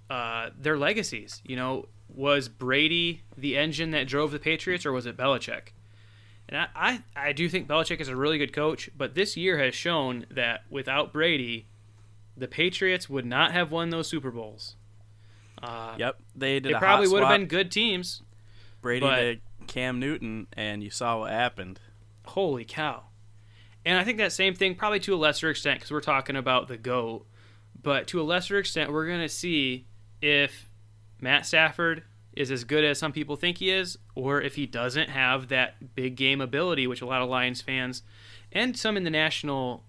uh, 0.10 0.50
their 0.58 0.78
legacies. 0.78 1.42
You 1.46 1.56
know, 1.56 1.88
was 2.14 2.48
Brady 2.48 3.24
the 3.38 3.58
engine 3.58 3.92
that 3.92 4.08
drove 4.08 4.32
the 4.32 4.40
Patriots, 4.40 4.86
or 4.86 4.92
was 4.92 5.06
it 5.06 5.18
Belichick? 5.18 5.70
And 6.48 6.60
I, 6.60 6.68
I, 6.76 7.04
I 7.30 7.32
do 7.34 7.50
think 7.50 7.68
Belichick 7.68 8.00
is 8.00 8.08
a 8.08 8.16
really 8.16 8.38
good 8.38 8.54
coach, 8.54 8.90
but 8.96 9.16
this 9.16 9.36
year 9.36 9.58
has 9.58 9.74
shown 9.74 10.28
that 10.30 10.62
without 10.70 11.12
Brady, 11.12 11.66
the 12.38 12.48
Patriots 12.48 13.10
would 13.10 13.26
not 13.26 13.52
have 13.52 13.72
won 13.72 13.90
those 13.90 14.08
Super 14.08 14.30
Bowls. 14.30 14.76
Uh, 15.62 15.96
yep, 15.98 16.20
they 16.36 16.60
did. 16.60 16.76
They 16.76 16.78
probably 16.78 17.08
would 17.08 17.24
have 17.24 17.36
been 17.36 17.48
good 17.48 17.72
teams. 17.72 18.22
Brady 18.82 19.06
but, 19.06 19.38
Cam 19.66 20.00
Newton, 20.00 20.48
and 20.54 20.84
you 20.84 20.90
saw 20.90 21.20
what 21.20 21.32
happened. 21.32 21.80
Holy 22.26 22.66
cow! 22.66 23.04
And 23.86 23.98
I 24.00 24.04
think 24.04 24.18
that 24.18 24.32
same 24.32 24.56
thing, 24.56 24.76
probably 24.76 25.00
to 25.02 25.14
a 25.14 25.18
lesser 25.18 25.50
extent, 25.50 25.80
because 25.80 25.92
we're 25.92 26.02
talking 26.02 26.36
about 26.36 26.68
the 26.68 26.78
goat, 26.78 27.26
but 27.82 28.08
to 28.08 28.22
a 28.22 28.24
lesser 28.24 28.58
extent, 28.58 28.92
we're 28.92 29.08
going 29.08 29.22
to 29.22 29.30
see 29.30 29.86
if 30.22 30.72
Matt 31.22 31.46
Stafford 31.46 32.04
is 32.34 32.52
as 32.52 32.64
good 32.64 32.84
as 32.84 33.00
some 33.00 33.12
people 33.12 33.36
think 33.36 33.60
he 33.60 33.70
is, 33.70 33.98
or 34.16 34.42
if 34.42 34.56
he 34.56 34.66
doesn't 34.66 35.10
have 35.10 35.48
that 35.50 35.96
big 35.96 36.16
game 36.16 36.42
ability, 36.42 36.88
which 36.88 37.02
a 37.02 37.06
lot 37.06 37.22
of 37.22 37.30
Lions 37.30 37.62
fans 37.62 38.04
and 38.52 38.78
some 38.78 38.98
in 38.98 39.04
the 39.04 39.10
national 39.10 39.84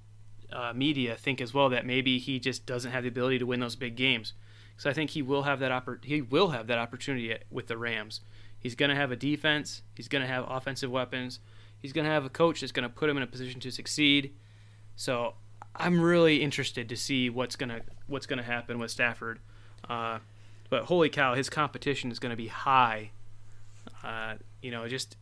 uh, 0.52 0.72
media 0.74 1.14
think 1.14 1.40
as 1.40 1.54
well 1.54 1.68
that 1.70 1.86
maybe 1.86 2.18
he 2.18 2.38
just 2.38 2.66
doesn't 2.66 2.92
have 2.92 3.04
the 3.04 3.08
ability 3.08 3.38
to 3.38 3.46
win 3.46 3.60
those 3.60 3.76
big 3.76 3.96
games. 3.96 4.32
So 4.76 4.90
I 4.90 4.92
think 4.92 5.10
he 5.10 5.22
will 5.22 5.44
have 5.44 5.60
that 5.60 5.70
oppor- 5.70 6.04
he 6.04 6.20
will 6.20 6.48
have 6.48 6.66
that 6.66 6.78
opportunity 6.78 7.34
with 7.50 7.68
the 7.68 7.78
Rams. 7.78 8.20
He's 8.66 8.74
going 8.74 8.88
to 8.88 8.96
have 8.96 9.12
a 9.12 9.16
defense. 9.16 9.82
He's 9.94 10.08
going 10.08 10.22
to 10.22 10.26
have 10.26 10.44
offensive 10.48 10.90
weapons. 10.90 11.38
He's 11.78 11.92
going 11.92 12.04
to 12.04 12.10
have 12.10 12.24
a 12.24 12.28
coach 12.28 12.62
that's 12.62 12.72
going 12.72 12.82
to 12.82 12.92
put 12.92 13.08
him 13.08 13.16
in 13.16 13.22
a 13.22 13.26
position 13.28 13.60
to 13.60 13.70
succeed. 13.70 14.34
So 14.96 15.34
I'm 15.76 16.00
really 16.00 16.42
interested 16.42 16.88
to 16.88 16.96
see 16.96 17.30
what's 17.30 17.54
going 17.54 17.68
to 17.68 17.82
what's 18.08 18.26
going 18.26 18.38
to 18.38 18.44
happen 18.44 18.80
with 18.80 18.90
Stafford. 18.90 19.38
Uh, 19.88 20.18
but 20.68 20.86
holy 20.86 21.08
cow, 21.08 21.34
his 21.34 21.48
competition 21.48 22.10
is 22.10 22.18
going 22.18 22.30
to 22.30 22.36
be 22.36 22.48
high. 22.48 23.12
Uh, 24.02 24.34
you 24.60 24.72
know, 24.72 24.88
just 24.88 25.16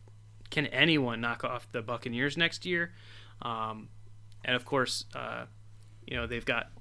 can 0.49 0.65
anyone 0.65 1.21
knock 1.21 1.43
off 1.43 1.71
the 1.71 1.83
Buccaneers 1.83 2.37
next 2.37 2.65
year? 2.65 2.93
Um, 3.43 3.89
and 4.43 4.55
of 4.55 4.65
course, 4.65 5.05
uh, 5.13 5.45
you 6.07 6.17
know, 6.17 6.25
they've 6.25 6.43
got 6.43 6.71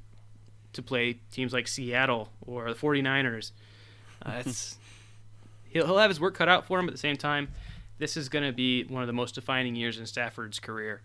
to 0.73 0.81
play 0.81 1.21
teams 1.31 1.53
like 1.53 1.69
Seattle 1.69 2.31
or 2.41 2.73
the 2.73 2.75
49ers. 2.75 3.51
Uh, 4.25 4.41
it's 4.47 4.79
he'll, 5.75 5.85
he'll 5.85 5.99
have 5.99 6.11
his 6.11 6.19
work 6.19 6.35
cut 6.35 6.49
out 6.49 6.65
for 6.65 6.79
him. 6.79 6.89
At 6.89 6.93
the 6.93 6.99
same 6.99 7.17
time, 7.17 7.49
this 7.99 8.17
is 8.17 8.31
going 8.31 8.47
to 8.47 8.53
be 8.53 8.85
one 8.85 9.03
of 9.03 9.07
the 9.07 9.13
most 9.13 9.35
defining 9.35 9.77
years 9.77 9.99
in 9.99 10.07
Stafford's 10.07 10.59
career. 10.59 11.03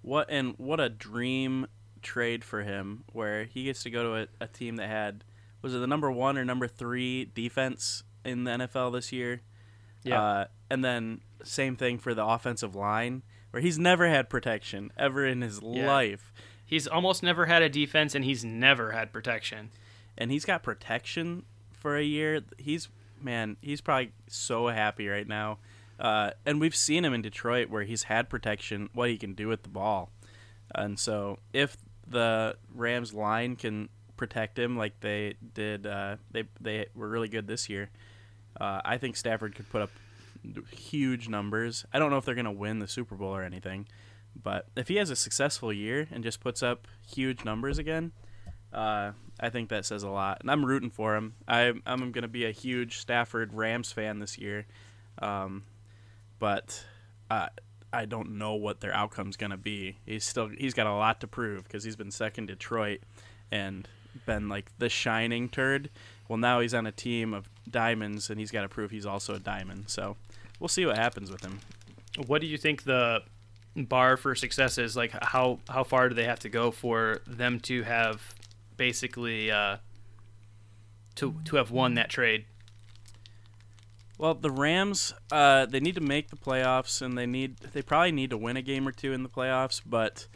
What 0.00 0.28
and 0.30 0.54
what 0.56 0.80
a 0.80 0.88
dream 0.88 1.66
trade 2.00 2.42
for 2.42 2.62
him, 2.62 3.04
where 3.12 3.44
he 3.44 3.64
gets 3.64 3.82
to 3.82 3.90
go 3.90 4.02
to 4.02 4.22
a, 4.22 4.44
a 4.44 4.48
team 4.48 4.76
that 4.76 4.88
had 4.88 5.24
was 5.60 5.74
it 5.74 5.78
the 5.78 5.86
number 5.86 6.10
one 6.10 6.38
or 6.38 6.44
number 6.44 6.66
three 6.66 7.26
defense 7.26 8.02
in 8.24 8.44
the 8.44 8.52
NFL 8.52 8.94
this 8.94 9.12
year? 9.12 9.42
Yeah, 10.02 10.22
uh, 10.22 10.44
and 10.70 10.82
then 10.82 11.20
same 11.44 11.76
thing 11.76 11.98
for 11.98 12.14
the 12.14 12.24
offensive 12.24 12.74
line, 12.74 13.22
where 13.50 13.60
he's 13.60 13.78
never 13.78 14.08
had 14.08 14.30
protection 14.30 14.90
ever 14.96 15.26
in 15.26 15.42
his 15.42 15.60
yeah. 15.62 15.86
life. 15.86 16.32
He's 16.64 16.86
almost 16.86 17.22
never 17.22 17.46
had 17.46 17.62
a 17.62 17.68
defense, 17.68 18.14
and 18.14 18.24
he's 18.24 18.44
never 18.44 18.92
had 18.92 19.12
protection. 19.12 19.70
And 20.16 20.30
he's 20.30 20.44
got 20.44 20.62
protection 20.62 21.44
for 21.72 21.96
a 21.96 22.02
year. 22.02 22.42
He's 22.58 22.88
man, 23.22 23.56
he's 23.60 23.80
probably 23.80 24.12
so 24.26 24.68
happy 24.68 25.08
right 25.08 25.26
now. 25.26 25.58
Uh, 25.98 26.30
and 26.46 26.60
we've 26.60 26.74
seen 26.74 27.04
him 27.04 27.12
in 27.12 27.20
Detroit 27.20 27.68
where 27.68 27.82
he's 27.82 28.04
had 28.04 28.30
protection, 28.30 28.88
what 28.94 29.10
he 29.10 29.18
can 29.18 29.34
do 29.34 29.48
with 29.48 29.62
the 29.62 29.68
ball. 29.68 30.10
And 30.74 30.98
so 30.98 31.38
if 31.52 31.76
the 32.06 32.56
Rams 32.74 33.12
line 33.12 33.56
can 33.56 33.88
protect 34.16 34.58
him 34.58 34.76
like 34.76 35.00
they 35.00 35.34
did, 35.54 35.86
uh, 35.86 36.16
they 36.30 36.44
they 36.60 36.86
were 36.94 37.08
really 37.08 37.28
good 37.28 37.46
this 37.46 37.68
year. 37.68 37.90
Uh, 38.58 38.80
I 38.84 38.98
think 38.98 39.16
Stafford 39.16 39.54
could 39.54 39.68
put 39.70 39.82
up 39.82 39.90
huge 40.70 41.28
numbers. 41.28 41.84
I 41.92 41.98
don't 41.98 42.10
know 42.10 42.16
if 42.16 42.24
they're 42.24 42.34
going 42.34 42.44
to 42.46 42.50
win 42.50 42.78
the 42.78 42.88
Super 42.88 43.14
Bowl 43.14 43.34
or 43.34 43.42
anything, 43.42 43.86
but 44.40 44.68
if 44.76 44.88
he 44.88 44.96
has 44.96 45.10
a 45.10 45.16
successful 45.16 45.72
year 45.72 46.08
and 46.10 46.24
just 46.24 46.40
puts 46.40 46.62
up 46.62 46.88
huge 47.06 47.44
numbers 47.44 47.78
again, 47.78 48.12
uh, 48.72 49.12
I 49.38 49.50
think 49.50 49.70
that 49.70 49.84
says 49.84 50.02
a 50.02 50.10
lot, 50.10 50.38
and 50.40 50.50
I'm 50.50 50.64
rooting 50.64 50.90
for 50.90 51.16
him. 51.16 51.34
I'm 51.48 51.82
I'm 51.86 52.12
going 52.12 52.22
to 52.22 52.28
be 52.28 52.44
a 52.44 52.52
huge 52.52 52.98
Stafford 52.98 53.52
Rams 53.54 53.92
fan 53.92 54.18
this 54.18 54.38
year, 54.38 54.66
um, 55.20 55.64
but 56.38 56.84
I 57.92 58.04
don't 58.06 58.38
know 58.38 58.54
what 58.54 58.80
their 58.80 58.94
outcome's 58.94 59.36
going 59.36 59.50
to 59.50 59.56
be. 59.56 59.96
He's 60.06 60.24
still 60.24 60.48
he's 60.48 60.74
got 60.74 60.86
a 60.86 60.94
lot 60.94 61.20
to 61.20 61.26
prove 61.26 61.64
because 61.64 61.84
he's 61.84 61.96
been 61.96 62.10
second 62.10 62.46
Detroit 62.46 63.00
and 63.50 63.88
been 64.26 64.48
like 64.48 64.70
the 64.78 64.88
shining 64.88 65.48
turd. 65.48 65.90
Well, 66.28 66.38
now 66.38 66.60
he's 66.60 66.74
on 66.74 66.86
a 66.86 66.92
team 66.92 67.34
of 67.34 67.48
diamonds 67.68 68.30
and 68.30 68.38
he's 68.38 68.50
got 68.50 68.62
to 68.62 68.68
prove 68.68 68.90
he's 68.90 69.06
also 69.06 69.34
a 69.34 69.38
diamond. 69.40 69.84
So 69.88 70.16
we'll 70.60 70.68
see 70.68 70.86
what 70.86 70.96
happens 70.96 71.30
with 71.30 71.42
him. 71.42 71.60
What 72.26 72.40
do 72.40 72.46
you 72.46 72.58
think 72.58 72.84
the 72.84 73.22
bar 73.76 74.16
for 74.16 74.34
success 74.34 74.78
is? 74.78 74.96
Like 74.96 75.12
how 75.22 75.58
how 75.68 75.82
far 75.82 76.08
do 76.08 76.14
they 76.14 76.24
have 76.24 76.40
to 76.40 76.48
go 76.48 76.70
for 76.70 77.22
them 77.26 77.58
to 77.60 77.82
have 77.82 78.34
basically 78.80 79.50
uh, 79.50 79.76
to 81.14 81.34
to 81.44 81.56
have 81.56 81.70
won 81.70 81.94
that 81.94 82.08
trade? 82.08 82.46
Well, 84.16 84.32
the 84.32 84.50
Rams, 84.50 85.12
uh, 85.30 85.66
they 85.66 85.80
need 85.80 85.96
to 85.96 86.00
make 86.00 86.30
the 86.30 86.36
playoffs, 86.36 87.02
and 87.02 87.16
they 87.16 87.26
need 87.26 87.58
they 87.58 87.82
probably 87.82 88.12
need 88.12 88.30
to 88.30 88.38
win 88.38 88.56
a 88.56 88.62
game 88.62 88.88
or 88.88 88.92
two 88.92 89.12
in 89.12 89.22
the 89.22 89.28
playoffs, 89.28 89.82
but 89.84 90.26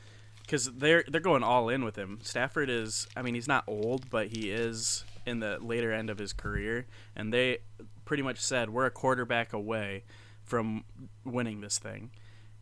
because 0.43 0.71
they're 0.73 1.05
they're 1.09 1.23
going 1.23 1.43
all 1.43 1.71
in 1.71 1.87
with 1.87 1.97
him. 1.97 2.19
Stafford 2.23 2.69
is, 2.69 3.07
I 3.17 3.23
mean, 3.23 3.35
he's 3.35 3.49
not 3.49 3.65
old, 3.67 4.11
but 4.11 4.27
he 4.29 4.51
is 4.51 5.05
in 5.25 5.41
the 5.41 5.59
later 5.63 5.91
end 5.91 6.11
of 6.11 6.19
his 6.19 6.35
career, 6.35 6.87
and 7.17 7.33
they 7.33 7.61
pretty 8.05 8.23
much 8.23 8.39
said 8.39 8.69
we're 8.69 8.85
a 8.85 8.91
quarterback 8.91 9.55
away 9.55 10.05
from 10.43 10.85
winning 11.25 11.63
this 11.63 11.79
thing, 11.79 12.11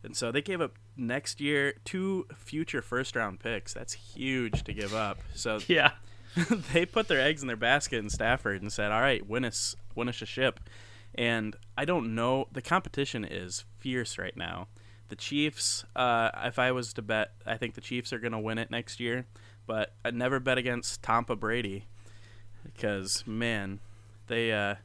and 0.01 0.15
so 0.15 0.31
they 0.31 0.41
gave 0.41 0.61
up 0.61 0.77
next 0.95 1.41
year 1.41 1.73
two 1.85 2.27
future 2.35 2.81
first 2.81 3.15
round 3.15 3.39
picks. 3.39 3.73
That's 3.73 3.93
huge 3.93 4.63
to 4.63 4.73
give 4.73 4.93
up. 4.93 5.19
So 5.33 5.59
Yeah. 5.67 5.91
they 6.73 6.85
put 6.85 7.07
their 7.07 7.21
eggs 7.21 7.41
in 7.43 7.47
their 7.47 7.55
basket 7.55 7.97
in 7.99 8.09
Stafford 8.09 8.61
and 8.61 8.71
said, 8.71 8.91
"All 8.91 9.01
right, 9.01 9.23
win 9.27 9.45
us, 9.45 9.75
win 9.93 10.09
us 10.09 10.19
a 10.21 10.25
ship." 10.25 10.59
And 11.13 11.55
I 11.77 11.85
don't 11.85 12.15
know. 12.15 12.47
The 12.51 12.61
competition 12.61 13.23
is 13.23 13.65
fierce 13.77 14.17
right 14.17 14.35
now. 14.35 14.67
The 15.09 15.15
Chiefs. 15.15 15.85
Uh, 15.95 16.31
if 16.43 16.57
I 16.57 16.71
was 16.71 16.91
to 16.93 17.03
bet, 17.03 17.33
I 17.45 17.57
think 17.57 17.75
the 17.75 17.81
Chiefs 17.81 18.11
are 18.11 18.17
going 18.17 18.31
to 18.31 18.39
win 18.39 18.57
it 18.57 18.71
next 18.71 18.99
year. 18.99 19.27
But 19.67 19.93
I'd 20.03 20.15
never 20.15 20.39
bet 20.39 20.57
against 20.57 21.03
Tampa 21.03 21.35
Brady 21.35 21.85
because 22.63 23.23
man, 23.27 23.79
they 24.27 24.51
uh, 24.51 24.75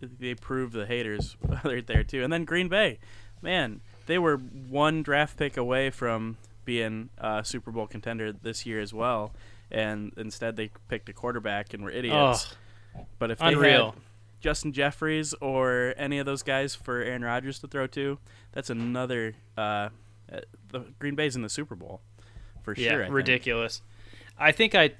they 0.00 0.34
proved 0.34 0.72
the 0.72 0.86
haters 0.86 1.36
right 1.64 1.86
there 1.86 2.02
too. 2.02 2.22
And 2.24 2.32
then 2.32 2.44
Green 2.44 2.68
Bay, 2.68 2.98
man, 3.42 3.80
they 4.06 4.18
were 4.18 4.36
one 4.36 5.02
draft 5.02 5.36
pick 5.36 5.56
away 5.56 5.90
from 5.90 6.36
being 6.64 7.10
a 7.18 7.44
Super 7.44 7.70
Bowl 7.70 7.86
contender 7.86 8.32
this 8.32 8.66
year 8.66 8.80
as 8.80 8.92
well. 8.92 9.32
And 9.70 10.12
instead, 10.16 10.56
they 10.56 10.70
picked 10.88 11.08
a 11.08 11.12
quarterback 11.12 11.72
and 11.74 11.82
were 11.82 11.90
idiots. 11.90 12.54
But 13.18 13.30
if 13.30 13.38
they 13.38 13.46
Unreal. 13.46 13.92
had 13.92 14.00
Justin 14.40 14.72
Jeffries 14.72 15.34
or 15.40 15.94
any 15.96 16.18
of 16.18 16.26
those 16.26 16.42
guys 16.42 16.74
for 16.74 17.00
Aaron 17.00 17.24
Rodgers 17.24 17.58
to 17.60 17.68
throw 17.68 17.86
to, 17.88 18.18
that's 18.52 18.70
another. 18.70 19.34
Uh, 19.56 19.88
the 20.70 20.80
Green 20.98 21.14
Bay's 21.14 21.36
in 21.36 21.42
the 21.42 21.48
Super 21.48 21.74
Bowl 21.74 22.00
for 22.62 22.74
yeah, 22.76 22.90
sure. 22.90 23.00
I 23.00 23.04
think. 23.04 23.14
ridiculous. 23.14 23.82
I 24.38 24.52
think 24.52 24.74
I, 24.74 24.90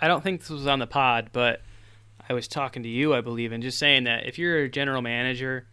I 0.00 0.08
don't 0.08 0.22
think 0.22 0.40
this 0.40 0.50
was 0.50 0.66
on 0.66 0.78
the 0.78 0.86
pod, 0.86 1.30
but 1.32 1.62
I 2.28 2.32
was 2.32 2.48
talking 2.48 2.82
to 2.82 2.88
you, 2.88 3.14
I 3.14 3.20
believe, 3.20 3.52
and 3.52 3.62
just 3.62 3.78
saying 3.78 4.04
that 4.04 4.26
if 4.26 4.38
you're 4.38 4.58
a 4.58 4.68
general 4.68 5.02
manager, 5.02 5.66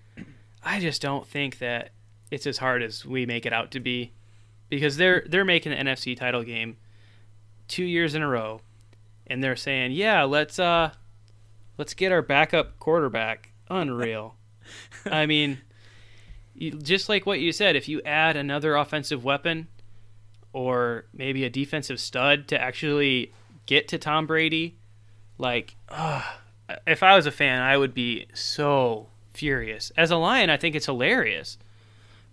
I 0.63 0.79
just 0.79 1.01
don't 1.01 1.27
think 1.27 1.59
that 1.59 1.91
it's 2.32 2.47
as 2.47 2.57
hard 2.57 2.82
as 2.82 3.05
we 3.05 3.25
make 3.25 3.45
it 3.45 3.53
out 3.53 3.69
to 3.71 3.79
be, 3.79 4.13
because 4.69 4.97
they're 4.97 5.23
they're 5.27 5.45
making 5.45 5.71
the 5.71 5.77
NFC 5.77 6.17
title 6.17 6.43
game 6.43 6.77
two 7.67 7.84
years 7.84 8.15
in 8.15 8.21
a 8.21 8.27
row, 8.27 8.61
and 9.27 9.43
they're 9.43 9.55
saying, 9.55 9.91
yeah, 9.91 10.23
let's 10.23 10.57
uh, 10.57 10.91
let's 11.77 11.93
get 11.93 12.11
our 12.11 12.21
backup 12.21 12.79
quarterback. 12.79 13.51
Unreal. 13.69 14.36
I 15.05 15.25
mean, 15.25 15.59
you, 16.53 16.71
just 16.71 17.09
like 17.09 17.25
what 17.25 17.39
you 17.39 17.51
said, 17.51 17.75
if 17.75 17.88
you 17.88 18.01
add 18.03 18.36
another 18.36 18.75
offensive 18.75 19.23
weapon 19.23 19.67
or 20.53 21.05
maybe 21.13 21.43
a 21.43 21.49
defensive 21.49 21.99
stud 21.99 22.47
to 22.49 22.61
actually 22.61 23.32
get 23.65 23.88
to 23.88 23.97
Tom 23.97 24.27
Brady, 24.27 24.77
like, 25.38 25.75
ugh, 25.89 26.23
if 26.86 27.03
I 27.03 27.15
was 27.15 27.25
a 27.25 27.32
fan, 27.32 27.61
I 27.61 27.77
would 27.77 27.93
be 27.93 28.27
so 28.34 29.07
furious. 29.34 29.91
As 29.97 30.11
a 30.11 30.17
Lion, 30.17 30.49
I 30.49 30.57
think 30.57 30.75
it's 30.75 30.86
hilarious. 30.86 31.57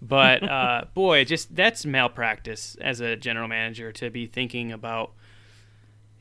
But 0.01 0.42
uh, 0.49 0.84
boy, 0.94 1.24
just 1.24 1.55
that's 1.55 1.84
malpractice 1.84 2.76
as 2.80 3.01
a 3.01 3.16
general 3.16 3.49
manager 3.49 3.92
to 3.92 4.11
be 4.11 4.26
thinking 4.26 4.72
about 4.72 5.12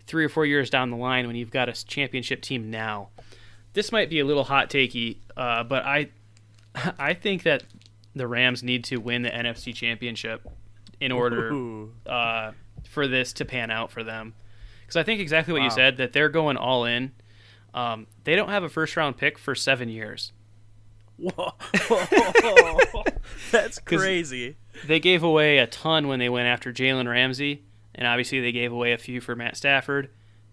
three 0.05 0.25
or 0.25 0.29
four 0.29 0.45
years 0.45 0.69
down 0.69 0.89
the 0.89 0.97
line 0.97 1.27
when 1.27 1.35
you've 1.35 1.51
got 1.51 1.69
a 1.69 1.85
championship 1.85 2.41
team 2.41 2.71
now. 2.71 3.09
This 3.73 3.91
might 3.91 4.09
be 4.09 4.19
a 4.19 4.25
little 4.25 4.45
hot 4.45 4.69
takey, 4.69 5.17
uh, 5.35 5.63
but 5.63 5.85
I, 5.85 6.09
I 6.97 7.13
think 7.13 7.43
that 7.43 7.63
the 8.15 8.27
Rams 8.27 8.63
need 8.63 8.83
to 8.85 8.97
win 8.97 9.21
the 9.21 9.29
NFC 9.29 9.73
championship 9.73 10.47
in 10.99 11.11
order 11.11 11.51
uh, 12.07 12.51
for 12.89 13.07
this 13.07 13.33
to 13.33 13.45
pan 13.45 13.69
out 13.69 13.91
for 13.91 14.03
them. 14.03 14.33
Because 14.81 14.95
I 14.95 15.03
think 15.03 15.19
exactly 15.19 15.53
what 15.53 15.61
you 15.61 15.69
said 15.69 15.97
that 15.97 16.13
they're 16.13 16.29
going 16.29 16.57
all 16.57 16.85
in. 16.85 17.11
Um, 17.73 18.07
they 18.23 18.35
don't 18.35 18.49
have 18.49 18.63
a 18.63 18.69
first 18.69 18.95
round 18.95 19.17
pick 19.17 19.37
for 19.37 19.53
seven 19.53 19.89
years. 19.89 20.31
Whoa. 21.17 21.53
That's 23.51 23.79
crazy. 23.85 24.57
They 24.85 24.99
gave 24.99 25.23
away 25.23 25.57
a 25.57 25.67
ton 25.67 26.07
when 26.07 26.19
they 26.19 26.29
went 26.29 26.47
after 26.47 26.71
Jalen 26.71 27.09
Ramsey, 27.09 27.63
and 27.95 28.07
obviously 28.07 28.39
they 28.39 28.51
gave 28.51 28.71
away 28.71 28.93
a 28.93 28.97
few 28.97 29.19
for 29.19 29.35
Matt 29.35 29.57
Stafford. 29.57 30.09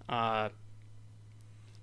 Uh, 0.09 0.49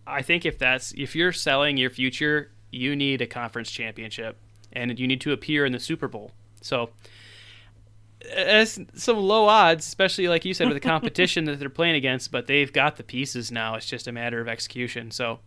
I 0.05 0.21
think 0.23 0.45
if 0.45 0.57
that's 0.57 0.93
if 0.97 1.15
you're 1.15 1.31
selling 1.31 1.77
your 1.77 1.89
future, 1.89 2.51
you 2.71 2.95
need 2.95 3.21
a 3.21 3.27
conference 3.27 3.69
championship, 3.71 4.37
and 4.73 4.99
you 4.99 5.07
need 5.07 5.21
to 5.21 5.31
appear 5.31 5.65
in 5.65 5.71
the 5.71 5.79
Super 5.79 6.07
Bowl. 6.07 6.31
So. 6.61 6.89
It's 8.23 8.77
some 8.93 9.17
low 9.17 9.47
odds, 9.47 9.87
especially 9.87 10.27
like 10.27 10.45
you 10.45 10.53
said 10.53 10.67
with 10.67 10.75
the 10.75 10.87
competition 10.87 11.45
that 11.45 11.59
they're 11.59 11.69
playing 11.69 11.95
against, 11.95 12.31
but 12.31 12.45
they've 12.45 12.71
got 12.71 12.97
the 12.97 13.03
pieces 13.03 13.51
now. 13.51 13.73
It's 13.73 13.87
just 13.87 14.07
a 14.07 14.11
matter 14.11 14.39
of 14.39 14.47
execution. 14.47 15.09
So, 15.09 15.39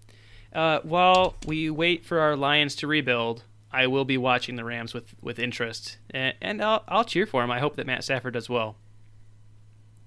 uh, 0.55 0.80
while 0.82 1.36
we 1.46 1.68
wait 1.70 2.05
for 2.05 2.20
our 2.20 2.36
Lions 2.36 2.74
to 2.76 2.86
rebuild, 2.86 3.42
I 3.72 3.86
will 3.88 4.05
be 4.05 4.16
watching 4.16 4.57
the 4.57 4.64
Rams 4.64 4.94
with, 4.94 5.14
with 5.20 5.38
interest, 5.38 5.98
and, 6.11 6.34
and 6.40 6.62
I'll, 6.62 6.84
I'll 6.88 7.05
cheer 7.05 7.26
for 7.26 7.42
them. 7.42 7.50
I 7.50 7.59
hope 7.59 7.76
that 7.76 7.86
Matt 7.86 8.05
Stafford 8.05 8.34
does 8.34 8.48
well. 8.48 8.76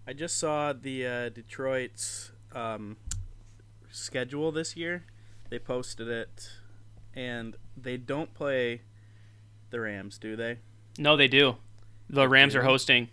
I 0.08 0.14
just 0.14 0.38
saw 0.38 0.72
the 0.74 1.06
uh, 1.06 1.30
Detroit's 1.30 2.32
um, 2.56 2.96
schedule 3.92 4.52
this 4.54 4.78
year. 4.78 5.04
They 5.50 5.60
posted 5.60 6.08
it, 6.08 6.50
and 7.14 7.56
they 7.76 7.98
don't 7.98 8.34
play 8.34 8.82
the 9.70 9.82
Rams, 9.82 10.18
do 10.18 10.36
they? 10.38 10.60
No, 10.98 11.18
they 11.18 11.28
do. 11.28 11.58
The 12.10 12.22
They 12.22 12.28
Rams 12.28 12.54
do? 12.54 12.60
are 12.60 12.64
hosting. 12.64 13.10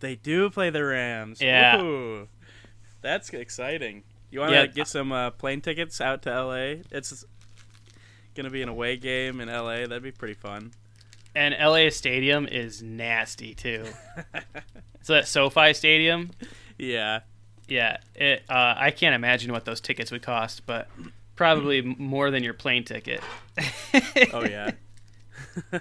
They 0.00 0.16
do 0.16 0.50
play 0.50 0.68
the 0.68 0.84
Rams. 0.84 1.40
Yeah. 1.40 1.80
Ooh, 1.80 2.28
that's 3.00 3.30
exciting. 3.30 4.02
You 4.34 4.40
want 4.40 4.50
to 4.50 4.56
Yeah. 4.56 4.66
get 4.66 4.88
some 4.88 5.12
uh, 5.12 5.30
plane 5.30 5.60
tickets 5.60 6.00
out 6.00 6.22
to 6.22 6.30
LA? 6.30 6.82
It's 6.90 7.24
gonna 8.34 8.50
be 8.50 8.62
an 8.62 8.68
away 8.68 8.96
game 8.96 9.40
in 9.40 9.48
LA. 9.48 9.86
That'd 9.86 10.02
be 10.02 10.10
pretty 10.10 10.34
fun. 10.34 10.72
And 11.36 11.54
LA 11.54 11.88
Stadium 11.90 12.48
is 12.48 12.82
nasty 12.82 13.54
too. 13.54 13.84
so 15.02 15.12
that 15.14 15.28
SoFi 15.28 15.72
Stadium, 15.72 16.32
yeah. 16.78 17.20
yeah, 17.68 17.98
it, 18.16 18.42
uh, 18.48 18.74
I 18.76 18.90
can't 18.90 19.14
imagine 19.14 19.52
what 19.52 19.66
those 19.66 19.80
tickets 19.80 20.10
would 20.10 20.22
cost, 20.22 20.66
but 20.66 20.88
probably 21.36 21.82
more 21.82 22.32
than 22.32 22.42
your 22.42 22.54
plane 22.54 22.82
ticket. 22.82 23.20
Oh 24.32 24.44
yeah. 24.44 24.72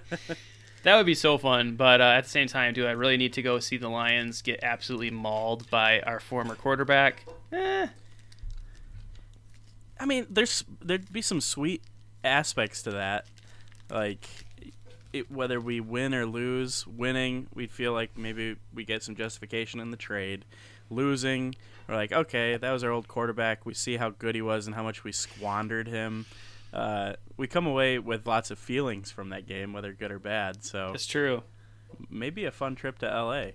That 0.84 0.98
would 0.98 1.06
be 1.06 1.16
so 1.16 1.38
fun, 1.38 1.78
but 1.78 2.02
uh, 2.02 2.04
at 2.04 2.26
the 2.26 2.30
same 2.30 2.48
time, 2.48 2.74
do 2.74 2.86
I 2.86 2.92
really 2.92 3.16
need 3.16 3.32
to 3.34 3.42
go 3.42 3.58
see 3.60 3.78
the 3.78 3.88
Lions 3.88 4.42
get 4.42 4.60
absolutely 4.64 5.12
mauled 5.12 5.70
by 5.70 6.02
our 6.02 6.20
former 6.20 6.56
quarterback? 6.56 7.24
Eh, 7.54 7.88
I 10.00 10.06
mean, 10.06 10.28
there's 10.30 10.64
there'd 10.82 11.12
be 11.12 11.22
some 11.22 11.42
sweet 11.42 11.84
aspects 12.24 12.82
to 12.84 12.92
that, 12.92 13.26
like 13.90 14.28
it, 15.12 15.32
whether 15.32 15.60
we 15.60 15.80
win 15.80 16.14
or 16.14 16.26
lose. 16.26 16.86
Winning, 16.88 17.48
we'd 17.54 17.72
feel 17.72 17.94
like 17.94 18.18
maybe 18.18 18.58
we 18.74 18.84
get 18.84 19.04
some 19.04 19.16
justification 19.16 19.80
in 19.80 19.92
the 19.92 19.98
trade. 19.98 20.46
Losing, 20.90 21.56
we're 21.88 21.96
like, 21.96 22.12
okay, 22.12 22.58
that 22.58 22.72
was 22.72 22.84
our 22.84 22.92
old 22.92 23.08
quarterback. 23.08 23.66
We 23.66 23.74
see 23.74 23.98
how 23.98 24.10
good 24.10 24.36
he 24.36 24.42
was 24.42 24.68
and 24.68 24.76
how 24.76 24.84
much 24.84 25.04
we 25.04 25.12
squandered 25.12 25.88
him. 25.88 26.26
Uh, 26.74 27.14
we 27.38 27.48
come 27.48 27.68
away 27.68 28.00
with 28.00 28.26
lots 28.26 28.52
of 28.52 28.60
feelings 28.60 29.12
from 29.12 29.30
that 29.30 29.48
game, 29.48 29.74
whether 29.74 29.94
good 29.94 30.12
or 30.12 30.20
bad. 30.20 30.64
So 30.64 30.92
it's 30.94 31.06
true. 31.06 31.44
maybe 32.10 32.46
a 32.46 32.52
fun 32.52 32.76
trip 32.76 33.00
to 33.00 33.06
LA. 33.06 33.52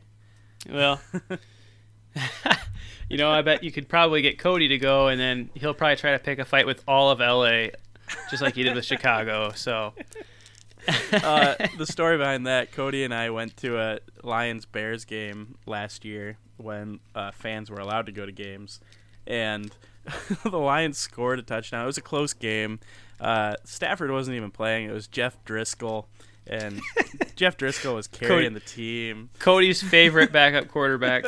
Well, 0.69 1.01
you 3.09 3.17
know, 3.17 3.31
I 3.31 3.43
bet 3.43 3.65
you 3.65 3.73
could 3.73 3.89
probably 3.89 4.23
get 4.23 4.39
Cody 4.39 4.69
to 4.69 4.79
go, 4.79 5.09
and 5.09 5.21
then 5.21 5.51
he'll 5.55 5.75
probably 5.75 5.97
try 5.97 6.13
to 6.13 6.19
pick 6.19 6.39
a 6.39 6.45
fight 6.45 6.67
with 6.67 6.83
all 6.87 7.11
of 7.11 7.21
LA, 7.21 7.69
just 8.31 8.43
like 8.43 8.55
he 8.55 8.63
did 8.63 8.75
with 8.75 8.85
Chicago. 8.87 9.53
So, 9.55 9.95
uh, 11.13 11.55
the 11.77 11.87
story 11.89 12.19
behind 12.19 12.47
that, 12.47 12.73
Cody 12.73 13.05
and 13.05 13.15
I 13.15 13.31
went 13.31 13.57
to 13.59 13.79
a 13.79 13.99
Lions 14.23 14.67
Bears 14.67 15.05
game 15.05 15.57
last 15.67 16.05
year 16.05 16.39
when 16.57 17.01
uh, 17.15 17.31
fans 17.31 17.71
were 17.71 17.81
allowed 17.81 18.07
to 18.07 18.13
go 18.13 18.27
to 18.27 18.33
games, 18.33 18.81
and 19.27 19.71
the 20.45 20.59
Lions 20.59 20.99
scored 20.99 21.39
a 21.39 21.43
touchdown. 21.43 21.83
It 21.83 21.87
was 21.87 21.99
a 21.99 22.03
close 22.03 22.33
game. 22.33 22.81
Uh, 23.21 23.55
Stafford 23.65 24.11
wasn't 24.11 24.37
even 24.37 24.51
playing. 24.51 24.89
It 24.89 24.93
was 24.93 25.09
Jeff 25.09 25.43
Driskel, 25.45 26.07
and 26.47 26.81
Jeff 27.37 27.57
Driskel 27.57 27.95
was 27.95 28.07
carrying 28.07 28.55
the 28.55 28.61
team. 28.61 29.31
Cody's 29.39 29.83
favorite 29.83 30.33
backup 30.33 30.69
quarterback. 30.69 31.25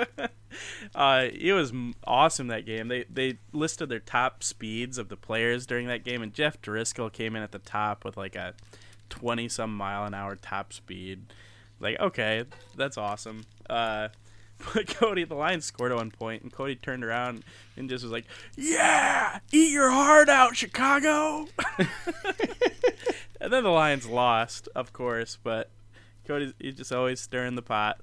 Uh, 0.95 1.27
it 1.33 1.53
was 1.53 1.73
awesome 2.05 2.49
that 2.49 2.67
game. 2.67 2.89
They 2.89 3.05
they 3.05 3.39
listed 3.53 3.89
their 3.89 4.01
top 4.01 4.43
speeds 4.43 4.99
of 4.99 5.09
the 5.09 5.17
players 5.17 5.67
during 5.67 5.87
that 5.87 6.05
game, 6.05 6.23
and 6.23 6.33
Jeff 6.33 6.61
Driskel 6.61 7.13
came 7.13 7.37
in 7.37 7.43
at 7.43 7.53
the 7.53 7.59
top 7.59 8.05
with 8.05 8.17
like 8.17 8.37
a 8.37 8.55
twenty 9.09 9.49
some 9.49 9.77
mile 9.77 10.05
an 10.05 10.15
hour 10.15 10.37
top 10.37 10.73
speed. 10.73 11.33
Like, 11.79 11.99
okay, 12.01 12.45
that's 12.77 12.99
awesome. 12.99 13.45
Uh, 13.69 14.09
but 14.75 14.89
Cody, 14.89 15.25
the 15.25 15.35
Lions 15.35 15.65
scored 15.65 15.93
at 15.93 15.97
one 15.97 16.11
point, 16.11 16.43
and 16.43 16.53
Cody 16.53 16.75
turned 16.75 17.05
around 17.05 17.45
and 17.77 17.89
just 17.89 18.05
was 18.05 18.13
like, 18.13 18.27
"Yeah, 18.57 19.39
eat 19.53 19.71
your 19.71 19.91
heart 19.91 20.29
out, 20.29 20.57
Chicago." 20.57 21.47
and 23.41 23.53
then 23.53 23.65
the 23.65 23.71
Lions 23.71 24.07
lost, 24.07 24.69
of 24.75 24.93
course, 24.93 25.39
but 25.43 25.71
Cody, 26.27 26.53
he's 26.59 26.75
just 26.75 26.93
always 26.93 27.21
stirring 27.21 27.55
the 27.55 27.63
pot, 27.63 28.01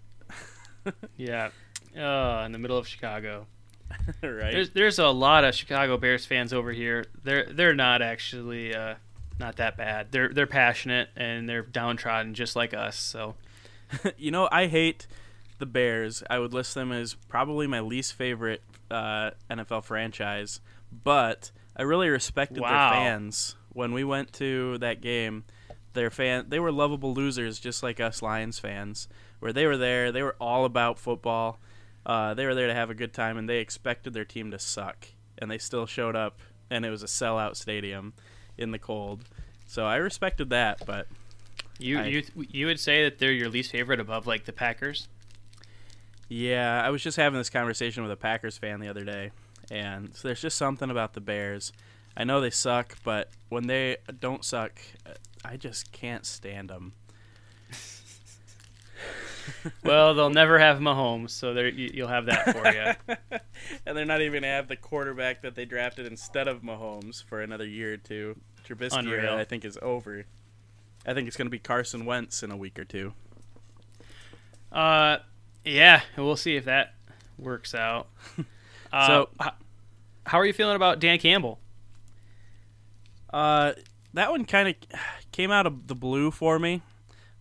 Yeah. 1.18 1.50
Uh, 1.98 2.44
in 2.46 2.52
the 2.52 2.60
middle 2.60 2.78
of 2.78 2.88
Chicago. 2.88 3.48
right? 4.22 4.52
There's 4.52 4.70
there's 4.72 5.00
a 5.00 5.08
lot 5.08 5.44
of 5.44 5.56
Chicago 5.56 5.98
Bears 5.98 6.26
fans 6.26 6.54
over 6.54 6.72
here. 6.72 7.06
They're 7.24 7.46
they're 7.46 7.74
not 7.76 8.02
actually 8.02 8.76
uh, 8.76 8.96
not 9.40 9.56
that 9.58 9.78
bad. 9.78 10.08
They're 10.12 10.30
they're 10.30 10.48
passionate 10.48 11.10
and 11.16 11.48
they're 11.48 11.62
downtrodden 11.62 12.34
just 12.34 12.56
like 12.56 12.74
us. 12.74 12.98
So 12.98 13.36
you 14.18 14.32
know, 14.32 14.50
I 14.52 14.68
hate 14.68 15.08
the 15.60 15.66
Bears. 15.66 16.22
I 16.30 16.40
would 16.40 16.54
list 16.54 16.76
them 16.76 16.92
as 16.92 17.14
probably 17.14 17.66
my 17.68 17.80
least 17.80 18.14
favorite 18.14 18.62
uh, 18.92 19.32
NFL 19.50 19.84
franchise, 19.86 20.60
but 21.04 21.52
I 21.76 21.84
really 21.84 22.10
respected 22.10 22.60
Wow. 22.60 22.70
their 22.92 23.00
fans 23.00 23.56
when 23.74 23.94
we 23.94 24.04
went 24.04 24.34
to 24.34 24.78
that 24.80 25.02
game. 25.02 25.46
Their 25.94 26.12
fan, 26.12 26.46
they 26.50 26.60
were 26.60 26.72
lovable 26.72 27.14
losers, 27.14 27.58
just 27.60 27.82
like 27.82 28.00
us 28.00 28.22
Lions 28.22 28.60
fans. 28.60 29.08
Where 29.40 29.52
they 29.54 29.66
were 29.66 29.78
there, 29.78 30.12
they 30.12 30.22
were 30.22 30.36
all 30.40 30.64
about 30.66 31.00
football. 31.00 31.60
Uh, 32.08 32.34
they 32.34 32.46
were 32.46 32.56
there 32.56 32.68
to 32.68 32.74
have 32.74 32.90
a 32.90 32.96
good 32.96 33.14
time, 33.14 33.38
and 33.38 33.48
they 33.48 33.60
expected 33.60 34.14
their 34.14 34.26
team 34.26 34.50
to 34.50 34.58
suck, 34.58 35.10
and 35.38 35.52
they 35.52 35.58
still 35.60 35.86
showed 35.86 36.16
up, 36.16 36.40
and 36.72 36.86
it 36.86 36.90
was 36.90 37.04
a 37.04 37.08
sellout 37.08 37.56
stadium 37.58 38.14
in 38.58 38.72
the 38.72 38.80
cold. 38.80 39.26
So 39.68 39.86
I 39.86 39.98
respected 39.98 40.50
that, 40.52 40.86
but 40.86 41.08
you 41.78 42.00
I- 42.00 42.06
you 42.06 42.24
you 42.50 42.66
would 42.68 42.80
say 42.80 43.04
that 43.04 43.20
they're 43.20 43.32
your 43.34 43.50
least 43.50 43.72
favorite 43.72 44.00
above 44.00 44.26
like 44.26 44.46
the 44.46 44.54
Packers. 44.54 45.10
Yeah, 46.30 46.82
I 46.84 46.90
was 46.90 47.02
just 47.04 47.18
having 47.18 47.38
this 47.38 47.50
conversation 47.50 48.04
with 48.04 48.12
a 48.12 48.16
Packers 48.18 48.58
fan 48.58 48.80
the 48.80 48.88
other 48.88 49.04
day, 49.04 49.32
and 49.70 50.16
so 50.16 50.28
there's 50.30 50.42
just 50.42 50.58
something 50.58 50.90
about 50.90 51.14
the 51.14 51.22
Bears. 51.22 51.72
I 52.16 52.24
know 52.24 52.42
they 52.42 52.50
suck, 52.50 52.98
but 53.04 53.30
when 53.50 53.68
they 53.68 53.98
don't 54.20 54.44
suck, 54.44 54.80
I 55.46 55.56
just 55.58 55.92
can't 55.92 56.26
stand 56.26 56.70
them. 56.70 56.94
Well, 59.84 60.14
they'll 60.14 60.30
never 60.30 60.60
have 60.60 60.80
Mahomes, 60.80 61.30
so 61.32 61.54
there 61.54 61.68
you, 61.68 61.90
you'll 61.94 62.08
have 62.08 62.26
that 62.28 62.52
for 62.52 62.68
you. 63.18 63.18
and 63.86 63.98
they're 63.98 64.06
not 64.06 64.22
even 64.22 64.42
gonna 64.42 64.54
have 64.54 64.68
the 64.68 64.76
quarterback 64.76 65.42
that 65.44 65.56
they 65.56 65.66
drafted 65.66 66.06
instead 66.06 66.48
of 66.48 66.62
Mahomes 66.62 67.24
for 67.24 67.42
another 67.42 67.66
year 67.68 67.94
or 67.94 67.98
two. 67.98 68.36
Trubisky, 68.68 68.98
Unreal. 69.00 69.36
I 69.36 69.44
think, 69.46 69.64
is 69.66 69.78
over. 69.82 70.26
I 71.06 71.14
think 71.14 71.28
it's 71.28 71.38
gonna 71.38 71.50
be 71.50 71.60
Carson 71.60 72.06
Wentz 72.06 72.44
in 72.44 72.52
a 72.52 72.58
week 72.58 72.78
or 72.78 72.84
two. 72.86 73.14
Uh, 74.72 75.18
yeah, 75.64 76.02
we'll 76.18 76.36
see 76.36 76.56
if 76.56 76.66
that 76.66 76.94
works 77.38 77.74
out. 77.76 78.08
Uh, 78.92 79.08
So- 79.08 79.30
h- 79.42 79.50
how 80.26 80.40
are 80.40 80.46
you 80.46 80.54
feeling 80.54 80.78
about 80.78 81.00
Dan 81.00 81.20
Campbell? 81.20 81.60
Uh, 83.30 83.74
that 84.14 84.32
one 84.32 84.46
kind 84.46 84.70
of 84.70 84.76
came 85.34 85.52
out 85.52 85.68
of 85.68 85.88
the 85.88 85.96
blue 85.96 86.32
for 86.32 86.58
me, 86.58 86.82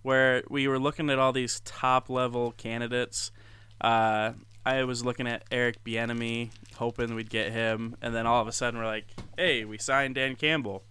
where 0.06 0.44
we 0.48 0.68
were 0.68 0.78
looking 0.78 1.10
at 1.10 1.18
all 1.18 1.32
these 1.32 1.58
top 1.64 2.08
level 2.08 2.52
candidates. 2.52 3.32
Uh, 3.80 4.30
I 4.64 4.84
was 4.84 5.04
looking 5.04 5.26
at 5.26 5.42
Eric 5.50 5.82
Bieniemy, 5.82 6.50
hoping 6.76 7.16
we'd 7.16 7.28
get 7.28 7.50
him, 7.50 7.96
and 8.00 8.14
then 8.14 8.24
all 8.24 8.40
of 8.40 8.46
a 8.46 8.52
sudden 8.52 8.78
we're 8.78 8.86
like, 8.86 9.06
"Hey, 9.36 9.64
we 9.64 9.78
signed 9.78 10.14
Dan 10.14 10.36
Campbell," 10.36 10.84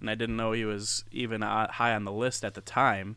and 0.00 0.08
I 0.08 0.14
didn't 0.14 0.38
know 0.38 0.52
he 0.52 0.64
was 0.64 1.04
even 1.12 1.42
high 1.42 1.94
on 1.94 2.04
the 2.04 2.12
list 2.12 2.42
at 2.42 2.54
the 2.54 2.62
time. 2.62 3.16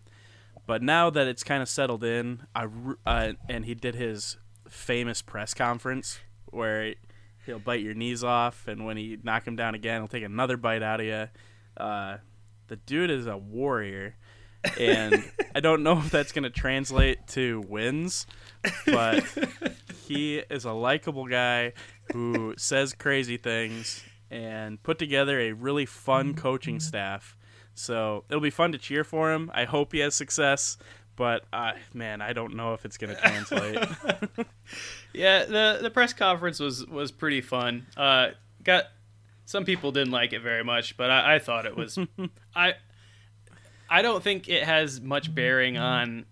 But 0.65 0.83
now 0.83 1.09
that 1.09 1.27
it's 1.27 1.45
kind 1.45 1.61
of 1.61 1.69
settled 1.69 2.03
in, 2.03 2.45
I 2.53 2.67
uh, 3.05 3.33
and 3.47 3.63
he 3.63 3.73
did 3.73 3.95
his 3.95 4.35
famous 4.67 5.21
press 5.21 5.53
conference 5.53 6.19
where 6.47 6.95
he'll 7.45 7.59
bite 7.59 7.79
your 7.79 7.93
knees 7.93 8.21
off, 8.21 8.67
and 8.67 8.85
when 8.85 8.97
he 8.97 9.17
knock 9.23 9.47
him 9.47 9.55
down 9.55 9.75
again, 9.75 10.01
he'll 10.01 10.09
take 10.09 10.23
another 10.23 10.57
bite 10.57 10.83
out 10.83 10.99
of 10.99 11.05
you. 11.05 11.29
Uh, 11.77 12.17
the 12.67 12.75
dude 12.75 13.09
is 13.09 13.27
a 13.27 13.37
warrior, 13.37 14.17
and 14.79 15.23
I 15.55 15.59
don't 15.59 15.83
know 15.83 15.97
if 15.97 16.09
that's 16.09 16.31
gonna 16.31 16.49
translate 16.49 17.27
to 17.29 17.61
wins, 17.67 18.27
but 18.85 19.23
he 20.07 20.37
is 20.49 20.65
a 20.65 20.73
likable 20.73 21.27
guy 21.27 21.73
who 22.13 22.53
says 22.57 22.93
crazy 22.93 23.37
things 23.37 24.03
and 24.29 24.81
put 24.83 24.99
together 24.99 25.39
a 25.39 25.51
really 25.53 25.85
fun 25.85 26.33
coaching 26.33 26.79
staff. 26.79 27.35
So 27.73 28.23
it'll 28.29 28.41
be 28.41 28.49
fun 28.49 28.71
to 28.71 28.77
cheer 28.77 29.03
for 29.03 29.31
him. 29.31 29.51
I 29.53 29.65
hope 29.65 29.93
he 29.93 29.99
has 29.99 30.15
success, 30.15 30.77
but 31.15 31.45
uh, 31.53 31.73
man, 31.93 32.21
I 32.21 32.33
don't 32.33 32.55
know 32.55 32.73
if 32.73 32.85
it's 32.85 32.97
gonna 32.97 33.15
translate. 33.15 33.77
Yeah, 35.13 35.45
the 35.45 35.79
the 35.81 35.89
press 35.89 36.13
conference 36.13 36.59
was 36.59 36.85
was 36.85 37.11
pretty 37.11 37.41
fun. 37.41 37.87
Uh, 37.95 38.29
got 38.63 38.85
some 39.45 39.65
people 39.65 39.91
didn't 39.91 40.11
like 40.11 40.33
it 40.33 40.41
very 40.41 40.63
much, 40.63 40.95
but 40.95 41.09
I, 41.09 41.35
I 41.35 41.39
thought 41.39 41.65
it 41.65 41.75
was. 41.75 41.97
I 42.55 42.73
I 43.89 44.01
don't 44.01 44.23
think 44.23 44.49
it 44.49 44.63
has 44.63 45.01
much 45.01 45.33
bearing 45.33 45.77
on 45.77 46.25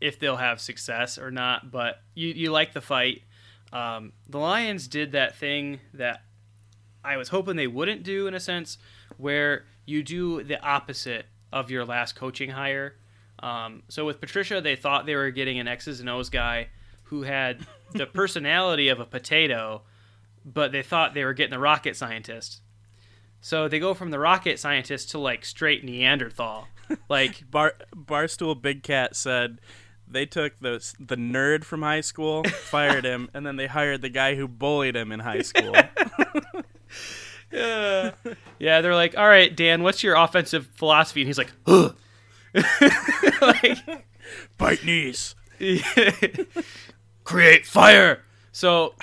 if 0.00 0.18
they'll 0.18 0.36
have 0.36 0.60
success 0.60 1.18
or 1.18 1.30
not. 1.30 1.70
But 1.70 2.00
you 2.14 2.28
you 2.28 2.50
like 2.50 2.72
the 2.72 2.80
fight. 2.80 3.22
Um, 3.72 4.12
the 4.28 4.38
Lions 4.38 4.88
did 4.88 5.12
that 5.12 5.36
thing 5.36 5.80
that 5.94 6.22
I 7.04 7.16
was 7.16 7.28
hoping 7.28 7.56
they 7.56 7.66
wouldn't 7.66 8.02
do 8.02 8.26
in 8.26 8.34
a 8.34 8.40
sense, 8.40 8.78
where 9.16 9.64
you 9.84 10.02
do 10.02 10.42
the 10.42 10.60
opposite 10.62 11.26
of 11.52 11.70
your 11.70 11.84
last 11.84 12.16
coaching 12.16 12.50
hire. 12.50 12.96
Um, 13.38 13.82
so 13.88 14.04
with 14.04 14.20
Patricia, 14.20 14.60
they 14.60 14.76
thought 14.76 15.06
they 15.06 15.14
were 15.14 15.30
getting 15.30 15.58
an 15.58 15.68
X's 15.68 16.00
and 16.00 16.08
O's 16.08 16.30
guy 16.30 16.68
who 17.04 17.22
had 17.22 17.64
the 17.92 18.06
personality 18.14 18.88
of 18.88 18.98
a 18.98 19.04
potato, 19.04 19.82
but 20.44 20.72
they 20.72 20.82
thought 20.82 21.14
they 21.14 21.24
were 21.24 21.34
getting 21.34 21.52
the 21.52 21.58
rocket 21.58 21.96
scientist. 21.96 22.62
So 23.40 23.68
they 23.68 23.78
go 23.78 23.94
from 23.94 24.10
the 24.10 24.18
rocket 24.18 24.58
scientist 24.58 25.10
to 25.10 25.18
like 25.18 25.44
straight 25.44 25.84
Neanderthal. 25.84 26.68
Like 27.08 27.50
Bar 27.50 27.74
Barstool 27.92 28.62
Big 28.62 28.84
Cat 28.84 29.16
said 29.16 29.60
they 30.06 30.24
took 30.24 30.52
the 30.60 30.78
the 31.00 31.16
nerd 31.16 31.64
from 31.64 31.82
high 31.82 32.00
school, 32.00 32.44
fired 32.70 33.04
him, 33.04 33.28
and 33.34 33.44
then 33.44 33.56
they 33.56 33.66
hired 33.66 34.02
the 34.02 34.08
guy 34.08 34.36
who 34.36 34.46
bullied 34.46 34.94
him 34.94 35.10
in 35.10 35.18
high 35.18 35.42
school. 35.42 35.74
yeah, 37.50 38.12
they're 38.60 38.94
like, 38.94 39.18
"All 39.18 39.26
right, 39.26 39.54
Dan, 39.54 39.82
what's 39.82 40.04
your 40.04 40.14
offensive 40.14 40.68
philosophy?" 40.76 41.22
And 41.22 41.28
he's 41.28 41.38
like, 41.38 41.52
"Huh." 41.66 41.90
like, 43.40 43.78
Bite 44.56 44.84
knees. 44.84 45.34
create 47.24 47.66
fire. 47.66 48.22
So 48.52 48.94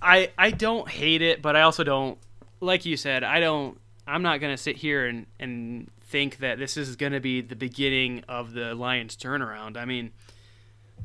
I 0.00 0.30
I 0.38 0.50
don't 0.52 0.88
hate 0.88 1.22
it, 1.22 1.42
but 1.42 1.56
I 1.56 1.62
also 1.62 1.82
don't 1.84 2.18
like 2.64 2.84
you 2.84 2.96
said, 2.96 3.22
I 3.22 3.40
don't 3.40 3.78
I'm 4.06 4.22
not 4.22 4.40
gonna 4.40 4.56
sit 4.56 4.76
here 4.76 5.06
and, 5.06 5.26
and 5.38 5.90
think 6.02 6.38
that 6.38 6.58
this 6.58 6.76
is 6.76 6.96
gonna 6.96 7.20
be 7.20 7.40
the 7.40 7.56
beginning 7.56 8.24
of 8.28 8.52
the 8.52 8.74
Lions 8.74 9.16
turnaround. 9.16 9.76
I 9.76 9.84
mean, 9.84 10.12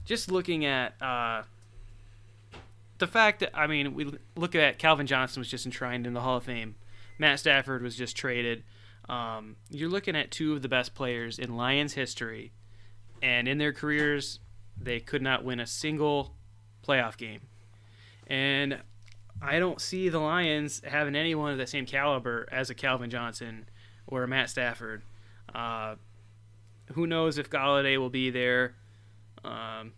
just 0.05 0.31
looking 0.31 0.65
at 0.65 1.01
uh, 1.01 1.43
the 2.97 3.07
fact 3.07 3.41
that 3.41 3.51
I 3.53 3.67
mean, 3.67 3.93
we 3.93 4.11
look 4.35 4.55
at 4.55 4.79
Calvin 4.79 5.07
Johnson 5.07 5.39
was 5.39 5.49
just 5.49 5.65
enshrined 5.65 6.07
in 6.07 6.13
the 6.13 6.21
Hall 6.21 6.37
of 6.37 6.43
Fame. 6.43 6.75
Matt 7.17 7.39
Stafford 7.39 7.81
was 7.81 7.95
just 7.95 8.15
traded. 8.15 8.63
Um, 9.07 9.55
you're 9.69 9.89
looking 9.89 10.15
at 10.15 10.31
two 10.31 10.53
of 10.53 10.61
the 10.61 10.69
best 10.69 10.93
players 10.93 11.39
in 11.39 11.57
Lions 11.57 11.93
history, 11.93 12.51
and 13.21 13.47
in 13.47 13.57
their 13.57 13.73
careers, 13.73 14.39
they 14.79 14.99
could 14.99 15.21
not 15.21 15.43
win 15.43 15.59
a 15.59 15.65
single 15.65 16.35
playoff 16.87 17.17
game. 17.17 17.41
And 18.27 18.79
I 19.41 19.59
don't 19.59 19.79
see 19.79 20.09
the 20.09 20.19
Lions 20.19 20.81
having 20.85 21.15
anyone 21.15 21.51
of 21.51 21.57
the 21.57 21.67
same 21.67 21.85
caliber 21.85 22.47
as 22.51 22.69
a 22.69 22.75
Calvin 22.75 23.09
Johnson 23.09 23.69
or 24.07 24.23
a 24.23 24.27
Matt 24.27 24.49
Stafford. 24.49 25.01
Uh, 25.53 25.95
who 26.93 27.07
knows 27.07 27.37
if 27.37 27.49
Golladay 27.49 27.97
will 27.97 28.09
be 28.09 28.29
there? 28.29 28.75
Um, 29.43 29.93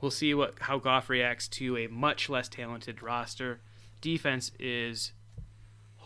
we'll 0.00 0.10
see 0.10 0.34
what 0.34 0.54
how 0.60 0.78
Goff 0.78 1.08
reacts 1.08 1.48
to 1.48 1.76
a 1.76 1.86
much 1.86 2.28
less 2.28 2.48
talented 2.48 3.02
roster. 3.02 3.60
Defense 4.00 4.50
is, 4.58 5.12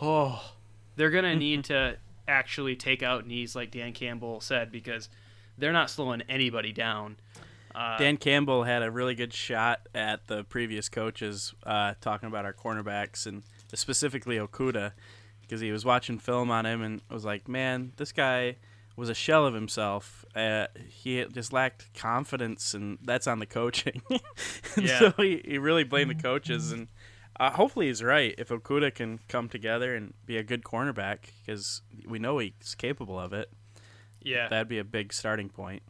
oh, 0.01 0.55
they're 0.97 1.11
gonna 1.11 1.35
need 1.37 1.65
to 1.65 1.97
actually 2.27 2.77
take 2.77 3.03
out 3.03 3.27
knees 3.27 3.57
like 3.57 3.71
Dan 3.71 3.93
Campbell 3.93 4.41
said 4.41 4.71
because 4.71 5.09
they're 5.57 5.73
not 5.73 5.91
slowing 5.91 6.23
anybody 6.29 6.73
down. 6.73 7.17
Uh, 7.79 7.97
Dan 7.97 8.17
Campbell 8.17 8.65
had 8.65 8.83
a 8.83 8.91
really 8.91 9.15
good 9.15 9.33
shot 9.33 9.89
at 9.95 10.27
the 10.27 10.43
previous 10.43 10.89
coaches 10.89 11.55
uh, 11.65 11.95
talking 12.01 12.27
about 12.27 12.45
our 12.45 12.53
cornerbacks 12.53 13.25
and 13.25 13.45
specifically 13.73 14.37
Okudah 14.37 14.93
because 15.43 15.61
he 15.61 15.71
was 15.71 15.85
watching 15.85 16.19
film 16.19 16.51
on 16.51 16.67
him 16.67 16.83
and 16.83 17.03
was 17.09 17.25
like, 17.25 17.47
man, 17.47 17.93
this 17.97 18.11
guy 18.11 18.57
was 18.97 19.09
a 19.09 19.15
shell 19.15 19.47
of 19.47 19.55
himself. 19.55 20.25
Uh, 20.35 20.67
he 20.89 21.25
just 21.27 21.53
lacked 21.53 21.95
confidence, 21.95 22.75
and 22.75 22.99
that's 23.03 23.29
on 23.29 23.39
the 23.39 23.47
coaching. 23.47 24.03
yeah. 24.77 24.99
So 24.99 25.13
he, 25.19 25.41
he 25.45 25.59
really 25.59 25.85
blamed 25.85 26.11
the 26.11 26.17
coaches, 26.17 26.73
and 26.73 26.89
uh, 27.39 27.51
hopefully 27.51 27.87
he's 27.87 28.03
right. 28.03 28.35
If 28.39 28.49
Okudah 28.49 28.93
can 28.93 29.21
come 29.29 29.49
together 29.49 29.95
and 29.95 30.15
be 30.27 30.37
a 30.37 30.43
good 30.43 30.65
cornerback, 30.65 31.19
because 31.47 31.83
we 32.09 32.19
know 32.19 32.39
he's 32.39 32.75
capable 32.77 33.21
of 33.21 33.33
it. 33.33 33.53
Yeah, 34.21 34.49
that'd 34.49 34.67
be 34.67 34.81
a 34.81 34.85
big 34.85 35.13
starting 35.13 35.49
point. 35.49 35.85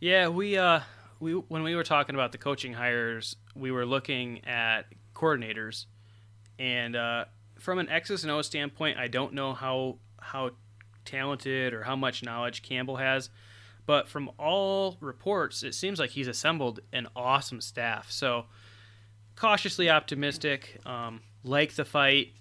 Yeah, 0.00 0.28
we 0.28 0.56
uh, 0.58 0.80
we 1.20 1.32
when 1.32 1.62
we 1.62 1.74
were 1.74 1.84
talking 1.84 2.14
about 2.14 2.32
the 2.32 2.38
coaching 2.38 2.72
hires, 2.72 3.36
we 3.54 3.70
were 3.70 3.86
looking 3.86 4.44
at 4.44 4.82
coordinators, 5.14 5.86
and 6.58 6.96
uh, 6.96 7.24
from 7.58 7.78
an 7.78 7.88
X's 7.88 8.24
and 8.24 8.30
O 8.30 8.42
standpoint, 8.42 8.98
I 8.98 9.08
don't 9.08 9.34
know 9.34 9.54
how 9.54 9.98
how 10.20 10.50
talented 11.04 11.74
or 11.74 11.82
how 11.82 11.96
much 11.96 12.22
knowledge 12.22 12.62
Campbell 12.62 12.96
has, 12.96 13.30
but 13.86 14.08
from 14.08 14.30
all 14.38 14.96
reports, 15.00 15.62
it 15.62 15.74
seems 15.74 15.98
like 15.98 16.10
he's 16.10 16.28
assembled 16.28 16.80
an 16.92 17.08
awesome 17.14 17.60
staff. 17.60 18.10
So 18.10 18.46
cautiously 19.36 19.90
optimistic. 19.90 20.80
Um, 20.86 21.20
like 21.42 21.74
the 21.74 21.84
fight, 21.84 22.32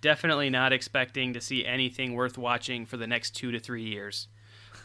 definitely 0.00 0.50
not 0.50 0.72
expecting 0.72 1.32
to 1.34 1.40
see 1.40 1.64
anything 1.64 2.14
worth 2.14 2.36
watching 2.36 2.86
for 2.86 2.96
the 2.96 3.06
next 3.06 3.32
two 3.32 3.52
to 3.52 3.60
three 3.60 3.84
years. 3.84 4.28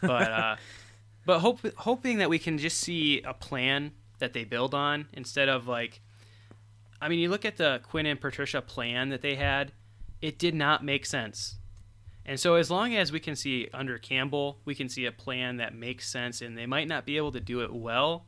But 0.00 0.30
uh, 0.30 0.56
but 1.24 1.40
hope, 1.40 1.60
hoping 1.78 2.18
that 2.18 2.30
we 2.30 2.38
can 2.38 2.58
just 2.58 2.78
see 2.78 3.22
a 3.22 3.34
plan 3.34 3.92
that 4.18 4.32
they 4.32 4.44
build 4.44 4.74
on 4.74 5.06
instead 5.12 5.48
of 5.48 5.66
like. 5.66 6.00
I 7.00 7.08
mean, 7.08 7.18
you 7.18 7.28
look 7.28 7.44
at 7.44 7.56
the 7.56 7.80
Quinn 7.82 8.06
and 8.06 8.20
Patricia 8.20 8.62
plan 8.62 9.08
that 9.08 9.22
they 9.22 9.34
had; 9.34 9.72
it 10.20 10.38
did 10.38 10.54
not 10.54 10.84
make 10.84 11.04
sense. 11.04 11.56
And 12.24 12.38
so, 12.38 12.54
as 12.54 12.70
long 12.70 12.94
as 12.94 13.10
we 13.10 13.18
can 13.18 13.34
see 13.34 13.68
under 13.74 13.98
Campbell, 13.98 14.60
we 14.64 14.74
can 14.74 14.88
see 14.88 15.06
a 15.06 15.12
plan 15.12 15.56
that 15.56 15.74
makes 15.74 16.08
sense, 16.08 16.40
and 16.40 16.56
they 16.56 16.66
might 16.66 16.86
not 16.86 17.04
be 17.04 17.16
able 17.16 17.32
to 17.32 17.40
do 17.40 17.62
it 17.62 17.74
well, 17.74 18.26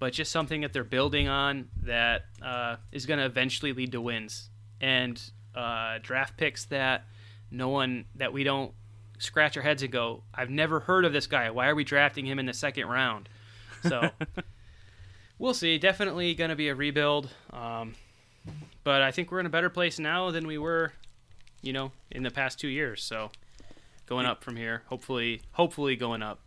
but 0.00 0.12
just 0.12 0.32
something 0.32 0.62
that 0.62 0.72
they're 0.72 0.82
building 0.82 1.28
on 1.28 1.68
that 1.84 2.22
uh, 2.42 2.76
is 2.90 3.06
going 3.06 3.20
to 3.20 3.26
eventually 3.26 3.72
lead 3.72 3.92
to 3.92 4.00
wins 4.00 4.50
and 4.80 5.22
uh, 5.54 5.98
draft 6.02 6.36
picks 6.36 6.64
that 6.66 7.04
no 7.50 7.68
one 7.68 8.06
that 8.16 8.32
we 8.32 8.42
don't 8.42 8.72
scratch 9.22 9.56
our 9.56 9.62
heads 9.62 9.82
and 9.82 9.92
go, 9.92 10.22
I've 10.34 10.50
never 10.50 10.80
heard 10.80 11.04
of 11.04 11.12
this 11.12 11.26
guy. 11.26 11.50
Why 11.50 11.68
are 11.68 11.74
we 11.74 11.84
drafting 11.84 12.26
him 12.26 12.38
in 12.38 12.46
the 12.46 12.52
second 12.52 12.86
round? 12.88 13.28
So 13.82 14.10
we'll 15.38 15.54
see. 15.54 15.78
Definitely 15.78 16.34
going 16.34 16.50
to 16.50 16.56
be 16.56 16.68
a 16.68 16.74
rebuild. 16.74 17.30
Um, 17.52 17.94
but 18.84 19.02
I 19.02 19.10
think 19.10 19.30
we're 19.30 19.40
in 19.40 19.46
a 19.46 19.50
better 19.50 19.70
place 19.70 19.98
now 19.98 20.30
than 20.30 20.46
we 20.46 20.58
were, 20.58 20.92
you 21.62 21.72
know, 21.72 21.92
in 22.10 22.22
the 22.24 22.30
past 22.30 22.58
two 22.58 22.68
years. 22.68 23.02
So 23.02 23.30
going 24.06 24.26
up 24.26 24.42
from 24.42 24.56
here, 24.56 24.82
hopefully, 24.86 25.42
hopefully 25.52 25.94
going 25.94 26.22
up. 26.22 26.40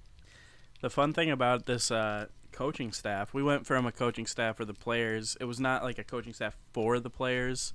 The 0.82 0.90
fun 0.90 1.14
thing 1.14 1.32
about 1.32 1.66
this 1.66 1.90
uh, 1.90 2.28
coaching 2.52 2.92
staff. 2.92 3.34
We 3.34 3.42
went 3.42 3.66
from 3.66 3.86
a 3.86 3.92
coaching 3.92 4.26
staff 4.26 4.58
for 4.58 4.66
the 4.66 4.74
players. 4.74 5.38
It 5.40 5.46
was 5.46 5.60
not 5.60 5.84
like 5.84 5.98
a 5.98 6.04
coaching 6.04 6.34
staff 6.34 6.58
for 6.74 7.00
the 7.00 7.10
players. 7.10 7.74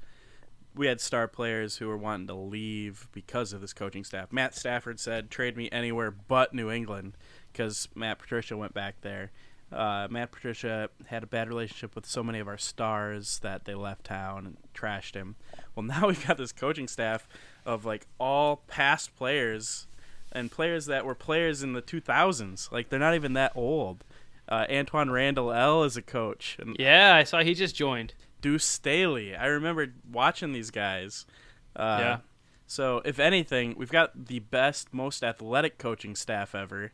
We 0.74 0.86
had 0.86 1.00
star 1.00 1.26
players 1.26 1.76
who 1.76 1.88
were 1.88 1.96
wanting 1.96 2.28
to 2.28 2.34
leave 2.34 3.08
because 3.12 3.52
of 3.52 3.60
this 3.60 3.72
coaching 3.72 4.04
staff. 4.04 4.32
Matt 4.32 4.54
Stafford 4.54 5.00
said, 5.00 5.30
"Trade 5.30 5.56
me 5.56 5.68
anywhere 5.70 6.10
but 6.10 6.54
New 6.54 6.70
England," 6.70 7.16
because 7.52 7.88
Matt 7.94 8.18
Patricia 8.18 8.56
went 8.56 8.72
back 8.72 9.00
there. 9.00 9.30
Uh, 9.72 10.08
Matt 10.10 10.32
Patricia 10.32 10.90
had 11.06 11.22
a 11.22 11.26
bad 11.26 11.48
relationship 11.48 11.94
with 11.94 12.04
so 12.04 12.22
many 12.22 12.40
of 12.40 12.48
our 12.48 12.58
stars 12.58 13.38
that 13.40 13.64
they 13.64 13.74
left 13.74 14.04
town 14.04 14.46
and 14.46 14.56
trashed 14.74 15.14
him. 15.14 15.36
Well, 15.74 15.82
now 15.86 16.08
we've 16.08 16.26
got 16.26 16.38
this 16.38 16.52
coaching 16.52 16.88
staff 16.88 17.28
of 17.64 17.84
like 17.84 18.06
all 18.18 18.62
past 18.66 19.16
players 19.16 19.86
and 20.32 20.50
players 20.50 20.86
that 20.86 21.04
were 21.04 21.14
players 21.14 21.62
in 21.62 21.72
the 21.72 21.82
2000s. 21.82 22.70
Like 22.72 22.88
they're 22.88 22.98
not 22.98 23.14
even 23.14 23.32
that 23.34 23.52
old. 23.54 24.04
Uh, 24.48 24.66
Antwaan 24.66 25.12
Randle 25.12 25.52
El 25.52 25.84
is 25.84 25.96
a 25.96 26.02
coach. 26.02 26.56
And 26.60 26.76
yeah, 26.78 27.14
I 27.14 27.24
saw 27.24 27.40
he 27.40 27.54
just 27.54 27.76
joined. 27.76 28.14
Deuce 28.40 28.64
Staley. 28.64 29.34
I 29.34 29.46
remember 29.46 29.88
watching 30.10 30.52
these 30.52 30.70
guys. 30.70 31.26
Uh, 31.74 31.98
yeah. 32.00 32.18
So 32.66 33.02
if 33.04 33.18
anything, 33.18 33.74
we've 33.76 33.90
got 33.90 34.26
the 34.26 34.38
best, 34.38 34.94
most 34.94 35.24
athletic 35.24 35.78
coaching 35.78 36.14
staff 36.14 36.54
ever, 36.54 36.92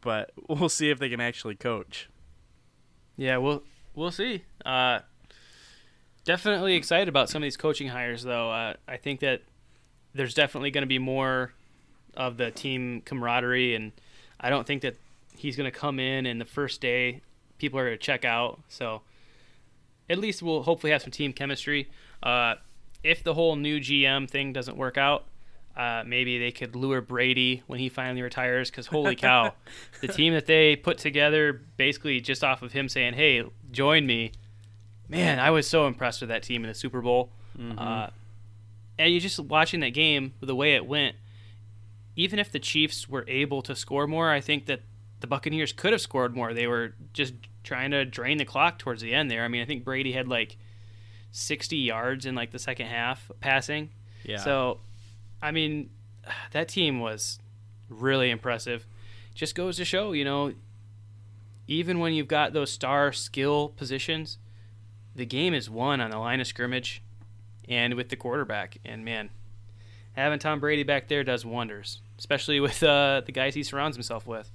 but 0.00 0.30
we'll 0.48 0.68
see 0.68 0.90
if 0.90 0.98
they 0.98 1.08
can 1.08 1.20
actually 1.20 1.54
coach. 1.54 2.08
Yeah, 3.16 3.38
we'll 3.38 3.62
we'll 3.94 4.10
see. 4.10 4.44
Uh, 4.64 5.00
definitely 6.24 6.74
excited 6.74 7.08
about 7.08 7.28
some 7.28 7.42
of 7.42 7.46
these 7.46 7.56
coaching 7.56 7.88
hires, 7.88 8.22
though. 8.22 8.50
Uh, 8.50 8.74
I 8.86 8.96
think 8.96 9.20
that 9.20 9.42
there's 10.14 10.34
definitely 10.34 10.70
going 10.70 10.82
to 10.82 10.88
be 10.88 10.98
more 10.98 11.52
of 12.16 12.36
the 12.36 12.50
team 12.50 13.02
camaraderie, 13.04 13.74
and 13.74 13.92
I 14.40 14.50
don't 14.50 14.66
think 14.66 14.82
that 14.82 14.96
he's 15.36 15.56
going 15.56 15.70
to 15.70 15.76
come 15.76 16.00
in 16.00 16.26
and 16.26 16.40
the 16.40 16.44
first 16.44 16.80
day 16.80 17.20
people 17.58 17.78
are 17.78 17.86
going 17.86 17.98
to 17.98 18.02
check 18.02 18.24
out. 18.24 18.60
So 18.68 19.02
at 20.10 20.18
least 20.18 20.42
we'll 20.42 20.62
hopefully 20.62 20.92
have 20.92 21.02
some 21.02 21.10
team 21.10 21.32
chemistry. 21.32 21.90
Uh, 22.22 22.54
if 23.02 23.22
the 23.22 23.34
whole 23.34 23.56
new 23.56 23.80
GM 23.80 24.28
thing 24.28 24.52
doesn't 24.52 24.76
work 24.76 24.96
out, 24.98 25.26
uh, 25.76 26.02
maybe 26.04 26.38
they 26.38 26.50
could 26.50 26.74
lure 26.74 27.00
Brady 27.00 27.62
when 27.66 27.78
he 27.78 27.88
finally 27.88 28.22
retires. 28.22 28.70
Because 28.70 28.88
holy 28.88 29.14
cow, 29.14 29.54
the 30.00 30.08
team 30.08 30.34
that 30.34 30.46
they 30.46 30.74
put 30.76 30.98
together 30.98 31.60
basically 31.76 32.20
just 32.20 32.42
off 32.42 32.62
of 32.62 32.72
him 32.72 32.88
saying, 32.88 33.14
"Hey, 33.14 33.44
join 33.70 34.06
me," 34.06 34.32
man, 35.08 35.38
I 35.38 35.50
was 35.50 35.66
so 35.66 35.86
impressed 35.86 36.20
with 36.20 36.30
that 36.30 36.42
team 36.42 36.64
in 36.64 36.68
the 36.68 36.74
Super 36.74 37.00
Bowl. 37.00 37.30
Mm-hmm. 37.56 37.78
Uh, 37.78 38.08
and 38.98 39.12
you 39.12 39.20
just 39.20 39.38
watching 39.38 39.80
that 39.80 39.90
game, 39.90 40.34
the 40.40 40.56
way 40.56 40.74
it 40.74 40.86
went. 40.86 41.16
Even 42.16 42.40
if 42.40 42.50
the 42.50 42.58
Chiefs 42.58 43.08
were 43.08 43.24
able 43.28 43.62
to 43.62 43.76
score 43.76 44.08
more, 44.08 44.30
I 44.30 44.40
think 44.40 44.66
that 44.66 44.80
the 45.20 45.28
Buccaneers 45.28 45.72
could 45.72 45.92
have 45.92 46.00
scored 46.00 46.34
more. 46.34 46.52
They 46.52 46.66
were 46.66 46.94
just 47.12 47.34
trying 47.64 47.90
to 47.90 48.04
drain 48.04 48.38
the 48.38 48.44
clock 48.44 48.78
towards 48.78 49.02
the 49.02 49.14
end 49.14 49.30
there. 49.30 49.44
I 49.44 49.48
mean, 49.48 49.62
I 49.62 49.64
think 49.64 49.84
Brady 49.84 50.12
had 50.12 50.28
like 50.28 50.56
60 51.32 51.76
yards 51.76 52.26
in 52.26 52.34
like 52.34 52.50
the 52.50 52.58
second 52.58 52.86
half 52.86 53.30
passing. 53.40 53.90
Yeah. 54.24 54.38
So, 54.38 54.80
I 55.42 55.50
mean, 55.50 55.90
that 56.52 56.68
team 56.68 57.00
was 57.00 57.38
really 57.88 58.30
impressive. 58.30 58.86
Just 59.34 59.54
goes 59.54 59.76
to 59.76 59.84
show, 59.84 60.12
you 60.12 60.24
know, 60.24 60.52
even 61.66 61.98
when 61.98 62.14
you've 62.14 62.28
got 62.28 62.52
those 62.52 62.70
star 62.70 63.12
skill 63.12 63.68
positions, 63.68 64.38
the 65.14 65.26
game 65.26 65.52
is 65.54 65.68
won 65.68 66.00
on 66.00 66.10
the 66.10 66.18
line 66.18 66.40
of 66.40 66.46
scrimmage 66.46 67.02
and 67.68 67.94
with 67.94 68.08
the 68.08 68.16
quarterback. 68.16 68.78
And 68.84 69.04
man, 69.04 69.30
having 70.12 70.38
Tom 70.38 70.60
Brady 70.60 70.82
back 70.82 71.08
there 71.08 71.22
does 71.22 71.44
wonders, 71.44 72.00
especially 72.18 72.58
with 72.58 72.82
uh, 72.82 73.22
the 73.24 73.32
guys 73.32 73.54
he 73.54 73.62
surrounds 73.62 73.96
himself 73.96 74.26
with 74.26 74.50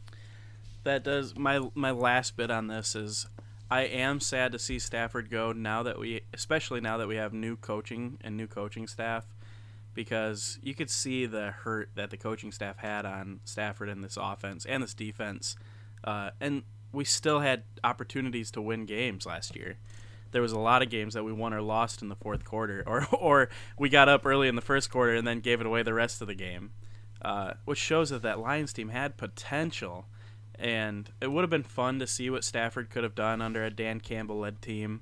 that 0.84 1.03
does 1.03 1.36
my 1.38 1.59
my 1.75 1.91
last 1.91 2.36
bit 2.36 2.51
on 2.51 2.67
this 2.67 2.95
is 2.95 3.27
I 3.71 3.81
am 3.81 4.19
sad 4.19 4.51
to 4.51 4.59
see 4.59 4.77
Stafford 4.79 5.29
go 5.29 5.51
now 5.51 5.84
that 5.84 5.99
we 5.99 6.21
especially 6.34 6.81
now 6.81 6.97
that 6.97 7.07
we 7.07 7.15
have 7.15 7.34
new 7.34 7.55
coaching 7.55 8.17
and 8.21 8.38
new 8.38 8.47
coaching 8.47 8.88
staff 8.88 9.25
because 9.93 10.59
you 10.61 10.73
could 10.73 10.89
see 10.89 11.25
the 11.25 11.51
hurt 11.51 11.89
that 11.95 12.09
the 12.09 12.17
coaching 12.17 12.51
staff 12.51 12.77
had 12.77 13.05
on 13.05 13.39
Stafford 13.45 13.89
in 13.89 14.01
this 14.01 14.17
offense 14.17 14.65
and 14.65 14.84
this 14.84 14.93
defense. 14.93 15.55
Uh, 16.03 16.31
and 16.41 16.63
we 16.91 17.05
still 17.05 17.39
had 17.39 17.63
opportunities 17.84 18.51
to 18.51 18.61
win 18.61 18.86
games 18.86 19.25
last 19.25 19.55
year. 19.55 19.77
There 20.31 20.41
was 20.41 20.51
a 20.51 20.59
lot 20.59 20.81
of 20.81 20.89
games 20.89 21.13
that 21.13 21.23
we 21.23 21.31
won 21.31 21.53
or 21.53 21.61
lost 21.61 22.01
in 22.01 22.09
the 22.09 22.15
fourth 22.15 22.43
quarter, 22.43 22.84
or 22.88 23.07
or 23.11 23.49
we 23.77 23.89
got 23.89 24.09
up 24.09 24.25
early 24.25 24.47
in 24.47 24.55
the 24.55 24.61
first 24.61 24.89
quarter 24.89 25.15
and 25.15 25.27
then 25.27 25.39
gave 25.39 25.61
it 25.61 25.67
away 25.67 25.84
the 25.84 25.93
rest 25.93 26.21
of 26.21 26.27
the 26.27 26.36
game, 26.36 26.71
uh, 27.21 27.53
which 27.65 27.79
shows 27.79 28.09
that 28.09 28.23
that 28.23 28.39
Lions 28.39 28.73
team 28.73 28.89
had 28.89 29.17
potential 29.17 30.05
and 30.64 31.11
it 31.20 31.28
would 31.28 31.41
have 31.41 31.49
been 31.49 31.61
fun 31.61 31.99
to 31.99 32.07
see 32.07 32.30
what 32.30 32.45
Stafford 32.45 32.89
could 32.89 33.03
have 33.03 33.16
done 33.16 33.41
under 33.41 33.66
a 33.66 33.70
Dan 33.70 33.99
Campbell 33.99 34.39
led 34.39 34.61
team. 34.61 35.01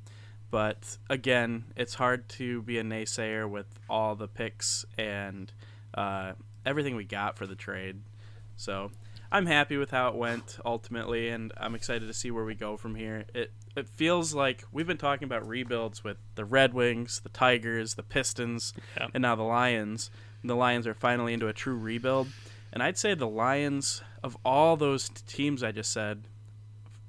But 0.49 0.97
again, 1.09 1.66
it's 1.78 1.93
hard 1.93 2.28
to 2.30 2.64
be 2.64 2.80
a 2.80 2.84
naysayer 2.84 3.47
with 3.49 3.68
all 3.88 4.16
the 4.16 4.28
picks 4.28 4.86
and 4.97 5.53
uh, 5.93 6.34
everything 6.66 6.95
we 6.95 7.05
got 7.05 7.38
for 7.38 7.45
the 7.45 7.55
trade. 7.55 8.01
So 8.57 8.91
I'm 9.32 9.45
happy 9.45 9.78
with 9.78 9.91
how 9.91 10.09
it 10.09 10.16
went 10.16 10.57
ultimately, 10.66 11.30
and 11.30 11.53
I'm 11.55 11.76
excited 11.76 12.07
to 12.07 12.14
see 12.14 12.32
where 12.32 12.43
we 12.43 12.55
go 12.55 12.76
from 12.76 12.95
here. 12.95 13.26
It 13.34 13.53
it 13.78 13.88
feels 13.88 14.34
like 14.34 14.66
we've 14.74 14.88
been 14.88 14.97
talking 14.97 15.26
about 15.26 15.47
rebuilds 15.47 16.03
with 16.03 16.18
the 16.36 16.43
Red 16.43 16.74
Wings, 16.74 17.22
the 17.22 17.30
Tigers, 17.30 17.93
the 17.93 18.03
Pistons, 18.03 18.74
yeah. 18.97 19.07
and 19.14 19.22
now 19.22 19.36
the 19.36 19.43
Lions. 19.43 20.09
The 20.43 20.55
Lions 20.55 20.88
are 20.88 20.95
finally 20.95 21.34
into 21.34 21.47
a 21.47 21.53
true 21.53 21.78
rebuild, 21.78 22.28
and 22.74 22.82
I'd 22.82 22.97
say 22.97 23.13
the 23.13 23.28
Lions 23.28 24.01
of 24.24 24.38
all 24.45 24.78
those 24.78 25.09
teams 25.09 25.63
I 25.63 25.72
just 25.72 25.91
said 25.91 26.28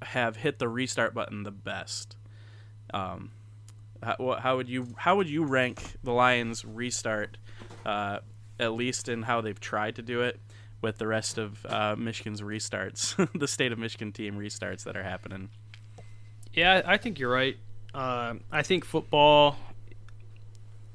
have 0.01 0.37
hit 0.37 0.59
the 0.59 0.67
restart 0.67 1.13
button 1.13 1.43
the 1.43 1.51
best. 1.51 2.17
Um, 2.93 3.31
how, 4.01 4.37
how, 4.39 4.57
would 4.57 4.69
you 4.69 4.87
how 4.97 5.15
would 5.15 5.29
you 5.29 5.45
rank 5.45 5.81
the 6.03 6.11
Lions 6.11 6.65
restart, 6.65 7.37
uh, 7.85 8.19
at 8.59 8.73
least 8.73 9.07
in 9.09 9.23
how 9.23 9.41
they've 9.41 9.59
tried 9.59 9.95
to 9.95 10.01
do 10.01 10.21
it, 10.21 10.39
with 10.81 10.97
the 10.97 11.07
rest 11.07 11.37
of 11.37 11.65
uh, 11.65 11.95
Michigan's 11.97 12.41
restarts, 12.41 13.15
the 13.39 13.47
state 13.47 13.71
of 13.71 13.79
Michigan 13.79 14.11
team 14.11 14.37
restarts 14.37 14.83
that 14.83 14.97
are 14.97 15.03
happening? 15.03 15.49
Yeah, 16.53 16.81
I 16.85 16.97
think 16.97 17.17
you're 17.17 17.31
right. 17.31 17.57
Uh, 17.93 18.35
I 18.51 18.63
think 18.63 18.85
football, 18.85 19.57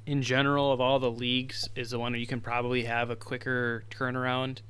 in 0.09 0.23
general, 0.23 0.73
of 0.73 0.81
all 0.81 0.99
the 0.99 1.11
leagues, 1.11 1.69
is 1.77 1.91
the 1.91 1.99
one 1.99 2.13
where 2.13 2.19
you 2.19 2.27
can 2.27 2.41
probably 2.41 2.85
have 2.85 3.11
a 3.11 3.17
quicker 3.17 3.85
turnaround 3.91 4.61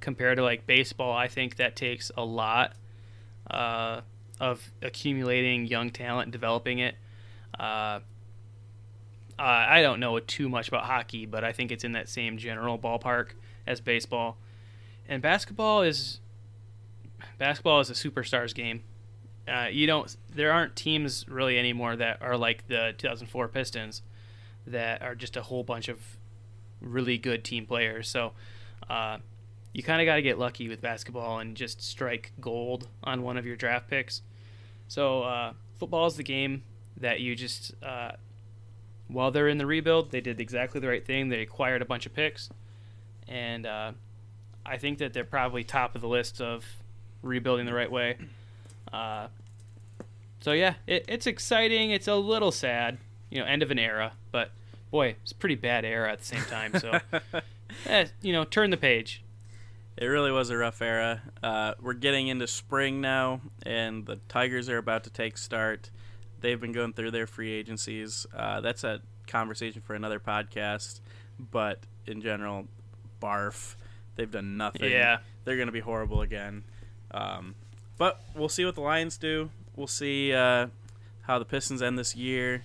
compared 0.00 0.36
to 0.36 0.42
like 0.42 0.66
baseball, 0.66 1.16
I 1.16 1.28
think 1.28 1.56
that 1.56 1.76
takes 1.76 2.10
a 2.14 2.22
lot 2.22 2.74
uh, 3.50 4.02
of 4.38 4.70
accumulating 4.82 5.64
young 5.64 5.88
talent 5.88 6.30
developing 6.30 6.80
it. 6.80 6.96
Uh, 7.58 8.00
I 9.38 9.80
don't 9.80 9.98
know 9.98 10.18
too 10.20 10.50
much 10.50 10.68
about 10.68 10.84
hockey, 10.84 11.24
but 11.24 11.42
I 11.42 11.52
think 11.52 11.72
it's 11.72 11.84
in 11.84 11.92
that 11.92 12.10
same 12.10 12.36
general 12.36 12.78
ballpark 12.78 13.28
as 13.66 13.80
baseball. 13.80 14.36
And 15.08 15.22
basketball 15.22 15.82
is 15.82 16.20
basketball 17.38 17.80
is 17.80 17.88
a 17.88 17.94
superstars 17.94 18.54
game. 18.54 18.82
Uh, 19.48 19.68
you 19.72 19.86
don't. 19.86 20.14
There 20.34 20.52
aren't 20.52 20.76
teams 20.76 21.26
really 21.28 21.58
anymore 21.58 21.96
that 21.96 22.20
are 22.20 22.36
like 22.36 22.68
the 22.68 22.94
2004 22.98 23.48
Pistons, 23.48 24.02
that 24.66 25.02
are 25.02 25.14
just 25.14 25.36
a 25.36 25.42
whole 25.42 25.62
bunch 25.62 25.88
of 25.88 26.00
really 26.80 27.18
good 27.18 27.44
team 27.44 27.66
players. 27.66 28.08
So, 28.08 28.32
uh, 28.88 29.18
you 29.72 29.82
kind 29.82 30.00
of 30.00 30.06
got 30.06 30.16
to 30.16 30.22
get 30.22 30.38
lucky 30.38 30.68
with 30.68 30.80
basketball 30.80 31.38
and 31.38 31.56
just 31.56 31.80
strike 31.82 32.32
gold 32.40 32.88
on 33.02 33.22
one 33.22 33.36
of 33.36 33.46
your 33.46 33.56
draft 33.56 33.88
picks. 33.88 34.22
So, 34.88 35.22
uh, 35.22 35.52
football 35.78 36.06
is 36.06 36.16
the 36.16 36.24
game 36.24 36.62
that 36.98 37.20
you 37.20 37.34
just. 37.34 37.74
Uh, 37.82 38.12
while 39.08 39.30
they're 39.30 39.48
in 39.48 39.58
the 39.58 39.66
rebuild, 39.66 40.10
they 40.10 40.20
did 40.22 40.40
exactly 40.40 40.80
the 40.80 40.88
right 40.88 41.04
thing. 41.04 41.28
They 41.28 41.42
acquired 41.42 41.82
a 41.82 41.84
bunch 41.84 42.06
of 42.06 42.14
picks, 42.14 42.48
and 43.28 43.66
uh, 43.66 43.92
I 44.64 44.78
think 44.78 44.98
that 44.98 45.12
they're 45.12 45.24
probably 45.24 45.64
top 45.64 45.94
of 45.94 46.00
the 46.00 46.08
list 46.08 46.40
of 46.40 46.64
rebuilding 47.20 47.66
the 47.66 47.74
right 47.74 47.90
way. 47.90 48.16
Uh, 48.92 49.28
so 50.40 50.52
yeah, 50.52 50.74
it, 50.86 51.04
it's 51.08 51.26
exciting. 51.26 51.90
It's 51.90 52.08
a 52.08 52.14
little 52.14 52.52
sad, 52.52 52.98
you 53.32 53.38
know, 53.38 53.46
end 53.46 53.62
of 53.62 53.70
an 53.70 53.78
era, 53.78 54.12
but 54.30 54.50
boy, 54.90 55.16
it's 55.22 55.32
a 55.32 55.34
pretty 55.34 55.54
bad 55.54 55.86
era 55.86 56.12
at 56.12 56.18
the 56.18 56.24
same 56.24 56.42
time. 56.42 56.78
So, 56.78 57.00
eh, 57.86 58.06
you 58.20 58.32
know, 58.34 58.44
turn 58.44 58.68
the 58.68 58.76
page. 58.76 59.24
It 59.96 60.04
really 60.04 60.30
was 60.30 60.50
a 60.50 60.56
rough 60.56 60.82
era. 60.82 61.22
Uh, 61.42 61.72
we're 61.80 61.94
getting 61.94 62.28
into 62.28 62.46
spring 62.46 63.00
now, 63.00 63.40
and 63.64 64.04
the 64.04 64.16
Tigers 64.28 64.68
are 64.68 64.76
about 64.76 65.04
to 65.04 65.10
take 65.10 65.38
start. 65.38 65.90
They've 66.40 66.60
been 66.60 66.72
going 66.72 66.92
through 66.92 67.12
their 67.12 67.26
free 67.26 67.52
agencies. 67.52 68.26
Uh, 68.36 68.60
that's 68.60 68.84
a 68.84 69.00
conversation 69.26 69.80
for 69.80 69.94
another 69.94 70.20
podcast. 70.20 71.00
But 71.38 71.80
in 72.06 72.20
general, 72.20 72.66
barf. 73.20 73.76
They've 74.16 74.30
done 74.30 74.58
nothing. 74.58 74.90
Yeah. 74.90 75.18
They're 75.44 75.56
going 75.56 75.68
to 75.68 75.72
be 75.72 75.80
horrible 75.80 76.20
again. 76.20 76.64
Um, 77.12 77.54
but 77.96 78.20
we'll 78.34 78.50
see 78.50 78.66
what 78.66 78.74
the 78.74 78.82
Lions 78.82 79.16
do. 79.16 79.50
We'll 79.74 79.86
see 79.86 80.34
uh, 80.34 80.66
how 81.22 81.38
the 81.38 81.44
Pistons 81.46 81.80
end 81.80 81.98
this 81.98 82.14
year. 82.14 82.64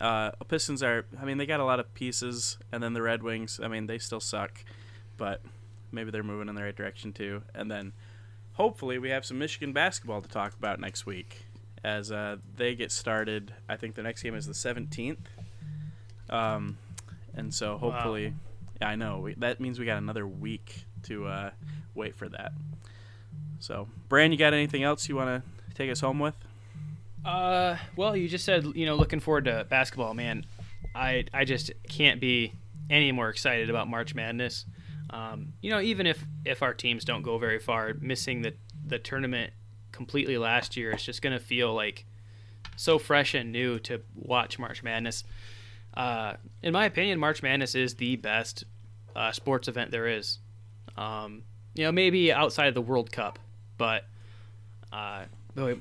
Uh, 0.00 0.30
Pistons 0.48 0.82
are, 0.82 1.04
I 1.20 1.24
mean, 1.24 1.38
they 1.38 1.46
got 1.46 1.60
a 1.60 1.64
lot 1.64 1.78
of 1.78 1.92
pieces, 1.94 2.58
and 2.72 2.82
then 2.82 2.94
the 2.94 3.02
Red 3.02 3.22
Wings, 3.22 3.60
I 3.62 3.68
mean, 3.68 3.86
they 3.86 3.98
still 3.98 4.20
suck, 4.20 4.64
but 5.16 5.42
maybe 5.92 6.10
they're 6.10 6.22
moving 6.22 6.48
in 6.48 6.54
the 6.54 6.62
right 6.62 6.74
direction 6.74 7.12
too. 7.12 7.42
And 7.54 7.70
then 7.70 7.92
hopefully 8.54 8.98
we 8.98 9.10
have 9.10 9.24
some 9.24 9.38
Michigan 9.38 9.72
basketball 9.72 10.22
to 10.22 10.28
talk 10.28 10.54
about 10.54 10.80
next 10.80 11.06
week 11.06 11.44
as 11.84 12.12
uh, 12.12 12.36
they 12.56 12.74
get 12.74 12.92
started. 12.92 13.52
I 13.68 13.76
think 13.76 13.94
the 13.94 14.02
next 14.02 14.22
game 14.22 14.34
is 14.34 14.46
the 14.46 14.52
17th. 14.52 15.18
Um, 16.28 16.78
and 17.34 17.52
so 17.52 17.76
hopefully, 17.76 18.28
wow. 18.28 18.34
yeah, 18.82 18.88
I 18.88 18.96
know 18.96 19.18
we, 19.18 19.34
that 19.34 19.60
means 19.60 19.78
we 19.78 19.86
got 19.86 19.98
another 19.98 20.26
week 20.26 20.84
to 21.04 21.26
uh, 21.26 21.50
wait 21.94 22.14
for 22.14 22.28
that. 22.28 22.52
So, 23.58 23.88
Bran, 24.08 24.32
you 24.32 24.38
got 24.38 24.54
anything 24.54 24.82
else 24.82 25.08
you 25.08 25.16
want 25.16 25.44
to 25.44 25.74
take 25.74 25.90
us 25.90 26.00
home 26.00 26.18
with? 26.18 26.34
Uh, 27.24 27.76
well, 27.96 28.16
you 28.16 28.28
just 28.28 28.44
said 28.44 28.64
you 28.74 28.86
know 28.86 28.96
looking 28.96 29.20
forward 29.20 29.44
to 29.44 29.66
basketball, 29.68 30.14
man. 30.14 30.46
I 30.94 31.24
I 31.32 31.44
just 31.44 31.70
can't 31.88 32.20
be 32.20 32.52
any 32.88 33.12
more 33.12 33.28
excited 33.28 33.70
about 33.70 33.88
March 33.88 34.14
Madness. 34.14 34.64
Um, 35.10 35.52
you 35.60 35.70
know, 35.70 35.80
even 35.80 36.06
if 36.06 36.24
if 36.44 36.62
our 36.62 36.74
teams 36.74 37.04
don't 37.04 37.22
go 37.22 37.38
very 37.38 37.58
far, 37.58 37.94
missing 38.00 38.42
the 38.42 38.54
the 38.86 38.98
tournament 38.98 39.52
completely 39.92 40.38
last 40.38 40.76
year, 40.76 40.92
it's 40.92 41.04
just 41.04 41.22
gonna 41.22 41.38
feel 41.38 41.74
like 41.74 42.06
so 42.76 42.98
fresh 42.98 43.34
and 43.34 43.52
new 43.52 43.78
to 43.80 44.00
watch 44.14 44.58
March 44.58 44.82
Madness. 44.82 45.24
Uh, 45.94 46.34
in 46.62 46.72
my 46.72 46.86
opinion, 46.86 47.18
March 47.18 47.42
Madness 47.42 47.74
is 47.74 47.96
the 47.96 48.16
best 48.16 48.64
uh, 49.14 49.32
sports 49.32 49.68
event 49.68 49.90
there 49.90 50.06
is. 50.06 50.38
Um, 50.96 51.42
you 51.74 51.84
know, 51.84 51.92
maybe 51.92 52.32
outside 52.32 52.68
of 52.68 52.74
the 52.74 52.82
World 52.82 53.12
Cup, 53.12 53.38
but 53.76 54.04
uh, 54.92 55.24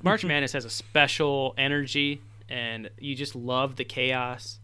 March 0.03 0.25
Madness 0.25 0.53
has 0.53 0.65
a 0.65 0.69
special 0.69 1.53
energy, 1.57 2.21
and 2.49 2.89
you 2.99 3.15
just 3.15 3.35
love 3.35 3.75
the 3.75 3.83
chaos. 3.83 4.59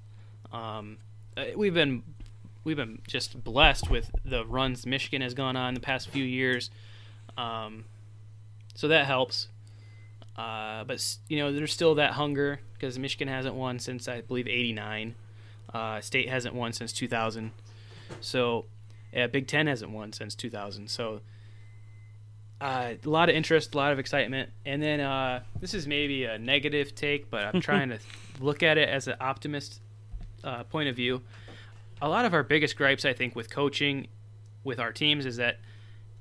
Um, 0.52 0.98
uh, 1.38 1.46
we've 1.56 1.74
been 1.74 2.04
we've 2.64 2.78
been 2.78 3.02
just 3.08 3.44
blessed 3.44 3.90
with 3.90 4.10
the 4.24 4.46
runs 4.46 4.86
Michigan 4.86 5.22
has 5.22 5.34
gone 5.34 5.56
on 5.56 5.74
the 5.74 5.80
past 5.80 6.10
few 6.10 6.24
years, 6.24 6.70
um, 7.38 7.86
so 8.74 8.88
that 8.88 9.06
helps. 9.06 9.48
Uh, 10.36 10.84
but 10.84 11.18
you 11.30 11.38
know, 11.38 11.54
there's 11.54 11.72
still 11.72 11.96
that 11.96 12.12
hunger 12.12 12.60
because 12.74 13.00
Michigan 13.00 13.28
hasn't 13.28 13.56
won 13.56 13.80
since 13.80 14.08
I 14.08 14.22
believe 14.22 14.48
'89. 14.48 15.16
Uh, 15.74 16.00
State 16.00 16.30
hasn't 16.30 16.56
won 16.56 16.72
since 16.72 16.94
2000. 16.94 17.52
So, 18.22 18.66
yeah, 19.12 19.28
Big 19.28 19.46
Ten 19.46 19.68
hasn't 19.68 19.92
won 19.92 20.14
since 20.14 20.34
2000. 20.34 20.90
So, 20.90 21.20
uh, 22.62 22.94
a 23.04 23.10
lot 23.10 23.30
of 23.30 23.36
interest, 23.36 23.74
a 23.74 23.78
lot 23.78 23.92
of 23.92 24.00
excitement. 24.00 24.50
And 24.66 24.82
then 24.82 25.00
uh, 25.00 25.42
this 25.60 25.74
is 25.74 25.88
maybe 25.88 26.24
a 26.24 26.38
negative 26.38 26.96
take, 26.96 27.30
but 27.30 27.44
I'm 27.46 27.62
trying 27.62 27.90
to 27.90 28.00
look 28.40 28.64
at 28.64 28.78
it 28.78 28.90
as 28.90 29.08
an 29.08 29.16
optimist 29.20 29.82
uh, 30.44 30.64
point 30.64 30.90
of 30.90 30.96
view. 30.96 31.22
A 32.02 32.10
lot 32.10 32.26
of 32.26 32.34
our 32.34 32.44
biggest 32.44 32.76
gripes, 32.76 33.06
I 33.06 33.14
think, 33.14 33.36
with 33.36 33.50
coaching 33.50 34.08
with 34.64 34.80
our 34.80 34.92
teams 34.92 35.26
is 35.26 35.38
that 35.38 35.60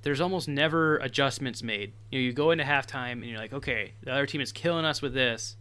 there's 0.02 0.20
almost 0.20 0.48
never 0.48 0.98
adjustments 0.98 1.62
made. 1.62 1.92
You 2.10 2.18
know, 2.18 2.24
you 2.24 2.32
go 2.32 2.50
into 2.50 2.64
halftime 2.64 3.12
and 3.12 3.24
you're 3.24 3.38
like, 3.38 3.52
okay, 3.52 3.92
the 4.02 4.12
other 4.12 4.26
team 4.26 4.40
is 4.40 4.52
killing 4.52 4.84
us 4.84 5.00
with 5.00 5.14
this. 5.14 5.56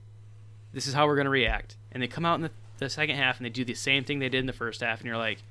This 0.74 0.88
is 0.88 0.93
how 0.93 1.07
we're 1.07 1.15
going 1.15 1.26
to 1.26 1.32
react. 1.32 1.78
And 1.91 2.03
they 2.03 2.07
come 2.07 2.26
out 2.26 2.36
in 2.36 2.41
the 2.41 2.51
the 2.84 2.89
second 2.89 3.15
half 3.15 3.38
and 3.38 3.45
they 3.45 3.49
do 3.49 3.65
the 3.65 3.74
same 3.74 4.03
thing 4.03 4.19
they 4.19 4.30
did 4.30 4.39
in 4.39 4.45
the 4.45 4.53
first 4.53 4.82
half, 4.82 4.99
and 4.99 5.07
you're 5.07 5.17
like, 5.17 5.43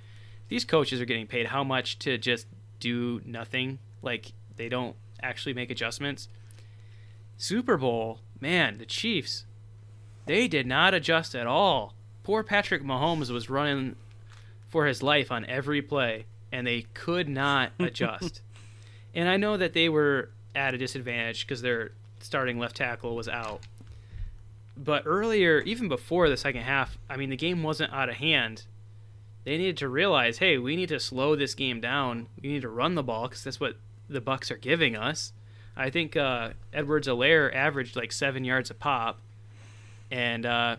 these 0.48 0.64
coaches 0.64 1.00
are 1.00 1.04
getting 1.04 1.26
paid 1.26 1.46
how 1.46 1.64
much 1.64 1.98
to 2.00 2.18
just 2.18 2.46
do 2.80 3.20
nothing? 3.24 3.78
Like 4.02 4.32
they 4.56 4.68
don't 4.68 4.96
actually 5.22 5.54
make 5.54 5.70
adjustments. 5.70 6.28
Super 7.36 7.76
Bowl, 7.76 8.20
man, 8.40 8.78
the 8.78 8.86
Chiefs, 8.86 9.44
they 10.26 10.46
did 10.48 10.66
not 10.66 10.94
adjust 10.94 11.34
at 11.34 11.46
all. 11.46 11.94
Poor 12.22 12.42
Patrick 12.42 12.82
Mahomes 12.82 13.30
was 13.30 13.50
running 13.50 13.96
for 14.68 14.86
his 14.86 15.02
life 15.02 15.32
on 15.32 15.44
every 15.46 15.82
play, 15.82 16.26
and 16.52 16.66
they 16.66 16.82
could 16.94 17.28
not 17.28 17.72
adjust. 17.78 18.40
and 19.14 19.28
I 19.28 19.36
know 19.36 19.56
that 19.56 19.72
they 19.72 19.88
were 19.88 20.30
at 20.54 20.74
a 20.74 20.78
disadvantage 20.78 21.46
because 21.46 21.62
their 21.62 21.92
starting 22.20 22.58
left 22.58 22.76
tackle 22.76 23.16
was 23.16 23.28
out. 23.28 23.60
But 24.76 25.02
earlier, 25.04 25.60
even 25.60 25.88
before 25.88 26.28
the 26.28 26.36
second 26.36 26.62
half, 26.62 26.96
I 27.10 27.16
mean, 27.16 27.30
the 27.30 27.36
game 27.36 27.62
wasn't 27.62 27.92
out 27.92 28.08
of 28.08 28.16
hand. 28.16 28.64
They 29.44 29.58
needed 29.58 29.76
to 29.78 29.88
realize, 29.88 30.38
hey, 30.38 30.56
we 30.58 30.76
need 30.76 30.88
to 30.90 31.00
slow 31.00 31.34
this 31.36 31.54
game 31.54 31.80
down. 31.80 32.28
We 32.40 32.50
need 32.50 32.62
to 32.62 32.68
run 32.68 32.94
the 32.94 33.02
ball 33.02 33.28
because 33.28 33.42
that's 33.44 33.60
what 33.60 33.76
the 34.08 34.20
Bucks 34.20 34.50
are 34.50 34.56
giving 34.56 34.96
us. 34.96 35.32
I 35.76 35.90
think 35.90 36.16
uh, 36.16 36.50
Edwards-Helaire 36.72 37.54
averaged 37.54 37.96
like 37.96 38.12
seven 38.12 38.44
yards 38.44 38.70
a 38.70 38.74
pop, 38.74 39.20
and 40.10 40.44
uh, 40.44 40.76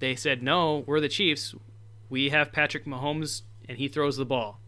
they 0.00 0.16
said, 0.16 0.42
no, 0.42 0.82
we're 0.86 1.00
the 1.00 1.08
Chiefs. 1.08 1.54
We 2.10 2.30
have 2.30 2.52
Patrick 2.52 2.86
Mahomes, 2.86 3.42
and 3.68 3.78
he 3.78 3.88
throws 3.88 4.16
the 4.16 4.24
ball, 4.24 4.58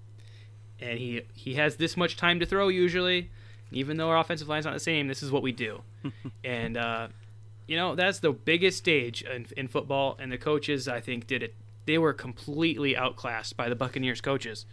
and 0.81 0.99
he 0.99 1.23
he 1.35 1.55
has 1.55 1.77
this 1.77 1.97
much 1.97 2.17
time 2.17 2.41
to 2.41 2.47
throw 2.47 2.69
usually. 2.69 3.31
Even 3.71 3.99
though 3.99 4.09
our 4.09 4.19
offensive 4.19 4.49
line's 4.49 4.65
not 4.65 4.73
the 4.73 4.81
same, 4.81 5.09
this 5.09 5.23
is 5.23 5.31
what 5.31 5.43
we 5.43 5.53
do, 5.53 5.83
and. 6.45 6.77
Uh, 6.77 7.09
you 7.69 7.77
know 7.77 7.95
that's 7.95 8.19
the 8.19 8.33
biggest 8.33 8.79
stage 8.79 9.23
in, 9.23 9.47
in 9.57 9.69
football, 9.69 10.17
and 10.19 10.33
the 10.33 10.39
coaches 10.39 10.89
I 10.89 11.01
think 11.01 11.29
did 11.29 11.45
it. 11.45 11.55
They 11.85 11.99
were 11.99 12.13
completely 12.13 12.97
outclassed 12.97 13.57
by 13.57 13.69
the 13.69 13.77
Buccaneers 13.77 14.21
coaches. 14.21 14.67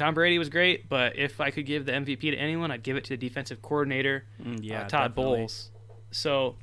Tom 0.00 0.14
Brady 0.14 0.38
was 0.38 0.48
great, 0.48 0.88
but 0.88 1.18
if 1.18 1.42
I 1.42 1.50
could 1.50 1.66
give 1.66 1.84
the 1.84 1.92
MVP 1.92 2.22
to 2.22 2.34
anyone, 2.34 2.70
I'd 2.70 2.82
give 2.82 2.96
it 2.96 3.04
to 3.04 3.10
the 3.10 3.18
defensive 3.18 3.60
coordinator, 3.60 4.24
mm, 4.42 4.58
yeah, 4.62 4.84
uh, 4.84 4.88
Todd 4.88 5.10
definitely. 5.10 5.40
Bowles. 5.40 5.70
So, 6.10 6.56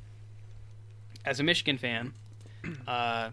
as 1.24 1.38
a 1.38 1.44
Michigan 1.44 1.78
fan, 1.78 2.14
uh, 2.88 3.30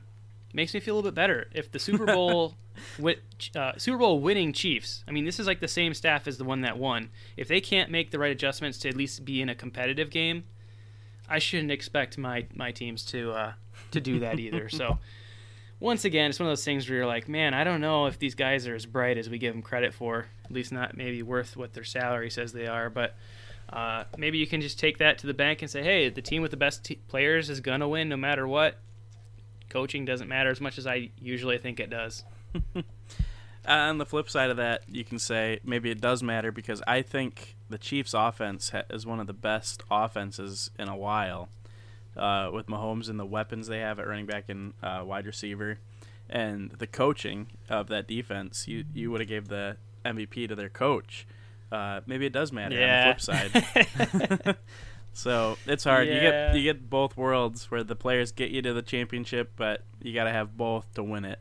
makes 0.53 0.75
me 0.75 0.79
feel 0.79 0.93
a 0.93 0.97
little 0.97 1.09
bit 1.09 1.15
better 1.15 1.47
if 1.55 1.71
the 1.71 1.79
Super 1.79 2.05
Bowl. 2.05 2.53
With, 2.99 3.19
uh, 3.55 3.71
Super 3.77 3.97
Bowl 3.97 4.19
winning 4.19 4.51
Chiefs. 4.51 5.05
I 5.07 5.11
mean, 5.11 5.23
this 5.23 5.39
is 5.39 5.47
like 5.47 5.61
the 5.61 5.67
same 5.67 5.93
staff 5.93 6.27
as 6.27 6.37
the 6.37 6.43
one 6.43 6.59
that 6.61 6.77
won. 6.77 7.09
If 7.37 7.47
they 7.47 7.61
can't 7.61 7.89
make 7.89 8.11
the 8.11 8.19
right 8.19 8.33
adjustments 8.33 8.77
to 8.79 8.89
at 8.89 8.97
least 8.97 9.23
be 9.23 9.41
in 9.41 9.47
a 9.47 9.55
competitive 9.55 10.09
game, 10.09 10.43
I 11.29 11.39
shouldn't 11.39 11.71
expect 11.71 12.17
my 12.17 12.47
my 12.53 12.71
teams 12.73 13.05
to 13.05 13.31
uh, 13.31 13.53
to 13.91 14.01
do 14.01 14.19
that 14.19 14.39
either. 14.39 14.67
so 14.67 14.99
once 15.85 16.03
again, 16.03 16.31
it's 16.31 16.39
one 16.39 16.47
of 16.47 16.51
those 16.51 16.65
things 16.65 16.89
where 16.89 16.97
you're 16.97 17.05
like, 17.05 17.29
man, 17.29 17.53
I 17.53 17.63
don't 17.63 17.79
know 17.79 18.07
if 18.07 18.17
these 18.17 18.33
guys 18.33 18.65
are 18.67 18.73
as 18.73 18.87
bright 18.87 19.19
as 19.19 19.29
we 19.29 19.37
give 19.37 19.53
them 19.53 19.61
credit 19.61 19.93
for. 19.93 20.25
At 20.43 20.51
least 20.51 20.71
not 20.71 20.97
maybe 20.97 21.21
worth 21.21 21.55
what 21.55 21.73
their 21.73 21.83
salary 21.83 22.31
says 22.31 22.51
they 22.51 22.65
are. 22.65 22.89
But 22.89 23.15
uh, 23.71 24.05
maybe 24.17 24.39
you 24.39 24.47
can 24.47 24.61
just 24.61 24.79
take 24.79 24.97
that 24.97 25.19
to 25.19 25.27
the 25.27 25.33
bank 25.35 25.61
and 25.61 25.69
say, 25.69 25.83
hey, 25.83 26.09
the 26.09 26.23
team 26.23 26.41
with 26.41 26.49
the 26.49 26.57
best 26.57 26.83
t- 26.85 26.99
players 27.07 27.51
is 27.51 27.59
gonna 27.59 27.87
win 27.87 28.09
no 28.09 28.17
matter 28.17 28.47
what. 28.47 28.79
Coaching 29.69 30.05
doesn't 30.05 30.27
matter 30.27 30.49
as 30.49 30.59
much 30.59 30.79
as 30.79 30.87
I 30.87 31.11
usually 31.21 31.59
think 31.59 31.79
it 31.79 31.91
does. 31.91 32.23
on 33.67 33.99
the 33.99 34.07
flip 34.07 34.27
side 34.27 34.49
of 34.49 34.57
that, 34.57 34.81
you 34.89 35.03
can 35.03 35.19
say 35.19 35.59
maybe 35.63 35.91
it 35.91 36.01
does 36.01 36.23
matter 36.23 36.51
because 36.51 36.81
I 36.87 37.03
think 37.03 37.55
the 37.69 37.77
Chiefs' 37.77 38.15
offense 38.15 38.71
ha- 38.71 38.83
is 38.89 39.05
one 39.05 39.19
of 39.19 39.27
the 39.27 39.33
best 39.33 39.83
offenses 39.91 40.71
in 40.79 40.89
a 40.89 40.97
while. 40.97 41.49
Uh, 42.17 42.49
with 42.53 42.67
Mahomes 42.67 43.09
and 43.09 43.19
the 43.19 43.25
weapons 43.25 43.67
they 43.67 43.79
have 43.79 43.99
at 43.99 44.07
running 44.07 44.25
back 44.25 44.45
and 44.49 44.73
uh, 44.81 45.03
wide 45.05 45.25
receiver, 45.25 45.79
and 46.29 46.71
the 46.71 46.87
coaching 46.87 47.47
of 47.69 47.87
that 47.87 48.07
defense, 48.07 48.67
you 48.67 48.85
you 48.93 49.11
would 49.11 49.19
have 49.21 49.27
gave 49.29 49.47
the 49.49 49.77
MVP 50.05 50.47
to 50.47 50.55
their 50.55 50.69
coach. 50.69 51.27
Uh, 51.71 51.99
maybe 52.05 52.25
it 52.25 52.31
does 52.31 52.51
matter 52.51 52.75
Yeah. 52.75 53.09
on 53.09 53.15
the 53.17 54.01
flip 54.13 54.41
side. 54.45 54.55
so 55.13 55.57
it's 55.65 55.83
hard. 55.83 56.07
You 56.07 56.13
get 56.19 56.55
you 56.55 56.63
get 56.63 56.89
both 56.89 57.17
worlds 57.17 57.69
where 57.71 57.83
the 57.83 57.95
players 57.95 58.31
get 58.31 58.51
you 58.51 58.61
to 58.61 58.73
the 58.73 58.81
championship, 58.81 59.51
but 59.55 59.83
you 60.01 60.13
got 60.13 60.25
to 60.25 60.31
have 60.31 60.55
both 60.55 60.93
to 60.93 61.03
win 61.03 61.25
it. 61.25 61.39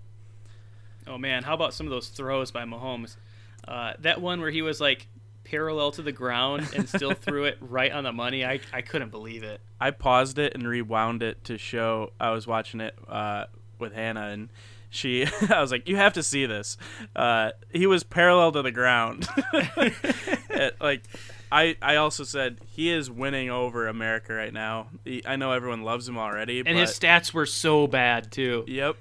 Oh 1.07 1.19
man, 1.19 1.43
how 1.43 1.55
about 1.55 1.75
some 1.75 1.87
of 1.87 1.91
those 1.91 2.09
throws 2.09 2.51
by 2.51 2.65
Mahomes? 2.65 3.17
Uh, 3.69 3.93
that 4.01 4.21
one 4.21 4.41
where 4.41 4.51
he 4.51 4.63
was 4.63 4.81
like 4.81 5.07
parallel 5.45 5.93
to 5.93 6.03
the 6.03 6.13
ground 6.13 6.69
and 6.75 6.89
still 6.89 7.13
threw 7.13 7.45
it 7.45 7.59
right 7.61 7.93
on 7.93 8.05
the 8.05 8.13
money. 8.13 8.45
I, 8.45 8.61
I 8.73 8.83
couldn't 8.83 9.11
believe 9.11 9.43
it. 9.43 9.61
I 9.81 9.91
paused 9.91 10.39
it 10.39 10.55
and 10.55 10.67
rewound 10.67 11.23
it 11.23 11.45
to 11.45 11.59
show 11.59 12.13
I 12.19 12.31
was 12.31 12.47
watching 12.47 12.81
it 12.81 12.95
uh, 13.09 13.45
with 13.79 13.93
Hannah 13.93 14.29
and 14.29 14.49
she 14.91 15.27
I 15.51 15.61
was 15.61 15.71
like 15.73 15.89
you 15.89 15.97
have 15.97 16.15
to 16.15 16.23
see 16.23 16.47
this. 16.47 16.77
Uh, 17.15 17.51
he 17.73 17.87
was 17.87 18.05
parallel 18.05 18.53
to 18.53 18.63
the 18.63 18.73
ground. 18.73 19.29
It- 20.51 20.77
like 20.81 21.03
I 21.51 21.77
I 21.83 21.97
also 21.97 22.23
said 22.25 22.59
he 22.67 22.91
is 22.91 23.11
winning 23.11 23.51
over 23.51 23.87
America 23.89 24.33
right 24.33 24.53
now. 24.53 24.89
He, 25.05 25.23
I 25.27 25.37
know 25.37 25.53
everyone 25.53 25.83
loves 25.83 26.09
him 26.09 26.17
already, 26.17 26.59
And 26.61 26.67
but 26.67 26.77
his 26.77 26.91
stats 26.99 27.33
were 27.35 27.47
so 27.47 27.87
bad 27.87 28.31
too. 28.33 28.65
Yep. 28.69 28.97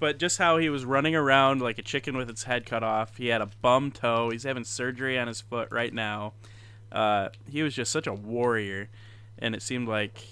But 0.00 0.18
just 0.18 0.38
how 0.38 0.58
he 0.58 0.68
was 0.68 0.84
running 0.84 1.14
around 1.16 1.60
like 1.60 1.78
a 1.78 1.82
chicken 1.82 2.16
with 2.16 2.30
its 2.30 2.44
head 2.44 2.64
cut 2.66 2.82
off. 2.84 3.16
He 3.16 3.28
had 3.28 3.40
a 3.40 3.46
bum 3.60 3.90
toe. 3.90 4.30
He's 4.30 4.44
having 4.44 4.62
surgery 4.64 5.18
on 5.18 5.26
his 5.26 5.40
foot 5.40 5.68
right 5.72 5.92
now. 5.92 6.34
Uh, 6.92 7.30
he 7.50 7.62
was 7.62 7.74
just 7.74 7.90
such 7.90 8.06
a 8.06 8.12
warrior, 8.14 8.88
and 9.38 9.54
it 9.54 9.62
seemed 9.62 9.88
like 9.88 10.24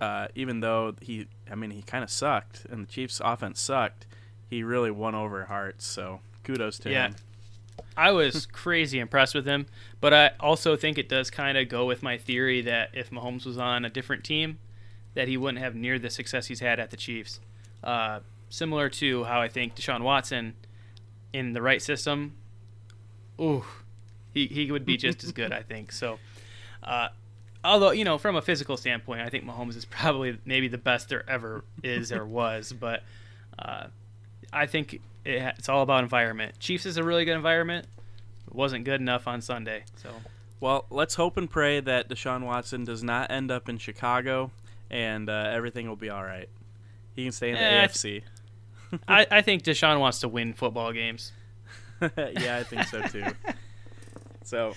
uh, 0.00 0.28
even 0.34 0.60
though 0.60 0.94
he, 1.00 1.26
I 1.50 1.54
mean, 1.54 1.70
he 1.70 1.82
kind 1.82 2.04
of 2.04 2.10
sucked, 2.10 2.66
and 2.70 2.86
the 2.86 2.90
Chiefs' 2.90 3.20
offense 3.24 3.60
sucked, 3.60 4.06
he 4.48 4.62
really 4.62 4.90
won 4.90 5.14
over 5.14 5.44
hearts. 5.46 5.86
So 5.86 6.20
kudos 6.44 6.78
to 6.80 6.90
Yeah. 6.90 7.06
him. 7.08 7.16
I 7.96 8.12
was 8.12 8.46
crazy 8.52 8.98
impressed 8.98 9.34
with 9.34 9.46
him, 9.46 9.66
but 10.00 10.12
I 10.14 10.30
also 10.40 10.76
think 10.76 10.96
it 10.98 11.08
does 11.08 11.30
kind 11.30 11.56
of 11.58 11.68
go 11.68 11.86
with 11.86 12.02
my 12.02 12.16
theory 12.18 12.60
that 12.62 12.90
if 12.94 13.10
Mahomes 13.10 13.44
was 13.46 13.58
on 13.58 13.84
a 13.84 13.90
different 13.90 14.24
team, 14.24 14.58
that 15.14 15.26
he 15.28 15.36
wouldn't 15.36 15.62
have 15.62 15.74
near 15.74 15.98
the 15.98 16.08
success 16.10 16.46
he's 16.46 16.60
had 16.60 16.78
at 16.78 16.90
the 16.90 16.96
Chiefs. 16.96 17.40
Uh, 17.82 18.20
similar 18.50 18.90
to 18.90 19.24
how 19.24 19.40
I 19.40 19.48
think 19.48 19.74
Deshaun 19.76 20.02
Watson, 20.02 20.54
in 21.32 21.52
the 21.54 21.62
right 21.62 21.80
system, 21.80 22.34
ooh, 23.40 23.64
he, 24.34 24.46
he 24.46 24.70
would 24.70 24.84
be 24.84 24.96
just 24.96 25.24
as 25.24 25.32
good, 25.32 25.52
I 25.52 25.62
think. 25.62 25.92
So, 25.92 26.18
uh, 26.82 27.08
although, 27.64 27.92
you 27.92 28.04
know, 28.04 28.18
from 28.18 28.36
a 28.36 28.42
physical 28.42 28.76
standpoint, 28.76 29.20
I 29.22 29.28
think 29.28 29.44
Mahomes 29.44 29.76
is 29.76 29.84
probably 29.90 30.38
maybe 30.44 30.68
the 30.68 30.78
best 30.78 31.08
there 31.08 31.28
ever 31.30 31.64
is 31.82 32.12
or 32.12 32.26
was, 32.26 32.72
but 32.72 33.02
uh, 33.58 33.86
I 34.52 34.66
think 34.66 34.94
it, 34.94 35.00
it's 35.24 35.68
all 35.68 35.82
about 35.82 36.02
environment. 36.02 36.58
Chiefs 36.58 36.84
is 36.86 36.96
a 36.96 37.04
really 37.04 37.24
good 37.24 37.36
environment. 37.36 37.86
It 38.46 38.54
wasn't 38.54 38.84
good 38.84 39.00
enough 39.00 39.28
on 39.28 39.40
Sunday. 39.40 39.84
So, 39.96 40.10
Well, 40.58 40.86
let's 40.90 41.14
hope 41.14 41.36
and 41.36 41.48
pray 41.48 41.78
that 41.80 42.08
Deshaun 42.08 42.42
Watson 42.44 42.84
does 42.84 43.04
not 43.04 43.30
end 43.30 43.50
up 43.52 43.68
in 43.68 43.78
Chicago, 43.78 44.50
and 44.90 45.30
uh, 45.30 45.50
everything 45.52 45.88
will 45.88 45.94
be 45.96 46.10
all 46.10 46.24
right. 46.24 46.48
He 47.14 47.22
can 47.24 47.32
stay 47.32 47.50
in 47.50 47.54
the 47.54 47.62
Eh, 47.62 47.86
AFC. 47.86 48.22
I, 49.08 49.26
I 49.30 49.42
think 49.42 49.62
Deshaun 49.62 50.00
wants 50.00 50.20
to 50.20 50.28
win 50.28 50.52
football 50.54 50.92
games. 50.92 51.32
yeah, 52.00 52.56
I 52.58 52.62
think 52.64 52.84
so 52.84 53.02
too. 53.02 53.24
so, 54.44 54.74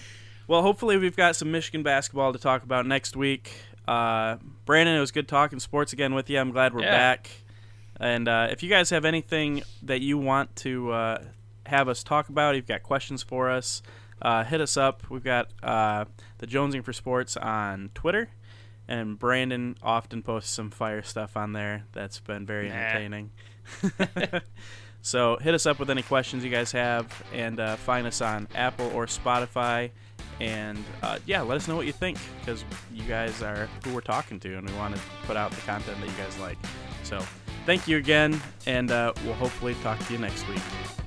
well, 0.47 0.61
hopefully 0.61 0.97
we've 0.97 1.15
got 1.15 1.35
some 1.35 1.51
Michigan 1.51 1.83
basketball 1.83 2.33
to 2.33 2.39
talk 2.39 2.63
about 2.63 2.85
next 2.85 3.15
week. 3.15 3.55
Uh, 3.87 4.37
Brandon, 4.65 4.95
it 4.95 4.99
was 4.99 5.11
good 5.11 5.27
talking 5.27 5.59
sports 5.59 5.93
again 5.93 6.13
with 6.13 6.29
you. 6.29 6.39
I'm 6.39 6.51
glad 6.51 6.73
we're 6.73 6.81
Yeah. 6.81 6.91
back. 6.97 7.29
And 7.99 8.27
uh, 8.27 8.47
if 8.51 8.63
you 8.63 8.69
guys 8.69 8.89
have 8.89 9.05
anything 9.05 9.63
that 9.83 10.01
you 10.01 10.17
want 10.17 10.55
to 10.57 10.91
uh, 10.91 11.23
have 11.65 11.87
us 11.87 12.03
talk 12.03 12.29
about, 12.29 12.55
you've 12.55 12.67
got 12.67 12.83
questions 12.83 13.21
for 13.23 13.49
us, 13.49 13.81
uh, 14.21 14.43
hit 14.43 14.59
us 14.61 14.77
up. 14.77 15.03
We've 15.09 15.23
got 15.23 15.49
uh, 15.61 16.05
the 16.39 16.47
Jonesing 16.47 16.83
for 16.83 16.91
Sports 16.91 17.37
on 17.37 17.91
Twitter, 17.93 18.29
and 18.87 19.17
Brandon 19.19 19.77
often 19.83 20.23
posts 20.23 20.51
some 20.51 20.71
fire 20.71 21.03
stuff 21.03 21.37
on 21.37 21.53
there 21.53 21.83
that's 21.93 22.19
been 22.19 22.45
very 22.45 22.67
Nah. 22.69 22.75
entertaining. 22.75 23.31
so 25.01 25.37
hit 25.37 25.53
us 25.53 25.65
up 25.65 25.79
with 25.79 25.89
any 25.89 26.01
questions 26.01 26.43
you 26.43 26.49
guys 26.49 26.71
have, 26.71 27.23
and 27.33 27.59
uh, 27.59 27.75
find 27.75 28.07
us 28.07 28.21
on 28.21 28.47
Apple 28.55 28.91
or 28.93 29.05
Spotify. 29.05 29.91
And 30.39 30.83
uh, 31.01 31.19
yeah, 31.25 31.41
let 31.41 31.57
us 31.57 31.67
know 31.67 31.75
what 31.75 31.85
you 31.85 31.91
think 31.91 32.17
because 32.39 32.65
you 32.91 33.03
guys 33.03 33.41
are 33.41 33.69
who 33.83 33.93
we're 33.93 34.01
talking 34.01 34.39
to, 34.41 34.57
and 34.57 34.69
we 34.69 34.75
want 34.75 34.95
to 34.95 35.01
put 35.25 35.37
out 35.37 35.51
the 35.51 35.61
content 35.61 35.99
that 35.99 36.07
you 36.07 36.15
guys 36.17 36.37
like. 36.39 36.57
So 37.03 37.23
thank 37.65 37.87
you 37.87 37.97
again, 37.97 38.41
and 38.65 38.91
uh, 38.91 39.13
we'll 39.23 39.35
hopefully 39.35 39.75
talk 39.83 39.99
to 40.07 40.13
you 40.13 40.19
next 40.19 40.47
week. 40.47 41.02